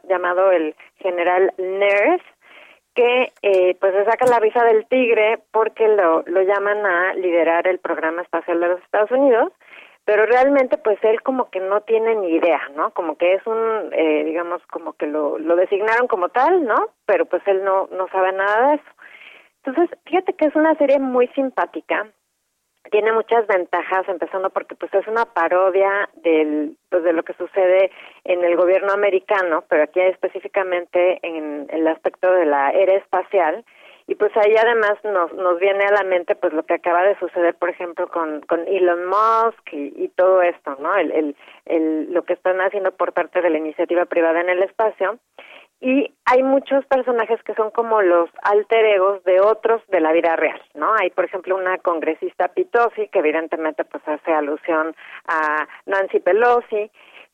[0.09, 2.24] llamado el general Nurse,
[2.97, 7.68] que eh, pues se saca la risa del tigre porque lo, lo llaman a liderar
[7.68, 9.52] el programa espacial de los Estados Unidos,
[10.05, 12.90] pero realmente pues él como que no tiene ni idea, ¿no?
[12.90, 16.89] Como que es un, eh, digamos, como que lo, lo designaron como tal, ¿no?
[17.05, 18.90] Pero pues él no, no sabe nada de eso.
[19.64, 22.06] Entonces, fíjate que es una serie muy simpática,
[22.91, 27.91] tiene muchas ventajas, empezando porque pues es una parodia del, pues, de lo que sucede
[28.25, 33.65] en el gobierno americano, pero aquí específicamente en el aspecto de la era espacial,
[34.09, 37.19] y pues ahí además nos, nos viene a la mente pues lo que acaba de
[37.19, 40.97] suceder, por ejemplo, con, Elon Musk y, y todo esto, ¿no?
[40.97, 44.63] El, el, el, lo que están haciendo por parte de la iniciativa privada en el
[44.63, 45.19] espacio
[45.81, 50.35] y hay muchos personajes que son como los alter egos de otros de la vida
[50.36, 50.93] real, ¿no?
[50.98, 54.94] Hay, por ejemplo, una congresista Pitosi que evidentemente pues hace alusión
[55.28, 56.90] a Nancy Pelosi,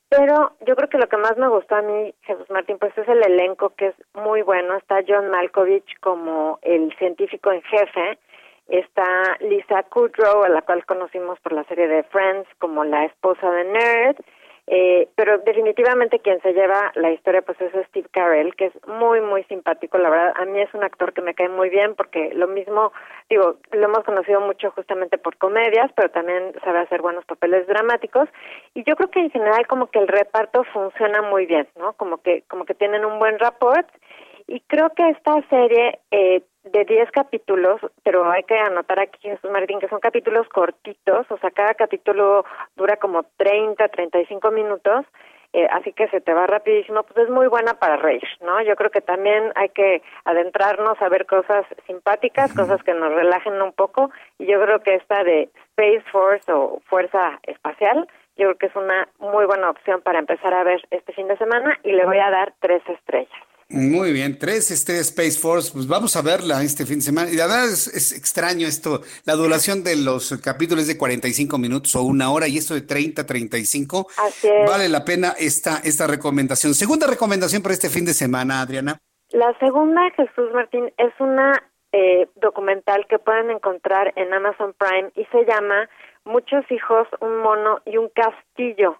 [0.09, 3.09] pero yo creo que lo que más me gustó a mí, Jesús Martín, pues es
[3.09, 4.77] el elenco que es muy bueno.
[4.77, 8.19] Está John Malkovich como el científico en jefe,
[8.69, 13.51] está Lisa Kudrow, a la cual conocimos por la serie de Friends como la esposa
[13.52, 14.16] de Nerd,
[14.68, 19.20] eh, pero definitivamente quien se lleva la historia pues es Steve Carell, que es muy,
[19.20, 20.34] muy simpático, la verdad.
[20.36, 22.93] A mí es un actor que me cae muy bien porque lo mismo,
[23.28, 28.28] digo, lo hemos conocido mucho justamente por comedias, pero también sabe hacer buenos papeles dramáticos.
[28.74, 31.94] Y yo creo que en general como que el reparto funciona muy bien, ¿no?
[31.94, 33.89] Como que, como que tienen un buen rapport.
[34.47, 39.51] Y creo que esta serie eh, de 10 capítulos, pero hay que anotar aquí, Jesús
[39.51, 42.44] Martín, que son capítulos cortitos, o sea, cada capítulo
[42.76, 45.05] dura como 30, 35 minutos,
[45.52, 48.62] eh, así que se te va rapidísimo, pues es muy buena para reír, ¿no?
[48.62, 53.60] Yo creo que también hay que adentrarnos a ver cosas simpáticas, cosas que nos relajen
[53.60, 58.59] un poco, y yo creo que esta de Space Force o Fuerza Espacial, yo creo
[58.59, 61.93] que es una muy buena opción para empezar a ver este fin de semana y
[61.93, 63.52] le voy a dar tres estrellas.
[63.73, 67.31] Muy bien, tres este Space Force, pues vamos a verla este fin de semana.
[67.31, 72.03] Y la verdad es, extraño esto, la duración de los capítulos de 45 minutos o
[72.03, 74.09] una hora y esto de 30, 35.
[74.19, 74.69] Así es.
[74.69, 76.74] Vale la pena esta, esta recomendación.
[76.74, 78.99] Segunda recomendación para este fin de semana, Adriana.
[79.31, 81.62] La segunda, Jesús Martín, es una
[81.93, 85.89] eh, documental que pueden encontrar en Amazon Prime y se llama
[86.27, 88.99] Muchos hijos, un mono y un castillo.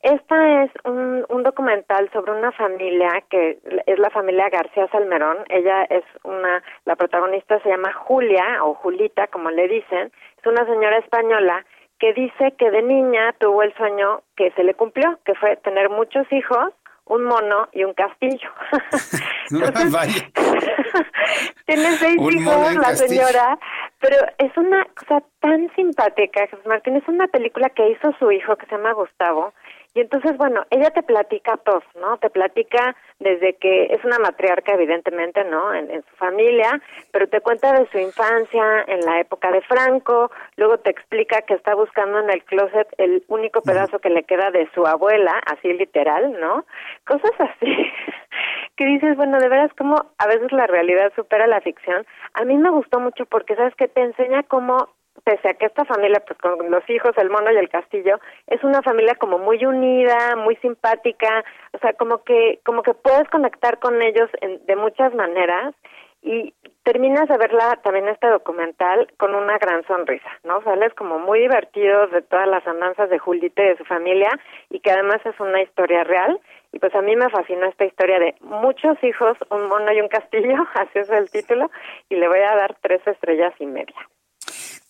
[0.00, 5.38] Esta es un, un, documental sobre una familia que es la familia García Salmerón.
[5.48, 10.12] Ella es una, la protagonista se llama Julia o Julita, como le dicen.
[10.38, 11.66] Es una señora española
[11.98, 15.90] que dice que de niña tuvo el sueño que se le cumplió, que fue tener
[15.90, 16.72] muchos hijos,
[17.06, 18.50] un mono y un castillo.
[21.66, 23.58] tiene seis hijos la señora,
[23.98, 26.94] pero es una cosa tan simpática, Jesús Martín.
[26.96, 29.52] Es una película que hizo su hijo que se llama Gustavo
[29.98, 32.18] y entonces, bueno, ella te platica todo, ¿no?
[32.18, 35.74] Te platica desde que es una matriarca, evidentemente, ¿no?
[35.74, 36.80] En, su familia,
[37.10, 41.54] pero te cuenta de su infancia en la época de Franco, luego te explica que
[41.54, 45.72] está buscando en el closet el único pedazo que le queda de su abuela, así
[45.72, 46.64] literal, ¿no?
[47.04, 47.66] Cosas así
[48.76, 52.06] que dices, bueno, de veras como a veces la realidad supera la ficción.
[52.34, 54.90] A mí me gustó mucho porque sabes que te enseña cómo
[55.24, 58.62] pese a que esta familia, pues con los hijos, el mono y el castillo, es
[58.64, 63.78] una familia como muy unida, muy simpática, o sea, como que, como que puedes conectar
[63.78, 65.74] con ellos de muchas maneras
[66.22, 70.62] y terminas de verla también este documental con una gran sonrisa, ¿no?
[70.62, 74.30] Sales como muy divertido de todas las andanzas de Julita y de su familia
[74.70, 76.40] y que además es una historia real
[76.72, 80.08] y pues a mí me fascinó esta historia de muchos hijos, un mono y un
[80.08, 81.70] castillo, así es el título,
[82.08, 83.96] y le voy a dar tres estrellas y media.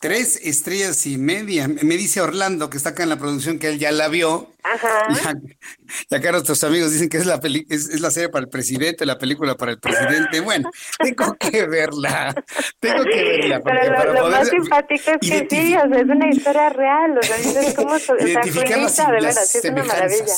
[0.00, 1.66] Tres estrellas y media.
[1.66, 4.52] Me dice Orlando, que está acá en la producción, que él ya la vio.
[4.62, 5.08] Ajá.
[6.10, 9.06] Y acá, nuestros amigos dicen que es la, peli es, la serie para el presidente,
[9.06, 10.40] la película para el presidente.
[10.40, 12.34] Bueno, tengo que verla.
[12.78, 13.60] Tengo que verla.
[13.62, 17.18] Pero lo, más simpático es que sí, o sea, es una historia real.
[17.18, 20.34] O sea, es como, o sea, identificar las, de veras, es una maravilla.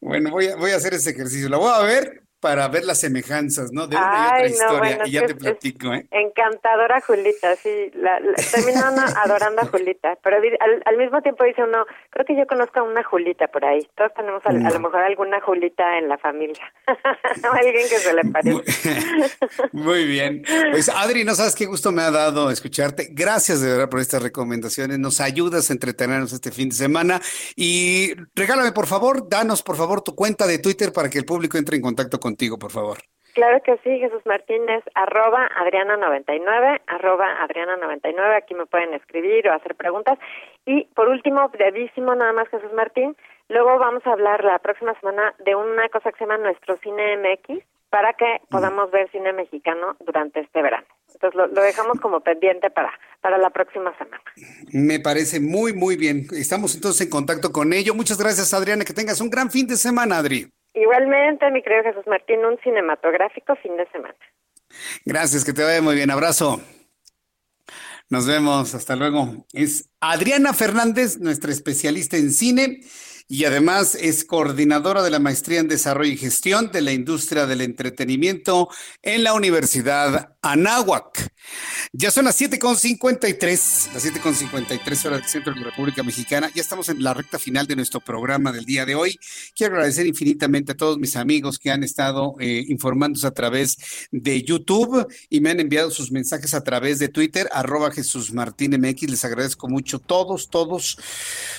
[0.00, 1.48] Bueno, voy a, voy a hacer ese ejercicio.
[1.48, 3.86] La voy a ver para ver las semejanzas, ¿no?
[3.86, 6.06] De una y otra historia, y ya te platico, ¿eh?
[6.10, 8.18] Encantadora Julita, sí, la,
[8.50, 8.88] termina
[9.22, 13.04] adorando a Julita, pero al, mismo tiempo dice uno, creo que yo conozco a una
[13.04, 14.82] Julita por ahí, todos tenemos a, lo mm.
[14.82, 16.72] mejor alguna Julita en la familia,
[17.52, 18.90] alguien que se le parece.
[19.72, 23.90] Muy bien, pues Adri, no sabes qué gusto me ha dado escucharte, gracias de verdad
[23.90, 27.20] por estas recomendaciones, nos ayudas a entretenernos este fin de semana,
[27.54, 31.58] y regálame por favor, danos por favor tu cuenta de Twitter para que el público
[31.58, 32.98] entre en contacto con contigo, por favor.
[33.34, 39.76] Claro que sí, Jesús Martínez, arroba Adriana99, arroba Adriana99, aquí me pueden escribir o hacer
[39.76, 40.18] preguntas.
[40.66, 43.16] Y por último, brevísimo nada más Jesús Martín,
[43.48, 47.16] luego vamos a hablar la próxima semana de una cosa que se llama Nuestro Cine
[47.18, 50.86] MX, para que podamos ver cine mexicano durante este verano.
[51.12, 54.22] Entonces lo, lo, dejamos como pendiente para, para la próxima semana.
[54.72, 56.26] Me parece muy, muy bien.
[56.30, 57.94] Estamos entonces en contacto con ello.
[57.94, 58.84] Muchas gracias, Adriana.
[58.84, 60.48] Que tengas un gran fin de semana, Adri.
[60.80, 64.16] Igualmente, mi querido Jesús Martín, un cinematográfico fin de semana.
[65.04, 66.10] Gracias, que te vaya muy bien.
[66.10, 66.60] Abrazo.
[68.08, 69.46] Nos vemos, hasta luego.
[69.52, 72.80] Es Adriana Fernández, nuestra especialista en cine
[73.28, 77.60] y además es coordinadora de la maestría en desarrollo y gestión de la industria del
[77.60, 78.68] entretenimiento
[79.02, 81.30] en la Universidad Anáhuac.
[81.92, 86.50] Ya son las 7.53, las 7.53 horas del centro de la República Mexicana.
[86.54, 89.18] Ya estamos en la recta final de nuestro programa del día de hoy.
[89.56, 93.76] Quiero agradecer infinitamente a todos mis amigos que han estado eh, informándose a través
[94.12, 98.80] de YouTube y me han enviado sus mensajes a través de Twitter, arroba Jesús Martín
[98.80, 99.10] MX.
[99.10, 100.96] Les agradezco mucho todos, todos,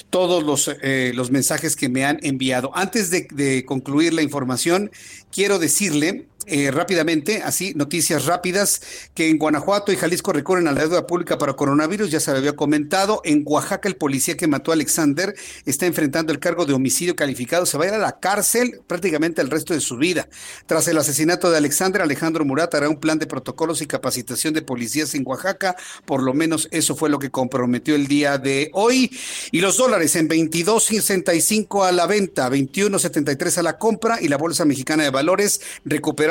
[0.09, 2.71] todos los, eh, los mensajes que me han enviado.
[2.73, 4.91] Antes de, concluir la información,
[5.31, 8.81] quiero decirle eh, rápidamente, así, noticias rápidas,
[9.13, 12.55] que en Guanajuato y Jalisco recurren a la deuda pública para coronavirus, ya se había
[12.55, 13.21] comentado.
[13.23, 15.35] En Oaxaca, el policía que mató a Alexander
[15.65, 19.41] está enfrentando el cargo de homicidio calificado, se va a ir a la cárcel prácticamente
[19.41, 20.27] el resto de su vida.
[20.65, 24.61] Tras el asesinato de Alexander, Alejandro Murat hará un plan de protocolos y capacitación de
[24.61, 29.11] policías en Oaxaca, por lo menos eso fue lo que comprometió el día de hoy.
[29.51, 34.65] Y los dólares en 22.65 a la venta, 21.73 a la compra y la Bolsa
[34.65, 35.61] Mexicana de Valores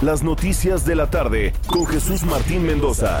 [0.00, 3.20] Las Noticias de la Tarde con Jesús Martín Mendoza.